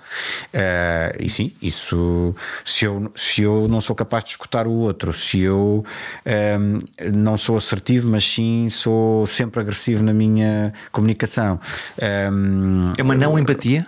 E 1.19 1.29
sim, 1.29 1.53
isso 1.61 2.35
se 2.65 2.85
eu, 2.85 3.11
se 3.15 3.43
eu 3.43 3.67
não 3.69 3.81
sou 3.81 3.97
capaz 3.97 4.25
de 4.25 4.31
escutar 4.31 4.67
o 4.67 4.73
outro, 4.73 5.13
se 5.13 5.41
eu 5.41 5.85
um, 6.61 6.79
não 7.15 7.37
sou 7.37 7.57
assertivo, 7.57 8.09
mas 8.09 8.25
sim 8.25 8.69
sou 8.69 9.27
sempre 9.27 9.61
agressivo 9.61 10.03
na 10.03 10.13
minha 10.13 10.73
comunicação. 10.91 11.59
Um, 12.31 12.93
é 12.99 13.03
uma 13.03 13.15
não 13.15 13.39
empatia? 13.39 13.87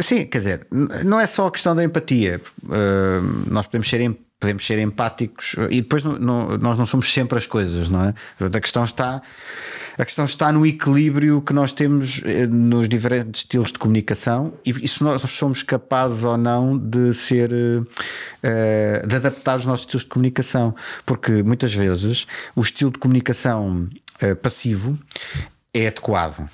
Sim, 0.00 0.26
quer 0.26 0.38
dizer, 0.38 0.66
não 1.04 1.20
é 1.20 1.26
só 1.26 1.46
a 1.46 1.50
questão 1.50 1.74
da 1.74 1.84
empatia. 1.84 2.40
Uh, 2.64 3.48
nós 3.48 3.66
podemos 3.66 3.88
ser, 3.88 4.16
podemos 4.40 4.66
ser 4.66 4.80
empáticos 4.80 5.54
e 5.70 5.80
depois 5.80 6.02
não, 6.02 6.18
não, 6.18 6.58
nós 6.58 6.76
não 6.76 6.84
somos 6.84 7.12
sempre 7.12 7.38
as 7.38 7.46
coisas, 7.46 7.88
não 7.88 8.06
é? 8.06 8.14
A 8.40 8.60
questão 8.60 8.82
está. 8.82 9.22
A 9.96 10.04
questão 10.04 10.24
está 10.24 10.50
no 10.50 10.66
equilíbrio 10.66 11.40
que 11.40 11.52
nós 11.52 11.70
temos 11.70 12.20
eh, 12.24 12.48
nos 12.48 12.88
diferentes 12.88 13.42
estilos 13.42 13.70
de 13.70 13.78
comunicação 13.78 14.52
e, 14.66 14.70
e 14.84 14.88
se 14.88 15.04
nós 15.04 15.22
somos 15.22 15.62
capazes 15.62 16.24
ou 16.24 16.36
não 16.36 16.76
de 16.76 17.14
ser 17.14 17.52
uh, 17.52 19.06
de 19.06 19.14
adaptar 19.14 19.56
os 19.56 19.64
nossos 19.64 19.86
estilos 19.86 20.02
de 20.02 20.08
comunicação, 20.08 20.74
porque 21.06 21.44
muitas 21.44 21.72
vezes 21.72 22.26
o 22.56 22.60
estilo 22.60 22.90
de 22.90 22.98
comunicação 22.98 23.88
uh, 24.20 24.34
passivo 24.34 24.98
é 25.72 25.86
adequado 25.86 26.50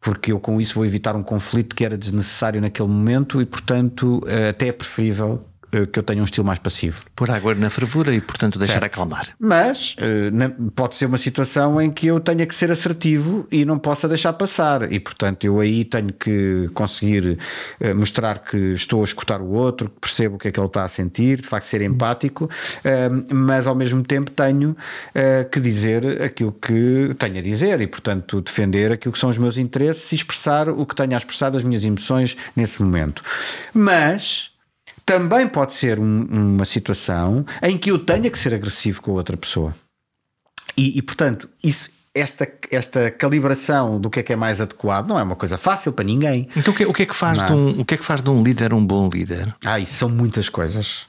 porque 0.00 0.32
eu 0.32 0.40
com 0.40 0.60
isso 0.60 0.76
vou 0.76 0.86
evitar 0.86 1.14
um 1.14 1.22
conflito 1.22 1.76
que 1.76 1.84
era 1.84 1.96
desnecessário 1.98 2.60
naquele 2.60 2.88
momento 2.88 3.40
e, 3.40 3.46
portanto, 3.46 4.22
eh, 4.26 4.48
até 4.48 4.68
é 4.68 4.72
preferível 4.72 5.44
que 5.92 5.98
eu 5.98 6.02
tenha 6.02 6.20
um 6.20 6.24
estilo 6.24 6.46
mais 6.46 6.58
passivo. 6.58 7.00
Pôr 7.14 7.30
água 7.30 7.54
na 7.54 7.70
fervura 7.70 8.12
e, 8.12 8.20
portanto, 8.20 8.58
deixar 8.58 8.74
certo. 8.74 8.84
acalmar. 8.84 9.28
Mas 9.38 9.94
eh, 9.98 10.30
pode 10.74 10.96
ser 10.96 11.06
uma 11.06 11.18
situação 11.18 11.80
em 11.80 11.90
que 11.90 12.06
eu 12.06 12.18
tenha 12.18 12.44
que 12.46 12.54
ser 12.54 12.70
assertivo 12.70 13.46
e 13.50 13.64
não 13.64 13.78
possa 13.78 14.08
deixar 14.08 14.32
passar. 14.32 14.92
E, 14.92 14.98
portanto, 14.98 15.44
eu 15.44 15.60
aí 15.60 15.84
tenho 15.84 16.12
que 16.12 16.68
conseguir 16.74 17.38
eh, 17.78 17.94
mostrar 17.94 18.38
que 18.38 18.56
estou 18.56 19.00
a 19.02 19.04
escutar 19.04 19.40
o 19.40 19.50
outro, 19.50 19.88
que 19.88 20.00
percebo 20.00 20.36
o 20.36 20.38
que 20.38 20.48
é 20.48 20.50
que 20.50 20.58
ele 20.58 20.66
está 20.66 20.84
a 20.84 20.88
sentir, 20.88 21.40
de 21.40 21.46
facto 21.46 21.64
ser 21.64 21.82
empático, 21.82 22.48
mas 23.28 23.66
ao 23.66 23.74
mesmo 23.74 24.02
tempo 24.02 24.30
tenho 24.30 24.76
que 25.50 25.60
dizer 25.60 26.22
aquilo 26.22 26.52
que 26.52 27.14
tenho 27.18 27.38
a 27.38 27.42
dizer 27.42 27.80
e, 27.80 27.86
portanto, 27.86 28.40
defender 28.40 28.92
aquilo 28.92 29.12
que 29.12 29.18
são 29.18 29.30
os 29.30 29.38
meus 29.38 29.56
interesses 29.56 30.10
e 30.12 30.14
expressar 30.14 30.68
o 30.68 30.84
que 30.84 30.94
tenho 30.94 31.14
a 31.14 31.16
expressar 31.16 31.50
das 31.50 31.62
minhas 31.62 31.84
emoções 31.84 32.36
nesse 32.56 32.82
momento. 32.82 33.22
Mas 33.72 34.50
também 35.10 35.48
pode 35.48 35.74
ser 35.74 35.98
um, 35.98 36.22
uma 36.30 36.64
situação 36.64 37.44
em 37.60 37.76
que 37.76 37.90
eu 37.90 37.98
tenha 37.98 38.30
que 38.30 38.38
ser 38.38 38.54
agressivo 38.54 39.02
com 39.02 39.10
a 39.10 39.14
outra 39.14 39.36
pessoa. 39.36 39.74
E, 40.76 40.96
e, 40.96 41.02
portanto, 41.02 41.48
isso, 41.64 41.90
esta, 42.14 42.48
esta 42.70 43.10
calibração 43.10 44.00
do 44.00 44.08
que 44.08 44.20
é 44.20 44.22
que 44.22 44.32
é 44.32 44.36
mais 44.36 44.60
adequado 44.60 45.08
não 45.08 45.18
é 45.18 45.22
uma 45.24 45.34
coisa 45.34 45.58
fácil 45.58 45.92
para 45.92 46.04
ninguém. 46.04 46.48
Então, 46.54 46.72
o 46.72 46.76
que, 46.76 46.86
o 46.86 46.92
que 46.92 47.02
é, 47.02 47.06
que 47.06 47.16
faz 47.16 47.44
de 47.44 47.52
um, 47.52 47.80
o 47.80 47.84
que 47.84 47.94
é 47.94 47.96
que 47.96 48.04
faz 48.04 48.22
de 48.22 48.30
um 48.30 48.40
líder 48.40 48.72
um 48.72 48.86
bom 48.86 49.08
líder? 49.12 49.52
Ah, 49.64 49.80
isso 49.80 49.94
são 49.94 50.08
muitas 50.08 50.48
coisas. 50.48 51.08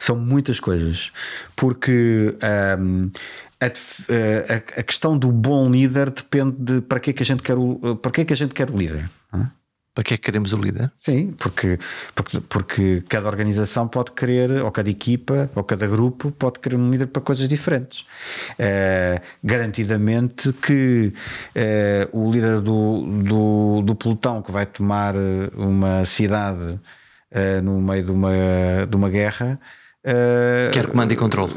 São 0.00 0.16
muitas 0.16 0.58
coisas. 0.58 1.12
Porque. 1.54 2.36
Um, 2.80 3.10
a, 3.58 3.66
a, 3.66 4.80
a, 4.80 4.82
questão 4.82 5.16
do 5.16 5.32
bom 5.32 5.70
líder 5.70 6.10
depende 6.10 6.56
de 6.58 6.80
para 6.82 7.00
que 7.00 7.08
é 7.08 7.12
que 7.14 7.22
a 7.22 7.26
gente 7.26 7.42
quer 7.42 7.56
o, 7.56 7.96
para 7.96 8.10
que 8.10 8.20
é 8.20 8.24
que 8.26 8.32
a 8.32 8.36
gente 8.36 8.52
quer 8.52 8.70
o 8.70 8.76
líder. 8.76 9.08
É? 9.32 9.38
Para 9.96 10.04
que 10.04 10.12
é 10.12 10.16
que 10.18 10.24
queremos 10.24 10.52
o 10.52 10.58
líder? 10.58 10.92
Sim, 10.98 11.32
porque, 11.38 11.78
porque, 12.14 12.38
porque 12.40 13.02
cada 13.08 13.28
organização 13.28 13.88
pode 13.88 14.12
querer, 14.12 14.50
ou 14.62 14.70
cada 14.70 14.90
equipa, 14.90 15.50
ou 15.54 15.64
cada 15.64 15.86
grupo 15.86 16.30
pode 16.30 16.60
querer 16.60 16.76
um 16.76 16.90
líder 16.90 17.06
para 17.06 17.22
coisas 17.22 17.48
diferentes. 17.48 18.04
É, 18.58 19.22
garantidamente 19.42 20.52
que 20.52 21.14
é, 21.54 22.06
o 22.12 22.30
líder 22.30 22.60
do, 22.60 23.06
do, 23.22 23.82
do 23.86 23.94
pelotão 23.94 24.42
que 24.42 24.52
vai 24.52 24.66
tomar 24.66 25.14
uma 25.56 26.04
cidade 26.04 26.78
é, 27.30 27.62
no 27.62 27.80
meio 27.80 28.04
de 28.04 28.10
uma, 28.10 28.32
de 28.86 28.96
uma 28.96 29.08
guerra 29.08 29.58
Uh, 30.06 30.70
Quer 30.70 30.86
comando 30.86 31.10
e 31.10 31.16
controle. 31.16 31.52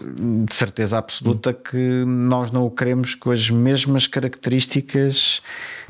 De 0.48 0.56
certeza 0.56 0.98
absoluta 0.98 1.54
que 1.54 2.04
nós 2.04 2.50
não 2.50 2.66
o 2.66 2.72
queremos 2.72 3.14
com 3.14 3.30
as 3.30 3.48
mesmas 3.48 4.08
características. 4.08 5.40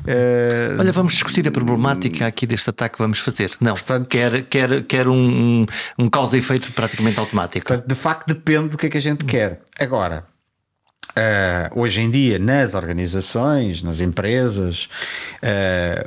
Uh, 0.00 0.78
Olha, 0.78 0.92
vamos 0.92 1.14
discutir 1.14 1.48
a 1.48 1.50
problemática 1.50 2.26
aqui 2.26 2.46
deste 2.46 2.68
ataque 2.68 2.96
que 2.96 3.02
vamos 3.02 3.18
fazer. 3.20 3.52
Não, 3.62 3.72
portanto, 3.72 4.06
quer, 4.06 4.42
quer, 4.42 4.82
quer 4.82 5.08
um, 5.08 5.64
um 5.98 6.10
causa 6.10 6.36
e 6.36 6.40
efeito 6.40 6.70
praticamente 6.72 7.18
automático. 7.18 7.66
Portanto, 7.66 7.88
de 7.88 7.94
facto, 7.94 8.26
depende 8.26 8.68
do 8.68 8.76
que 8.76 8.86
é 8.86 8.90
que 8.90 8.98
a 8.98 9.02
gente 9.02 9.24
quer. 9.24 9.62
Agora. 9.78 10.28
Uh, 11.10 11.80
hoje 11.80 12.00
em 12.00 12.08
dia, 12.08 12.38
nas 12.38 12.74
organizações, 12.74 13.82
nas 13.82 14.00
empresas, 14.00 14.88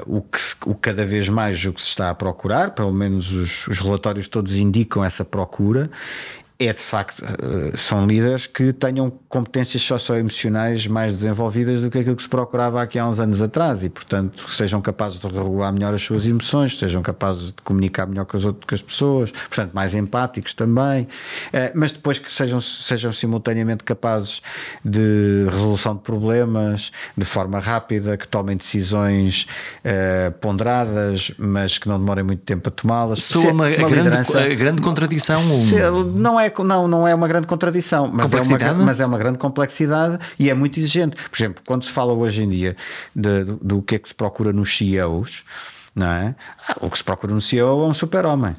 o, 0.06 0.22
que 0.22 0.40
se, 0.40 0.56
o 0.66 0.74
cada 0.74 1.04
vez 1.04 1.28
mais 1.28 1.66
o 1.66 1.74
que 1.74 1.82
se 1.82 1.90
está 1.90 2.10
a 2.10 2.16
procurar, 2.16 2.72
pelo 2.72 2.94
menos 2.94 3.30
os, 3.34 3.68
os 3.68 3.82
relatórios 3.82 4.30
todos 4.30 4.56
indicam 4.56 5.04
essa 5.04 5.26
procura, 5.26 5.92
é 6.60 6.72
de 6.72 6.82
facto, 6.82 7.24
eh, 7.24 7.76
são 7.76 8.06
líderes 8.06 8.46
que 8.46 8.72
tenham 8.72 9.12
competências 9.28 9.82
socioemocionais 9.82 10.88
mais 10.88 11.14
desenvolvidas 11.14 11.82
do 11.82 11.90
que 11.90 11.98
aquilo 11.98 12.16
que 12.16 12.22
se 12.22 12.30
procurava 12.30 12.82
aqui 12.82 13.00
há 13.00 13.08
uns 13.08 13.20
anos 13.20 13.42
atrás 13.42 13.84
e, 13.84 13.90
portanto, 13.90 14.48
sejam 14.52 14.82
capazes 14.82 15.18
de 15.20 15.28
regular 15.28 15.74
melhor 15.74 15.94
as 15.94 16.02
suas 16.02 16.28
emoções, 16.28 16.78
sejam 16.78 17.02
capazes 17.02 17.48
de 17.48 17.62
comunicar 17.64 18.06
melhor 18.06 18.26
com 18.26 18.38
as, 18.38 18.46
outras, 18.46 18.82
pessoas, 18.82 19.32
portanto, 19.32 19.72
mais 19.74 19.96
empáticos 19.96 20.54
também, 20.54 21.08
eh, 21.52 21.72
mas 21.74 21.92
depois 21.92 22.20
que 22.20 22.32
sejam, 22.32 22.62
sejam 22.62 23.12
simultaneamente 23.12 23.84
capazes 23.84 24.42
de 24.86 25.46
resolução 25.50 25.96
de 25.96 26.02
problemas 26.02 26.92
de 27.18 27.26
forma 27.26 27.60
rápida, 27.60 28.16
que 28.16 28.28
tomem 28.28 28.56
decisões 28.58 29.48
uh, 29.84 30.32
ponderadas, 30.34 31.32
mas 31.38 31.78
que 31.78 31.88
não 31.88 32.00
demorem 32.00 32.24
muito 32.24 32.42
tempo 32.42 32.70
a 32.70 32.72
tomá-las. 32.72 33.24
Sou 33.24 33.50
uma, 33.50 33.68
uma 33.68 33.90
grande, 33.90 34.56
grande 34.56 34.82
contradição. 34.82 35.42
Não 36.16 36.40
é 36.40 36.43
não, 36.64 36.88
não 36.88 37.08
é 37.08 37.14
uma 37.14 37.28
grande 37.28 37.48
contradição, 37.48 38.10
mas 38.12 38.34
é, 38.34 38.42
uma, 38.42 38.74
mas 38.86 39.00
é 39.00 39.06
uma 39.06 39.18
grande 39.18 39.38
complexidade 39.38 40.20
e 40.38 40.50
é 40.50 40.54
muito 40.54 40.80
exigente. 40.80 41.16
Por 41.16 41.36
exemplo, 41.36 41.64
quando 41.66 41.84
se 41.84 41.92
fala 41.92 42.14
hoje 42.14 42.44
em 42.44 42.50
dia 42.50 42.76
de, 43.16 43.44
do, 43.44 43.56
do 43.58 43.82
que 43.82 43.96
é 43.96 44.00
que 44.00 44.08
se 44.08 44.16
procura 44.16 44.52
nos 44.52 44.76
CEOs, 44.76 45.44
não 45.96 46.08
é? 46.08 46.36
Ah, 46.68 46.78
o 46.82 46.90
que 46.90 46.98
se 46.98 47.04
procura 47.04 47.34
no 47.34 47.42
CEO 47.42 47.84
é 47.84 47.88
um 47.88 47.94
super-homem. 47.94 48.56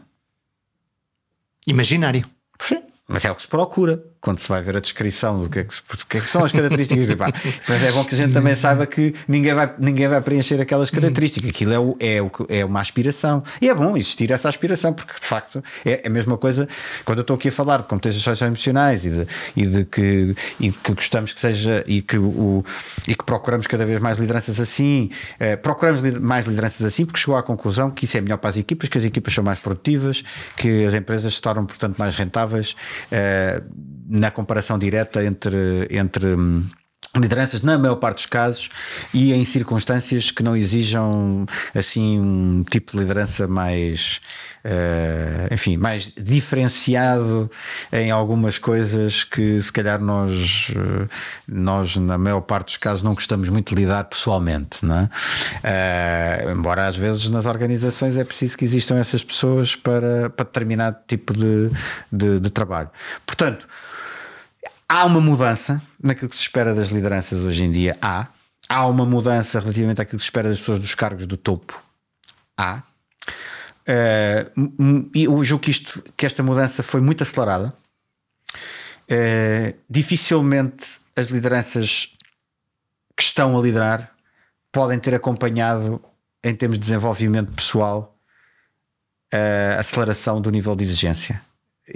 Imaginário. 1.67 2.25
Sim, 2.59 2.83
mas 3.09 3.25
é 3.25 3.31
o 3.31 3.35
que 3.35 3.43
se 3.43 3.49
procura 3.49 4.03
quando 4.25 4.39
se 4.39 4.49
vai 4.49 4.63
ver 4.63 4.75
a 4.75 4.81
descrição 4.81 5.39
do 5.39 5.51
que 5.51 5.59
é 5.59 5.65
que, 5.65 6.07
que, 6.09 6.17
é 6.17 6.21
que 6.23 6.31
são 6.31 6.43
as 6.43 6.51
características. 6.51 7.15
Pá, 7.15 7.31
mas 7.69 7.83
é 7.83 7.93
bom 7.93 8.03
que 8.07 8.15
a 8.15 8.19
gente 8.19 8.33
também 8.33 8.55
saiba 8.55 8.87
que 8.87 9.15
ninguém 9.29 9.53
vai, 9.53 9.71
ninguém 9.79 10.09
vai 10.09 10.19
preencher 10.23 10.59
aquelas 10.59 10.91
características. 10.91 11.51
Aquilo 11.51 11.75
é, 11.75 11.79
o, 11.79 11.97
é, 12.01 12.23
o, 12.23 12.31
é 12.49 12.65
uma 12.65 12.81
aspiração. 12.81 13.45
E 13.61 13.69
é 13.69 13.75
bom 13.75 13.95
existir 13.99 14.31
essa 14.31 14.49
aspiração, 14.49 14.95
porque 14.95 15.13
de 15.21 15.27
facto 15.27 15.63
é 15.85 16.03
a 16.07 16.09
mesma 16.09 16.39
coisa 16.39 16.67
quando 17.05 17.19
eu 17.19 17.21
estou 17.23 17.37
aqui 17.37 17.49
a 17.49 17.53
falar 17.53 17.83
de 17.83 17.87
competências 17.87 18.23
socioemocionais 18.23 19.05
e 19.05 19.11
de, 19.11 19.27
e 19.55 19.67
de 19.67 19.85
que, 19.85 20.35
e 20.59 20.73
que 20.73 20.95
gostamos 20.95 21.35
que 21.35 21.41
seja 21.41 21.85
e 21.87 22.01
que, 22.01 22.17
o, 22.17 22.65
e 23.07 23.15
que 23.15 23.25
procuramos 23.25 23.67
cada 23.67 23.85
vez 23.85 24.01
mais 24.01 24.17
lideranças 24.17 24.59
assim. 24.59 25.11
Eh, 25.39 25.57
procuramos 25.57 26.01
mais 26.19 26.47
lideranças 26.47 26.87
assim 26.87 27.05
porque 27.05 27.21
chegou 27.21 27.37
à 27.37 27.43
conclusão 27.43 27.91
que 27.91 28.07
isso 28.07 28.17
é 28.17 28.23
melhor 28.23 28.39
para 28.39 28.49
as 28.49 28.57
equipas, 28.57 28.89
que 28.89 28.97
as 28.97 29.05
equipas 29.05 29.35
são 29.35 29.45
mais 29.45 29.59
produtivas, 29.59 30.25
que 30.57 30.87
as 30.87 30.95
empresas 30.95 31.35
se 31.35 31.43
tornam, 31.43 31.67
portanto, 31.67 31.99
mais 31.99 32.15
rentáveis. 32.15 32.75
Eh, 33.13 33.61
na 34.15 34.31
comparação 34.31 34.79
direta 34.79 35.25
entre, 35.25 35.89
entre 35.91 36.27
hum, 36.37 36.65
lideranças 37.21 37.63
na 37.63 37.79
maior 37.79 37.97
parte 37.97 38.17
dos 38.17 38.27
casos 38.27 38.69
e 39.13 39.33
em 39.33 39.45
circunstâncias 39.45 40.31
que 40.31 40.43
não 40.43 40.57
exijam 40.57 41.47
assim 41.75 42.21
um 42.21 42.65
tipo 42.65 42.93
de 42.93 42.99
liderança 42.99 43.47
mais 43.47 44.21
uh, 44.65 45.53
enfim 45.53 45.77
mais 45.77 46.13
diferenciado 46.17 47.49
em 47.93 48.11
algumas 48.11 48.59
coisas 48.59 49.23
que 49.23 49.61
se 49.63 49.73
calhar 49.73 50.01
nós 50.01 50.71
uh, 50.71 51.09
nós 51.47 51.97
na 51.97 52.19
maior 52.19 52.41
parte 52.41 52.67
dos 52.67 52.77
casos 52.79 53.03
não 53.03 53.15
gostamos 53.15 53.49
muito 53.49 53.75
de 53.75 53.83
lidar 53.83 54.05
pessoalmente 54.05 54.85
não 54.85 54.99
é? 55.63 56.47
uh, 56.47 56.51
embora 56.51 56.87
às 56.87 56.97
vezes 56.97 57.31
nas 57.31 57.47
organizações 57.47 58.19
é 58.19 58.25
preciso 58.25 58.59
que 58.59 58.65
existam 58.65 58.97
essas 58.97 59.23
pessoas 59.23 59.77
para, 59.77 60.31
para 60.31 60.45
determinado 60.45 60.97
tipo 61.07 61.33
de, 61.33 61.71
de, 62.11 62.41
de 62.41 62.51
trabalho 62.51 62.91
portanto 63.25 63.69
Há 64.97 65.07
uma 65.07 65.21
mudança 65.21 65.83
naquilo 66.01 66.31
que 66.31 66.37
se 66.37 66.43
espera 66.43 66.73
das 66.73 66.87
lideranças 66.87 67.41
hoje 67.41 67.65
em 67.65 67.71
dia. 67.73 67.99
Há. 68.01 68.29
há 68.69 68.87
uma 68.87 69.05
mudança 69.05 69.59
relativamente 69.59 70.01
àquilo 70.01 70.19
que 70.19 70.23
se 70.23 70.29
espera 70.29 70.49
das 70.49 70.61
pessoas 70.61 70.79
dos 70.79 70.95
cargos 70.95 71.27
do 71.27 71.37
topo. 71.37 71.83
Há. 72.57 72.81
Uh, 73.89 75.11
eu 75.13 75.43
julgo 75.43 75.65
que, 75.65 75.73
isto, 75.73 76.01
que 76.17 76.25
esta 76.25 76.45
mudança 76.45 76.81
foi 76.85 77.01
muito 77.01 77.25
acelerada. 77.25 77.75
Uh, 79.11 79.77
dificilmente 79.91 81.01
as 81.17 81.27
lideranças 81.27 82.17
que 83.17 83.23
estão 83.25 83.59
a 83.59 83.61
liderar 83.61 84.13
podem 84.71 85.01
ter 85.01 85.13
acompanhado, 85.13 86.01
em 86.45 86.55
termos 86.55 86.79
de 86.79 86.85
desenvolvimento 86.85 87.53
pessoal, 87.53 88.17
a 89.77 89.81
aceleração 89.81 90.41
do 90.41 90.53
nível 90.53 90.77
de 90.77 90.85
exigência. 90.85 91.43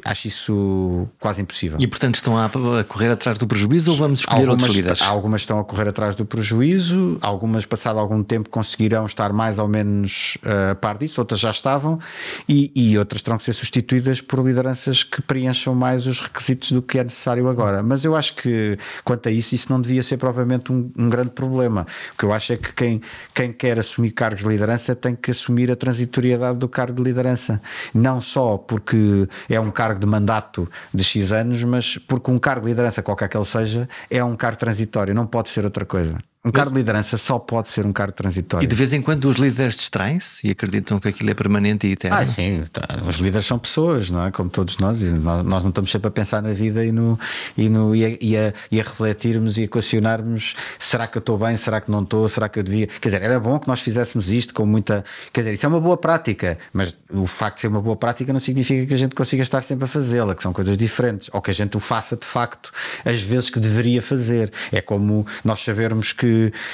Acho 0.04 0.28
isso 0.28 1.08
quase 1.18 1.40
impossível. 1.40 1.78
E 1.80 1.86
portanto 1.86 2.16
estão 2.16 2.36
a, 2.36 2.50
correr 2.84 3.10
atrás 3.10 3.38
do 3.38 3.46
prejuízo 3.46 3.92
ou 3.92 3.96
vamos 3.96 4.20
escolher 4.20 4.40
algumas, 4.40 4.62
outros 4.62 4.76
líderes? 4.76 5.02
Algumas 5.02 5.40
estão 5.40 5.58
a 5.58 5.64
correr 5.64 5.88
atrás 5.88 6.14
do 6.14 6.26
prejuízo, 6.26 7.16
algumas, 7.22 7.64
passado 7.64 7.98
algum 7.98 8.22
tempo, 8.22 8.50
conseguirão 8.50 9.06
estar 9.06 9.32
mais 9.32 9.58
ou 9.58 9.66
menos 9.66 10.36
uh, 10.44 10.72
a 10.72 10.74
par 10.74 10.98
disso, 10.98 11.18
outras 11.22 11.40
já 11.40 11.50
estavam, 11.50 11.98
e, 12.46 12.70
e, 12.74 12.98
outras 12.98 13.22
terão 13.22 13.38
que 13.38 13.44
ser 13.44 13.54
substituídas 13.54 14.20
por 14.20 14.44
lideranças 14.44 15.02
que 15.02 15.22
preencham 15.22 15.74
mais 15.74 16.06
os 16.06 16.20
requisitos 16.20 16.72
do 16.72 16.82
que 16.82 16.98
é 16.98 17.04
necessário 17.04 17.48
agora. 17.48 17.82
Mas 17.82 18.04
eu 18.04 18.14
acho 18.14 18.34
que, 18.34 18.76
quanto 19.02 19.30
a 19.30 19.32
isso, 19.32 19.54
isso 19.54 19.72
não 19.72 19.80
devia 19.80 20.02
ser 20.02 20.18
propriamente 20.18 20.70
um, 20.70 20.90
um 20.98 21.08
grande 21.08 21.30
problema. 21.30 21.86
O 22.12 22.18
que 22.18 22.24
eu 22.26 22.32
acho 22.34 22.52
é 22.52 22.58
que 22.58 22.74
quem, 22.74 23.00
quem 23.34 23.54
quer 23.54 23.78
assumir 23.78 24.10
cargos 24.10 24.42
de 24.42 24.48
liderança 24.48 24.94
tem 24.94 25.16
que 25.16 25.30
assumir 25.30 25.70
a 25.70 25.76
transitoriedade 25.76 26.58
do 26.58 26.68
cargo 26.68 26.96
de 26.96 27.02
liderança. 27.02 27.58
Não 27.94 28.20
só 28.20 28.58
porque 28.58 29.26
é 29.48 29.58
um 29.58 29.70
cargo 29.78 30.00
de 30.00 30.06
mandato 30.06 30.68
de 30.92 31.04
X 31.04 31.30
anos, 31.30 31.62
mas 31.62 31.98
porque 31.98 32.32
um 32.32 32.38
cargo 32.38 32.62
de 32.62 32.70
liderança, 32.70 33.00
qualquer 33.00 33.28
que 33.28 33.36
ele 33.36 33.44
seja, 33.44 33.88
é 34.10 34.24
um 34.24 34.34
cargo 34.34 34.58
transitório, 34.58 35.14
não 35.14 35.24
pode 35.24 35.50
ser 35.50 35.64
outra 35.64 35.84
coisa. 35.84 36.18
Um 36.44 36.52
cargo 36.52 36.70
de 36.70 36.78
liderança 36.78 37.18
só 37.18 37.36
pode 37.36 37.68
ser 37.68 37.84
um 37.84 37.92
cargo 37.92 38.12
transitório. 38.12 38.64
E 38.64 38.68
de 38.68 38.74
vez 38.74 38.92
em 38.92 39.02
quando 39.02 39.24
os 39.24 39.36
líderes 39.36 39.76
distraem-se 39.76 40.46
e 40.46 40.52
acreditam 40.52 41.00
que 41.00 41.08
aquilo 41.08 41.30
é 41.30 41.34
permanente 41.34 41.86
e 41.86 41.92
eterno. 41.92 42.16
Ah, 42.16 42.24
sim. 42.24 42.64
Tá. 42.72 42.86
Os 43.06 43.16
líderes 43.16 43.44
são 43.44 43.58
pessoas, 43.58 44.08
não 44.08 44.24
é? 44.24 44.30
Como 44.30 44.48
todos 44.48 44.78
nós. 44.78 45.02
nós, 45.02 45.44
nós 45.44 45.62
não 45.64 45.70
estamos 45.70 45.90
sempre 45.90 46.06
a 46.06 46.10
pensar 46.12 46.40
na 46.40 46.52
vida 46.52 46.84
e, 46.84 46.92
no, 46.92 47.18
e, 47.56 47.68
no, 47.68 47.94
e, 47.94 48.04
a, 48.04 48.08
e, 48.20 48.36
a, 48.36 48.54
e 48.70 48.80
a 48.80 48.84
refletirmos 48.84 49.58
e 49.58 49.62
a 49.62 49.64
equacionarmos: 49.64 50.54
será 50.78 51.08
que 51.08 51.18
eu 51.18 51.20
estou 51.20 51.36
bem? 51.36 51.56
Será 51.56 51.80
que 51.80 51.90
não 51.90 52.02
estou? 52.02 52.28
Será 52.28 52.48
que 52.48 52.60
eu 52.60 52.62
devia? 52.62 52.86
Quer 52.86 53.08
dizer, 53.08 53.22
era 53.22 53.40
bom 53.40 53.58
que 53.58 53.66
nós 53.66 53.80
fizéssemos 53.80 54.30
isto 54.30 54.54
com 54.54 54.64
muita. 54.64 55.04
Quer 55.32 55.40
dizer, 55.40 55.54
isso 55.54 55.66
é 55.66 55.68
uma 55.68 55.80
boa 55.80 55.96
prática, 55.96 56.56
mas 56.72 56.96
o 57.10 57.26
facto 57.26 57.56
de 57.56 57.62
ser 57.62 57.68
uma 57.68 57.82
boa 57.82 57.96
prática 57.96 58.32
não 58.32 58.40
significa 58.40 58.86
que 58.86 58.94
a 58.94 58.98
gente 58.98 59.14
consiga 59.14 59.42
estar 59.42 59.60
sempre 59.60 59.86
a 59.86 59.88
fazê-la, 59.88 60.36
que 60.36 60.42
são 60.42 60.52
coisas 60.52 60.76
diferentes. 60.76 61.28
Ou 61.32 61.42
que 61.42 61.50
a 61.50 61.54
gente 61.54 61.76
o 61.76 61.80
faça 61.80 62.16
de 62.16 62.26
facto 62.26 62.70
às 63.04 63.20
vezes 63.20 63.50
que 63.50 63.58
deveria 63.58 64.00
fazer. 64.00 64.52
É 64.70 64.80
como 64.80 65.26
nós 65.44 65.60
sabermos 65.60 66.12
que. 66.12 66.27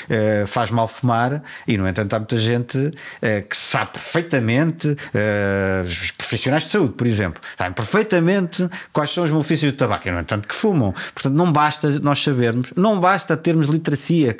Eh, 0.08 0.44
faz 0.46 0.70
mal 0.70 0.86
fumar 0.86 1.42
e, 1.66 1.76
no 1.76 1.88
entanto, 1.88 2.14
há 2.14 2.18
muita 2.18 2.38
gente 2.38 2.78
uh, 2.78 3.48
que 3.48 3.56
sabe 3.56 3.92
perfeitamente, 3.92 4.88
uh, 4.88 5.84
os 5.84 6.12
profissionais 6.12 6.64
de 6.64 6.68
saúde, 6.70 6.94
por 6.94 7.06
exemplo, 7.06 7.42
sabem 7.56 7.72
perfeitamente 7.72 8.68
quais 8.92 9.10
são 9.10 9.24
os 9.24 9.30
malefícios 9.30 9.72
do 9.72 9.76
tabaco, 9.76 10.08
e, 10.08 10.10
no 10.10 10.20
entanto, 10.20 10.46
que 10.46 10.54
fumam. 10.54 10.94
Portanto, 11.12 11.34
não 11.34 11.50
basta 11.52 11.98
nós 12.00 12.22
sabermos, 12.22 12.72
não 12.76 13.00
basta 13.00 13.36
termos 13.36 13.66
literacia, 13.66 14.36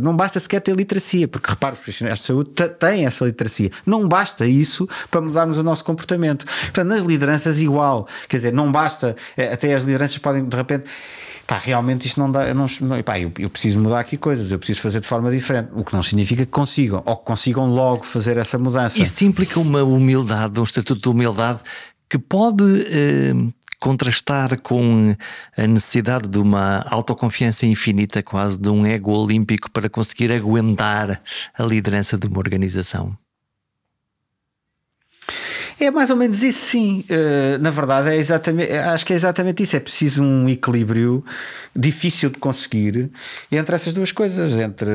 não 0.00 0.14
basta 0.14 0.38
sequer 0.38 0.60
ter 0.60 0.74
literacia, 0.74 1.26
porque 1.26 1.50
repara, 1.50 1.74
os 1.74 1.80
profissionais 1.80 2.18
de 2.20 2.24
saúde 2.24 2.50
têm 2.78 3.06
essa 3.06 3.24
literacia. 3.24 3.70
Não 3.84 4.06
basta 4.06 4.46
isso 4.46 4.88
para 5.10 5.20
mudarmos 5.20 5.58
o 5.58 5.62
nosso 5.62 5.84
comportamento. 5.84 6.46
Portanto, 6.46 6.88
nas 6.88 7.02
lideranças, 7.02 7.60
igual. 7.60 8.06
Quer 8.28 8.36
dizer, 8.36 8.52
não 8.52 8.70
basta, 8.70 9.16
até 9.52 9.74
as 9.74 9.82
lideranças 9.82 10.18
podem, 10.18 10.44
de 10.44 10.56
repente 10.56 10.88
pá, 11.46 11.58
realmente 11.58 12.06
isto 12.06 12.18
não 12.18 12.30
dá, 12.30 12.46
eu, 12.48 12.54
não, 12.54 12.66
pá, 13.04 13.18
eu, 13.18 13.32
eu, 13.38 13.48
preciso 13.48 13.78
mudar 13.78 14.00
aqui 14.00 14.16
coisas, 14.16 14.50
eu 14.50 14.58
preciso 14.58 14.80
fazer 14.80 15.00
de 15.00 15.06
forma 15.06 15.30
diferente, 15.30 15.70
o 15.74 15.84
que 15.84 15.94
não 15.94 16.02
significa 16.02 16.44
que 16.44 16.50
consigam, 16.50 17.02
ou 17.04 17.16
que 17.16 17.24
consigam 17.24 17.70
logo 17.70 18.04
fazer 18.04 18.36
essa 18.36 18.58
mudança. 18.58 19.00
Isso 19.00 19.24
implica 19.24 19.60
uma 19.60 19.82
humildade, 19.82 20.58
um 20.58 20.64
estatuto 20.64 21.00
de 21.00 21.08
humildade 21.08 21.60
que 22.08 22.18
pode 22.18 22.64
eh, 22.88 23.32
contrastar 23.78 24.60
com 24.60 25.14
a 25.56 25.66
necessidade 25.66 26.28
de 26.28 26.38
uma 26.38 26.84
autoconfiança 26.88 27.66
infinita, 27.66 28.22
quase 28.22 28.58
de 28.58 28.68
um 28.68 28.86
ego 28.86 29.12
olímpico 29.12 29.70
para 29.70 29.88
conseguir 29.88 30.32
aguentar 30.32 31.20
a 31.56 31.62
liderança 31.62 32.16
de 32.16 32.26
uma 32.26 32.38
organização. 32.38 33.16
É 35.78 35.90
mais 35.90 36.08
ou 36.08 36.16
menos 36.16 36.42
isso, 36.42 36.70
sim. 36.70 37.04
Uh, 37.10 37.58
na 37.60 37.68
verdade, 37.68 38.08
é 38.08 38.16
exatamente, 38.16 38.72
acho 38.72 39.04
que 39.04 39.12
é 39.12 39.16
exatamente 39.16 39.62
isso. 39.62 39.76
É 39.76 39.80
preciso 39.80 40.22
um 40.22 40.48
equilíbrio 40.48 41.22
difícil 41.74 42.30
de 42.30 42.38
conseguir 42.38 43.10
entre 43.52 43.76
essas 43.76 43.92
duas 43.92 44.10
coisas, 44.10 44.58
entre, 44.58 44.90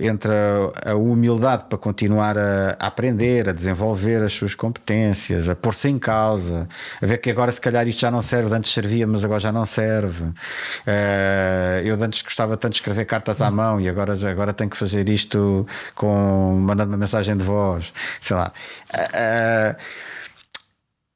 entre 0.00 0.32
a, 0.32 0.90
a 0.90 0.94
humildade 0.96 1.66
para 1.68 1.78
continuar 1.78 2.36
a, 2.36 2.76
a, 2.78 2.88
aprender, 2.88 3.48
a 3.48 3.52
desenvolver 3.52 4.20
as 4.20 4.32
suas 4.32 4.52
competências, 4.56 5.48
a 5.48 5.54
pôr-se 5.54 5.88
em 5.88 5.98
causa, 5.98 6.68
a 7.00 7.06
ver 7.06 7.18
que 7.18 7.30
agora 7.30 7.52
se 7.52 7.60
calhar 7.60 7.86
isto 7.86 8.00
já 8.00 8.10
não 8.10 8.20
serve, 8.20 8.52
antes 8.52 8.72
servia, 8.72 9.06
mas 9.06 9.24
agora 9.24 9.38
já 9.38 9.52
não 9.52 9.64
serve. 9.64 10.24
Uh, 10.24 11.84
eu 11.84 11.94
antes 12.02 12.22
gostava 12.22 12.56
tanto 12.56 12.72
de 12.72 12.78
escrever 12.78 13.04
cartas 13.04 13.40
à 13.40 13.48
mão 13.48 13.80
e 13.80 13.88
agora, 13.88 14.14
agora 14.28 14.52
tenho 14.52 14.70
que 14.70 14.76
fazer 14.76 15.08
isto 15.08 15.64
com 15.94 16.58
mandando 16.66 16.90
uma 16.90 16.98
mensagem 16.98 17.36
de 17.36 17.44
voz, 17.44 17.92
sei 18.20 18.36
lá. 18.36 18.52
Uh, 18.92 19.76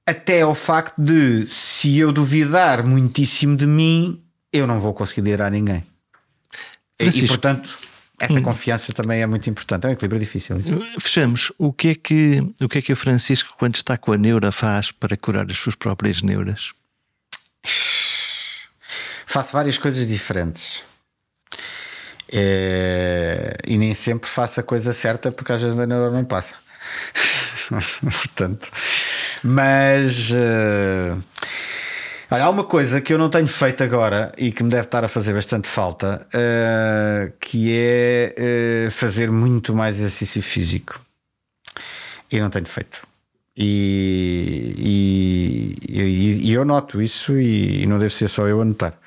até 0.07 0.43
ao 0.43 0.55
facto 0.55 1.01
de 1.01 1.47
se 1.47 1.99
eu 1.99 2.13
duvidar 2.13 2.85
muitíssimo 2.85 3.57
de 3.57 3.67
mim, 3.67 4.23
eu 4.53 4.67
não 4.67 4.81
vou 4.81 4.93
conseguir 4.93 5.21
liderar 5.21 5.51
ninguém. 5.51 5.85
Francisco. 6.99 7.25
E 7.25 7.29
portanto, 7.29 7.79
essa 8.21 8.35
hum. 8.35 8.43
confiança 8.43 8.93
também 8.93 9.23
é 9.23 9.27
muito 9.27 9.49
importante. 9.49 9.87
É 9.87 9.89
um 9.89 9.93
equilíbrio 9.93 10.21
difícil. 10.21 10.57
Fechamos. 10.99 11.51
O 11.57 11.73
que 11.73 11.89
é 11.89 11.95
que 11.95 12.53
o 12.61 12.69
que 12.69 12.79
é 12.79 12.83
que 12.83 12.93
o 12.93 12.97
Francisco, 12.97 13.55
quando 13.59 13.77
está 13.77 13.97
com 13.97 14.13
a 14.13 14.19
neura, 14.19 14.53
faz 14.53 14.93
para 14.93 15.17
curar 15.17 15.51
as 15.51 15.59
suas 15.59 15.75
próprias 15.75 16.21
neuras? 16.21 16.73
Faço 19.25 19.53
várias 19.53 19.79
coisas 19.79 20.07
diferentes. 20.07 20.83
É... 22.31 23.57
E 23.67 23.79
nem 23.79 23.95
sempre 23.95 24.29
faço 24.29 24.61
a 24.61 24.63
coisa 24.63 24.93
certa 24.93 25.33
porque 25.33 25.53
às 25.53 25.63
vezes 25.63 25.79
a 25.79 25.87
neura 25.87 26.11
não 26.11 26.25
passa. 26.25 26.55
Portanto, 28.03 28.71
mas 29.43 30.31
uh, 30.31 31.23
olha, 32.31 32.45
há 32.45 32.51
uma 32.51 32.65
coisa 32.65 33.01
que 33.01 33.13
eu 33.13 33.19
não 33.19 33.31
tenho 33.31 33.47
feito 33.47 33.83
agora 33.83 34.33
e 34.37 34.53
que 34.53 34.63
me 34.63 34.71
deve 34.71 34.85
estar 34.85 35.05
a 35.05 35.09
fazer 35.09 35.33
bastante 35.33 35.69
falta, 35.69 36.27
uh, 36.35 37.33
que 37.41 37.73
é 37.73 38.35
uh, 38.87 38.91
fazer 38.91 39.31
muito 39.31 39.75
mais 39.75 39.99
exercício 39.99 40.43
físico. 40.43 41.01
E 42.31 42.39
não 42.39 42.51
tenho 42.51 42.67
feito. 42.67 43.07
E, 43.57 44.75
e, 44.79 45.77
e, 45.89 46.49
e 46.49 46.53
eu 46.53 46.65
noto 46.65 47.03
isso 47.03 47.39
e, 47.39 47.85
não 47.87 47.99
deve 47.99 48.15
ser 48.15 48.29
só 48.29 48.47
eu 48.47 48.63
a 48.63 48.65
notar. 48.65 48.99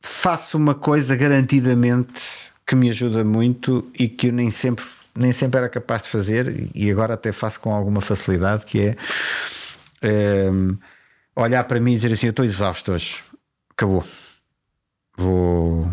faço 0.00 0.56
uma 0.56 0.74
coisa 0.74 1.14
garantidamente 1.14 2.22
que 2.66 2.74
me 2.74 2.90
ajuda 2.90 3.22
muito 3.22 3.90
e 3.98 4.08
que 4.08 4.28
eu 4.28 4.32
nem 4.32 4.50
sempre 4.50 4.84
nem 5.18 5.32
sempre 5.32 5.58
era 5.58 5.68
capaz 5.68 6.04
de 6.04 6.08
fazer 6.08 6.70
e 6.74 6.90
agora 6.90 7.14
até 7.14 7.32
faço 7.32 7.60
com 7.60 7.74
alguma 7.74 8.00
facilidade, 8.00 8.64
que 8.64 8.80
é 8.80 8.96
um, 10.02 10.70
ehm, 10.70 10.78
olhar 11.36 11.64
para 11.64 11.80
mim 11.80 11.92
e 11.92 11.96
dizer 11.96 12.12
assim, 12.12 12.26
eu 12.26 12.30
estou 12.30 12.44
exausto 12.44 12.92
hoje, 12.92 13.22
acabou, 13.70 14.04
vou 15.16 15.90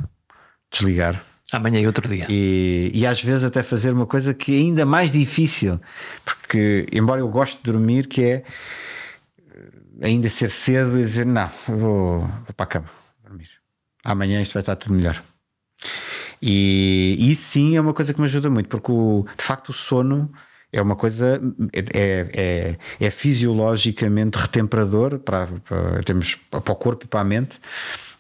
desligar. 0.72 1.22
Amanhã 1.52 1.82
é 1.82 1.86
outro 1.86 2.08
dia. 2.08 2.26
E, 2.30 2.92
e 2.94 3.06
às 3.06 3.24
vezes 3.24 3.44
até 3.44 3.62
fazer 3.62 3.92
uma 3.92 4.06
coisa 4.06 4.34
que 4.34 4.54
é 4.54 4.58
ainda 4.58 4.86
mais 4.86 5.12
difícil, 5.12 5.80
porque 6.24 6.86
embora 6.92 7.22
eu 7.22 7.28
goste 7.30 7.58
de 7.58 7.72
dormir, 7.72 8.08
que 8.08 8.24
é 8.24 8.44
ainda 10.02 10.28
ser 10.30 10.50
cedo 10.50 11.00
e 11.00 11.04
dizer 11.04 11.26
não, 11.26 11.50
vou, 11.68 12.20
vou 12.22 12.54
para 12.56 12.64
a 12.64 12.68
cama 12.68 12.90
dormir. 13.24 13.50
Amanhã 14.04 14.42
isto 14.42 14.54
vai 14.54 14.62
estar 14.62 14.76
tudo 14.76 14.96
melhor. 14.96 15.22
E, 16.48 17.32
isso 17.32 17.42
sim 17.42 17.76
é 17.76 17.82
uma 17.82 17.94
coisa 17.94 18.14
que 18.14 18.20
me 18.20 18.28
ajuda 18.28 18.50
muito, 18.52 18.70
porque 18.70 18.92
o, 18.92 19.26
de 19.36 19.44
facto 19.44 19.70
o 19.70 19.74
sono 19.74 20.32
é 20.72 20.80
uma 20.80 20.96
coisa 20.96 21.42
é, 21.74 22.28
é, 22.34 22.78
é 23.00 23.10
fisiologicamente 23.10 24.38
retemperador 24.38 25.18
para, 25.18 25.48
para, 25.48 26.04
temos, 26.04 26.36
para 26.36 26.72
o 26.72 26.76
corpo 26.76 27.06
e 27.06 27.08
para 27.08 27.22
a 27.22 27.24
mente 27.24 27.60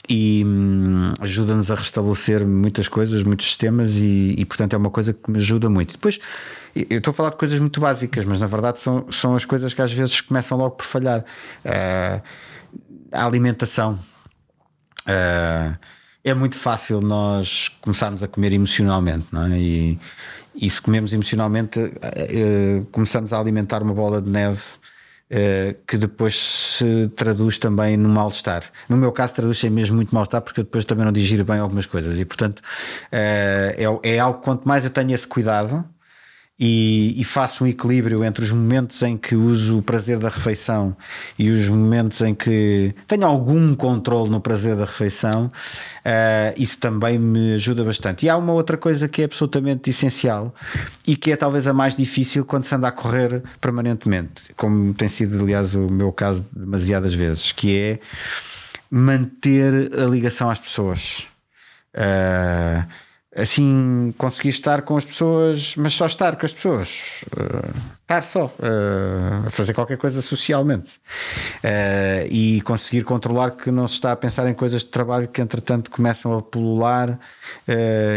e 0.10 0.44
hum, 0.46 1.14
ajuda-nos 1.20 1.70
a 1.70 1.76
restabelecer 1.76 2.46
muitas 2.46 2.88
coisas, 2.88 3.22
muitos 3.24 3.46
sistemas 3.46 3.98
e, 3.98 4.36
e, 4.38 4.46
portanto 4.46 4.74
é 4.74 4.78
uma 4.78 4.90
coisa 4.90 5.14
que 5.14 5.30
me 5.30 5.38
ajuda 5.38 5.70
muito. 5.70 5.94
Depois 5.94 6.20
eu 6.76 6.98
estou 6.98 7.12
a 7.12 7.14
falar 7.14 7.30
de 7.30 7.38
coisas 7.38 7.60
muito 7.60 7.80
básicas, 7.80 8.26
mas 8.26 8.40
na 8.40 8.48
verdade 8.48 8.80
são, 8.80 9.06
são 9.12 9.36
as 9.36 9.46
coisas 9.46 9.74
que 9.74 9.82
às 9.82 9.92
vezes 9.94 10.22
começam 10.22 10.58
logo 10.58 10.72
por 10.72 10.86
falhar. 10.86 11.24
Uh, 11.64 12.22
a 13.12 13.26
alimentação. 13.26 14.00
Uh, 15.08 15.78
é 16.26 16.34
muito 16.34 16.58
fácil 16.58 17.00
nós 17.00 17.70
começarmos 17.80 18.24
a 18.24 18.28
comer 18.28 18.52
emocionalmente, 18.52 19.28
não 19.32 19.46
é? 19.46 19.60
E, 19.60 20.00
e 20.56 20.68
se 20.68 20.82
comemos 20.82 21.14
emocionalmente, 21.14 21.80
uh, 21.80 22.86
começamos 22.92 23.32
a 23.32 23.40
alimentar 23.40 23.84
uma 23.84 23.94
bola 23.94 24.22
de 24.22 24.30
neve 24.30 24.62
Uh, 25.26 25.74
que 25.88 25.98
depois 25.98 26.36
se 26.36 27.08
traduz 27.16 27.58
também 27.58 27.98
no 27.98 28.08
mal-estar. 28.08 28.64
No 28.88 28.96
meu 28.96 29.12
caso, 29.12 29.34
traduz-se 29.34 29.68
mesmo 29.72 29.96
muito 29.96 30.14
mal-estar, 30.14 30.40
porque 30.40 30.60
eu 30.60 30.64
depois 30.64 30.86
também 30.86 31.04
não 31.04 31.12
digiro 31.12 31.44
bem 31.44 31.58
algumas 31.58 31.88
coisas, 31.88 32.20
e 32.20 32.24
portanto 32.24 32.62
é, 33.12 33.76
é 34.04 34.20
algo 34.20 34.40
quanto 34.42 34.68
mais 34.68 34.84
eu 34.84 34.92
tenho 34.92 35.12
esse 35.16 35.28
cuidado, 35.28 35.84
e, 36.58 37.14
e, 37.20 37.24
faço 37.26 37.66
um 37.66 37.68
equilíbrio 37.68 38.24
entre 38.24 38.42
os 38.42 38.52
momentos 38.52 39.02
em 39.04 39.18
que 39.18 39.36
uso 39.36 39.80
o 39.80 39.82
prazer 39.82 40.18
da 40.18 40.30
refeição 40.30 40.96
e 41.38 41.50
os 41.50 41.68
momentos 41.68 42.22
em 42.22 42.34
que 42.34 42.96
tenho 43.06 43.26
algum 43.26 43.76
controle 43.76 44.30
no 44.30 44.40
prazer 44.40 44.78
da 44.78 44.86
refeição, 44.86 45.48
uh, 45.48 46.54
isso 46.56 46.80
também 46.80 47.20
me 47.20 47.54
ajuda 47.56 47.84
bastante. 47.84 48.26
E 48.26 48.30
há 48.30 48.38
uma 48.38 48.54
outra 48.54 48.78
coisa 48.78 49.10
que 49.10 49.22
é 49.22 49.26
absolutamente 49.26 49.90
essencial 49.90 50.56
e 51.06 51.18
que 51.18 51.34
é 51.34 51.36
talvez 51.36 51.68
a 51.68 51.74
mais 51.74 51.94
difícil 51.94 52.46
quando 52.46 52.64
se 52.64 52.74
anda 52.74 52.88
a 52.88 52.92
correr 52.92 53.44
permanentemente, 53.60 54.54
como 54.56 54.94
tem 54.94 55.10
sido, 55.10 55.42
aliás, 55.42 55.76
o 55.76 55.92
meu 55.92 56.14
caso 56.14 56.46
demasiadas 56.56 57.14
vezes, 57.14 57.52
que 57.52 57.78
é 57.78 58.00
manter 58.90 59.92
a 59.94 60.06
ligação 60.06 60.50
às 60.50 60.60
pessoas. 60.60 61.28
Uh, 61.94 63.05
assim 63.36 64.14
conseguir 64.18 64.50
estar 64.50 64.82
com 64.82 64.96
as 64.96 65.06
pessoas, 65.06 65.76
mas 65.76 65.94
só 65.94 66.06
estar 66.06 66.36
com 66.38 66.46
as 66.46 66.54
pessoas, 66.54 67.22
uh, 67.34 67.74
estar 68.06 68.22
só 68.22 68.46
uh, 68.46 69.48
a 69.48 69.50
fazer 69.50 69.74
qualquer 69.74 69.98
coisa 69.98 70.22
socialmente 70.22 70.94
uh, 71.64 72.28
e 72.30 72.62
conseguir 72.62 73.04
controlar 73.04 73.52
que 73.52 73.72
não 73.72 73.88
se 73.88 73.96
está 73.96 74.12
a 74.12 74.16
pensar 74.16 74.48
em 74.48 74.54
coisas 74.54 74.82
de 74.82 74.90
trabalho 74.90 75.28
que 75.28 75.42
entretanto 75.42 75.90
começam 75.90 76.38
a 76.38 76.42
pulular 76.42 77.20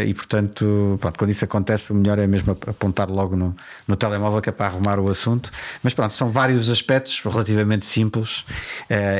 e 0.05 0.13
portanto, 0.13 0.97
pronto, 0.99 1.17
quando 1.17 1.31
isso 1.31 1.43
acontece, 1.43 1.91
o 1.91 1.95
melhor 1.95 2.19
é 2.19 2.27
mesmo 2.27 2.51
apontar 2.51 3.09
logo 3.09 3.35
no, 3.35 3.55
no 3.87 3.95
telemóvel 3.95 4.41
que 4.41 4.49
é 4.49 4.51
para 4.51 4.67
arrumar 4.67 4.99
o 4.99 5.09
assunto. 5.09 5.51
Mas 5.81 5.93
pronto, 5.93 6.13
são 6.13 6.29
vários 6.29 6.69
aspectos 6.69 7.21
relativamente 7.23 7.85
simples 7.85 8.45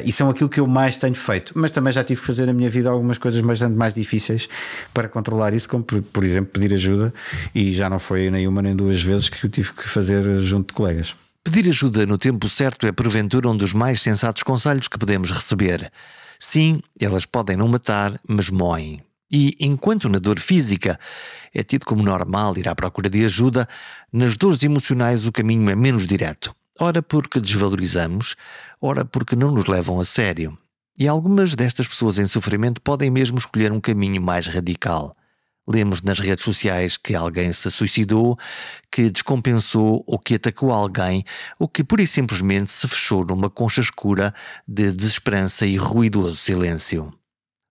e 0.04 0.12
são 0.12 0.30
aquilo 0.30 0.50
que 0.50 0.60
eu 0.60 0.68
mais 0.68 0.98
tenho 0.98 1.16
feito, 1.16 1.54
mas 1.56 1.72
também 1.72 1.92
já 1.92 2.04
tive 2.04 2.22
que 2.22 2.28
fazer 2.28 2.46
na 2.46 2.54
minha 2.54 2.70
vida 2.70 2.90
algumas 2.90 3.18
coisas 3.18 3.42
bastante 3.42 3.76
mais 3.76 3.94
difíceis 3.94 4.48
para 4.94 5.08
controlar 5.08 5.54
isso, 5.54 5.68
como 5.70 5.84
por, 5.84 6.02
por 6.02 6.24
exemplo, 6.24 6.52
pedir 6.52 6.74
ajuda, 6.74 7.14
e 7.54 7.72
já 7.74 7.90
não 7.90 8.00
foi 8.00 8.30
nem 8.30 8.48
uma 8.48 8.62
nem 8.62 8.76
duas 8.76 9.02
vezes 9.02 9.30
que 9.30 9.44
eu 9.46 9.50
tive 9.50 9.72
que 9.74 9.88
fazer 9.88 10.40
junto 10.40 10.59
de 10.68 10.74
colegas. 10.74 11.16
Pedir 11.44 11.68
ajuda 11.70 12.06
no 12.06 12.18
tempo 12.18 12.48
certo 12.50 12.86
é 12.86 12.92
porventura 12.92 13.50
um 13.50 13.58
dos 13.58 13.74
mais 13.74 14.02
sensatos 14.02 14.44
conselhos 14.44 14.88
que 14.88 15.00
podemos 15.00 15.32
receber. 15.32 15.92
Sim, 16.40 16.80
elas 17.00 17.26
podem 17.26 17.58
não 17.58 17.68
matar, 17.68 18.20
mas 18.28 18.50
moem. 18.50 19.02
E 19.32 19.56
enquanto 19.60 20.10
na 20.10 20.20
dor 20.20 20.40
física 20.40 21.00
é 21.54 21.62
tido 21.64 21.86
como 21.86 22.04
normal 22.04 22.58
ir 22.58 22.68
à 22.68 22.76
procura 22.76 23.10
de 23.10 23.24
ajuda, 23.26 23.68
nas 24.12 24.38
dores 24.38 24.64
emocionais 24.64 25.26
o 25.26 25.32
caminho 25.32 25.70
é 25.70 25.76
menos 25.76 26.08
direto. 26.08 26.54
Ora 26.80 27.02
porque 27.02 27.40
desvalorizamos, 27.40 28.36
ora 28.82 29.04
porque 29.04 29.36
não 29.36 29.52
nos 29.52 29.66
levam 29.66 30.00
a 30.00 30.06
sério. 30.06 30.58
E 30.98 31.08
algumas 31.08 31.56
destas 31.56 31.88
pessoas 31.88 32.18
em 32.18 32.28
sofrimento 32.28 32.82
podem 32.82 33.10
mesmo 33.10 33.38
escolher 33.38 33.72
um 33.72 33.80
caminho 33.80 34.22
mais 34.22 34.48
radical. 34.48 35.16
Lemos 35.72 36.02
nas 36.02 36.20
redes 36.20 36.44
sociais 36.44 36.98
que 36.98 37.14
alguém 37.14 37.54
se 37.54 37.70
suicidou, 37.70 38.38
que 38.92 39.12
descompensou 39.12 40.04
ou 40.08 40.18
que 40.18 40.36
atacou 40.36 40.72
alguém, 40.72 41.24
ou 41.60 41.68
que 41.68 41.84
pura 41.84 42.02
e 42.02 42.08
simplesmente 42.08 42.72
se 42.72 42.88
fechou 42.88 43.24
numa 43.24 43.52
concha 43.52 43.80
escura 43.80 44.34
de 44.68 44.92
desesperança 44.92 45.68
e 45.68 45.78
ruidoso 45.78 46.38
silêncio. 46.38 47.14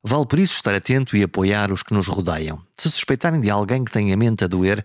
Vale 0.04 0.26
por 0.26 0.38
isso 0.38 0.54
estar 0.54 0.74
atento 0.74 1.16
e 1.16 1.24
apoiar 1.24 1.72
os 1.72 1.82
que 1.82 1.92
nos 1.92 2.06
rodeiam. 2.06 2.62
Se 2.76 2.88
suspeitarem 2.88 3.40
de 3.40 3.50
alguém 3.50 3.84
que 3.84 3.90
tenha 3.90 4.14
a 4.14 4.16
mente 4.16 4.44
a 4.44 4.46
doer, 4.46 4.84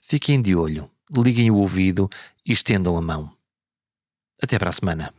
fiquem 0.00 0.40
de 0.40 0.56
olho, 0.56 0.90
liguem 1.14 1.50
o 1.50 1.56
ouvido 1.56 2.08
e 2.44 2.52
estendam 2.52 2.96
a 2.96 3.02
mão. 3.02 3.30
Até 4.42 4.58
para 4.58 4.70
a 4.70 4.72
semana. 4.72 5.12